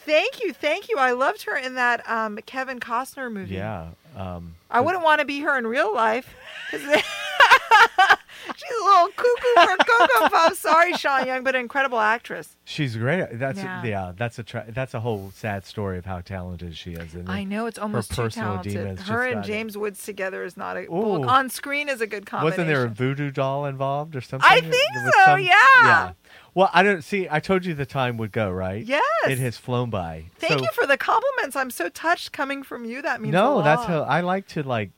Thank 0.06 0.42
you, 0.42 0.54
thank 0.54 0.90
you. 0.90 0.98
I 0.98 1.12
loved 1.12 1.44
her 1.44 1.56
in 1.56 1.76
that 1.76 2.10
um, 2.10 2.40
Kevin 2.46 2.80
Costner 2.80 3.32
movie. 3.32 3.56
Yeah. 3.56 3.90
Um, 4.16 4.56
I 4.72 4.80
wouldn't 4.80 5.04
want 5.04 5.20
to 5.20 5.26
be 5.26 5.42
her 5.42 5.58
in 5.58 5.68
real 5.68 5.94
life. 5.94 6.34
She's 8.56 8.78
a 8.82 8.84
little 8.86 9.08
cuckoo 9.16 9.54
for 9.56 9.78
Cocoa 9.84 10.30
Puffs. 10.30 10.60
Sorry, 10.60 10.94
Sean 10.94 11.26
Young, 11.28 11.44
but 11.44 11.56
an 11.56 11.62
incredible 11.62 12.00
actress. 12.00 12.56
she's 12.66 12.96
great. 12.96 13.28
That's 13.40 13.60
Yeah. 13.60 13.84
yeah. 13.84 14.12
that's 14.16 14.40
a 14.40 14.44
tra- 14.44 14.66
that's 14.70 14.94
a 14.94 15.00
whole 15.00 15.32
sad 15.36 15.66
story 15.66 15.98
of 15.98 16.06
how 16.06 16.22
talented 16.22 16.76
she 16.78 16.92
is. 16.94 17.16
I 17.28 17.44
know 17.44 17.66
it's 17.66 17.78
almost 17.80 18.12
too 18.12 18.24
personal 18.24 18.62
talented. 18.64 19.00
Her 19.00 19.26
and 19.26 19.36
got 19.36 19.46
it. 19.46 19.48
James 19.48 19.78
Woods 19.78 20.04
together 20.04 20.44
is 20.44 20.58
not 20.58 20.78
a 20.78 20.86
well, 20.90 21.30
on 21.30 21.50
screen 21.50 21.90
is 21.90 22.02
a 22.02 22.08
good 22.08 22.26
combination. 22.26 22.66
Wasn't 22.66 22.68
there 22.68 22.86
a 22.86 22.90
voodoo 22.90 23.32
doll 23.32 23.66
involved 23.66 24.16
or 24.16 24.22
something? 24.22 24.48
I 24.50 24.62
think 24.62 24.74
so, 25.06 25.12
some- 25.26 25.42
yeah. 25.42 26.12
Well, 26.54 26.72
I 26.74 26.82
don't 26.82 27.04
see. 27.04 27.28
I 27.30 27.40
told 27.40 27.66
you 27.66 27.76
the 27.76 27.86
time 27.86 28.18
would 28.18 28.32
go 28.32 28.50
right. 28.50 28.84
Yes. 28.84 29.04
It 29.28 29.38
has 29.38 29.58
flown 29.58 29.92
by. 29.92 30.26
Thank 30.38 30.54
So- 30.54 30.64
you 30.64 30.70
for 30.74 30.88
the 30.88 30.98
compliments. 30.98 31.56
I'm 31.56 31.70
so 31.70 31.88
touched 31.90 32.32
coming 32.32 32.64
from 32.64 32.84
you. 32.84 33.02
That 33.04 33.22
means 33.22 33.34
a 33.36 33.38
No, 33.38 33.62
that's 33.62 33.84
how 33.86 34.02
I 34.02 34.22
like 34.22 34.48
to 34.50 34.64
like 34.64 34.90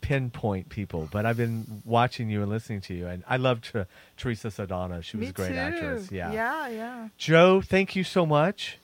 pinpoint 0.00 0.68
people. 0.68 1.08
But 1.10 1.26
I've 1.26 1.36
been 1.36 1.82
watching 1.84 2.30
you 2.30 2.42
and 2.42 2.50
listening 2.50 2.80
to 2.82 2.94
you, 2.94 3.06
and 3.06 3.22
I 3.28 3.36
love 3.36 3.60
Ter- 3.62 3.86
Teresa 4.16 4.50
Saldana. 4.50 5.02
She 5.02 5.16
was 5.16 5.24
Me 5.24 5.30
a 5.30 5.32
great 5.32 5.48
too. 5.50 5.54
actress. 5.56 6.10
Yeah. 6.12 6.32
Yeah, 6.32 6.68
yeah. 6.68 7.08
Joe, 7.18 7.60
thank 7.60 7.94
you 7.96 8.04
so 8.04 8.24
much. 8.26 8.78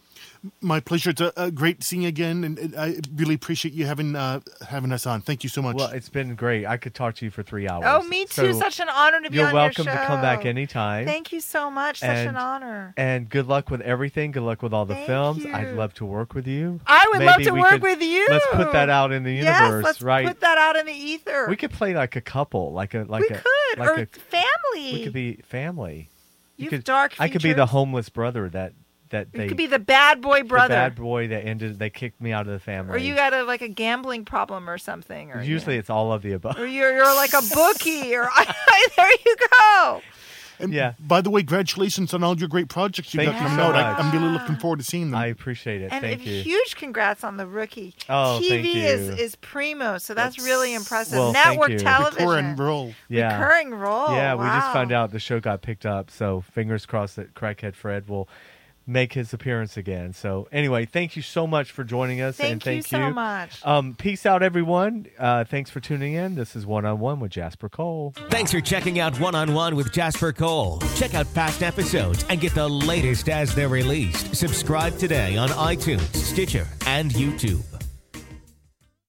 My 0.61 0.81
pleasure. 0.81 1.11
It's 1.11 1.21
a, 1.21 1.33
a 1.37 1.51
great 1.51 1.83
seeing 1.83 2.03
you 2.03 2.09
again, 2.09 2.45
and, 2.45 2.59
and 2.59 2.77
I 2.77 2.97
really 3.15 3.35
appreciate 3.35 3.75
you 3.75 3.87
having 3.87 4.15
uh, 4.17 4.41
having 4.69 4.93
us 4.93 5.07
on. 5.07 5.21
Thank 5.21 5.43
you 5.45 5.49
so 5.51 5.63
much. 5.63 5.77
Well, 5.77 5.91
it's 5.91 6.09
been 6.09 6.35
great. 6.35 6.67
I 6.67 6.77
could 6.77 6.95
talk 6.95 7.15
to 7.17 7.25
you 7.25 7.31
for 7.31 7.43
three 7.43 7.69
hours. 7.69 7.85
Oh, 7.87 8.03
me 8.09 8.25
too. 8.27 8.53
So 8.53 8.59
Such 8.59 8.81
an 8.81 8.89
honor 8.89 9.21
to 9.23 9.31
be 9.31 9.31
on 9.31 9.31
the 9.31 9.31
city. 9.31 9.37
you're 9.37 9.47
on 9.49 9.55
welcome 9.55 9.85
your 9.87 9.95
show. 9.95 10.01
to 10.01 10.07
come 10.07 10.21
back 10.21 10.45
anytime. 10.47 11.07
Thank 11.07 11.33
you 11.33 11.41
so 11.41 11.71
much. 11.71 12.01
Such 12.01 12.09
an 12.27 12.37
honor. 12.37 12.95
And 12.97 13.29
good 13.29 13.47
luck 13.47 13.71
with 13.71 13.81
everything. 13.81 14.33
Good 14.33 14.43
luck 14.43 14.63
with 14.63 14.73
all 14.73 14.85
the 14.87 14.95
Thank 14.95 15.07
films. 15.07 15.45
you. 15.45 15.53
I'd 15.53 15.75
love 15.75 15.95
to 15.95 16.05
work 16.05 16.35
with 16.35 16.47
you. 16.47 16.81
I 16.87 17.07
would 17.13 17.23
love 17.23 17.37
Maybe 17.39 17.45
to 17.45 17.55
we 17.55 17.61
work 17.61 17.71
could- 17.73 17.83
with 17.83 18.03
you. 18.03 18.27
Let's 18.31 18.47
put 18.53 18.73
that 18.73 18.89
out 18.91 19.13
in 19.13 19.23
the 19.23 19.33
yes, 19.35 19.61
universe, 19.61 19.85
let's 19.85 20.03
right? 20.03 20.27
put 20.27 20.41
that 20.41 20.59
out 20.59 20.77
in 20.77 20.87
the 20.87 20.93
ether. 20.93 21.47
we 21.49 21.57
could 21.57 21.71
play 21.73 21.95
like 21.95 22.17
a 22.17 22.21
couple, 22.21 22.73
like 22.73 22.95
a 22.95 23.05
like 23.09 23.23
We 23.23 23.37
a 23.37 23.41
could, 23.41 23.79
like 23.79 23.89
or 23.89 24.01
a 24.03 24.07
family. 24.07 24.93
we 24.93 25.05
could 25.05 25.13
be 25.13 25.35
family. 25.49 26.09
You 26.57 26.65
You've 26.65 26.71
could 26.71 26.85
dark 26.85 27.15
I 27.19 27.29
could 27.29 27.43
be 27.43 27.51
the 27.53 27.57
features. 27.67 27.71
homeless 27.71 28.09
brother 28.09 28.49
that 28.49 28.73
that 29.11 29.29
You 29.33 29.39
they 29.41 29.49
could 29.49 29.57
be 29.57 29.67
the 29.67 29.79
bad 29.79 30.21
boy 30.21 30.43
brother, 30.43 30.45
the 30.45 30.49
brother. 30.49 30.75
bad 30.75 30.95
boy 30.97 31.29
that 31.29 31.45
ended 31.47 31.79
they 31.79 31.91
kicked 31.91 32.21
me 32.21 32.33
out 32.33 32.47
of 32.47 32.53
the 32.53 32.59
family. 32.59 32.95
or 32.95 32.99
you 32.99 33.15
got 33.15 33.33
a 33.35 33.45
like 33.45 33.63
a 33.63 33.69
gambling 33.69 34.25
problem 34.25 34.69
or 34.69 34.79
something. 34.79 35.31
Or 35.33 35.43
Usually 35.43 35.77
it's 35.77 35.91
all 35.91 36.13
of 36.13 36.23
the 36.23 36.33
above. 36.33 36.59
or 36.59 36.67
you're 36.67 36.93
you're 36.95 37.15
like 37.15 37.33
a 37.33 37.43
bookie. 37.55 38.15
Or 38.17 38.29
there 38.97 39.11
you 39.25 39.37
go. 39.53 40.03
and 40.59 40.73
yeah. 40.73 40.95
By 40.99 41.21
the 41.21 41.29
way, 41.31 41.43
congratulations 41.43 42.15
on 42.15 42.25
all 42.25 42.37
your 42.39 42.49
great 42.49 42.69
projects 42.69 43.13
you 43.13 43.19
Thank 43.19 43.33
got 43.33 43.39
coming 43.43 43.59
so 43.59 43.65
out. 43.65 43.75
I, 43.75 43.93
much. 43.93 44.05
I'm 44.05 44.13
really 44.21 44.33
looking 44.33 44.57
forward 44.57 44.79
to 44.79 44.85
seeing 44.85 45.11
them. 45.11 45.21
I 45.21 45.27
appreciate 45.27 45.83
it. 45.83 45.93
And 45.93 46.01
Thank 46.03 46.25
you. 46.25 46.43
huge 46.43 46.77
congrats 46.77 47.23
on 47.25 47.37
the 47.37 47.47
rookie. 47.47 47.95
Oh, 48.09 48.41
TV 48.43 48.49
thank 48.49 48.67
is 48.77 49.09
you. 49.09 49.15
is 49.25 49.37
primo, 49.37 49.99
so 49.99 50.15
that's, 50.15 50.39
really 50.39 50.73
impressive. 50.75 51.19
Well, 51.19 51.33
thank 51.35 51.47
Network 51.59 51.71
you. 51.73 51.79
television, 51.79 52.27
Recurring 52.27 52.57
role. 52.57 52.95
yeah. 53.09 53.39
recurring 53.39 53.75
role. 53.75 54.13
Yeah, 54.13 54.35
we 54.35 54.45
just 54.47 54.73
found 54.73 54.93
out 54.93 55.11
the 55.13 55.19
show 55.19 55.41
got 55.41 55.61
picked 55.63 55.85
up, 55.87 56.11
so 56.11 56.41
fingers 56.41 56.87
crossed 56.87 57.17
that 57.17 57.35
Crackhead 57.35 57.75
Fred 57.75 58.09
will 58.09 58.29
make 58.87 59.13
his 59.13 59.33
appearance 59.33 59.77
again. 59.77 60.13
So 60.13 60.49
anyway, 60.53 60.87
thank 60.87 61.17
you 61.17 61.23
so 61.23 61.47
much 61.47 61.73
for 61.73 61.85
joining 61.85 62.21
us, 62.21 62.37
Thank 62.37 62.53
and 62.53 62.63
thank 62.63 62.77
you 62.77 62.99
so 62.99 63.11
much. 63.11 63.65
Um, 63.65 63.95
peace 63.95 64.25
out, 64.27 64.43
everyone. 64.43 65.07
Uh, 65.19 65.45
thanks 65.45 65.71
for 65.71 65.81
tuning 65.81 66.15
in. 66.15 66.35
This 66.35 66.55
is 66.57 66.65
One 66.67 66.85
on 66.85 67.01
One 67.01 67.21
with 67.21 67.33
Jasper 67.33 67.69
Cole. 67.69 68.15
Thanks 68.31 68.53
for 68.53 68.61
checking 68.61 68.99
out 68.99 69.19
One 69.21 69.35
on 69.35 69.55
One 69.55 69.77
with 69.77 69.93
Jasper 69.93 70.33
Cole. 70.33 70.81
Check 70.95 71.15
out 71.15 71.33
past 71.35 71.63
episodes 71.63 72.25
and 72.29 72.41
get 72.41 72.55
the 72.55 72.69
latest 72.69 73.29
as 73.29 73.55
they're 73.55 73.69
released. 73.69 74.35
Subscribe 74.35 74.97
today 74.99 75.37
on 75.37 75.49
iTunes, 75.51 76.15
Stitcher, 76.15 76.67
and 76.87 77.11
YouTube. 77.11 77.76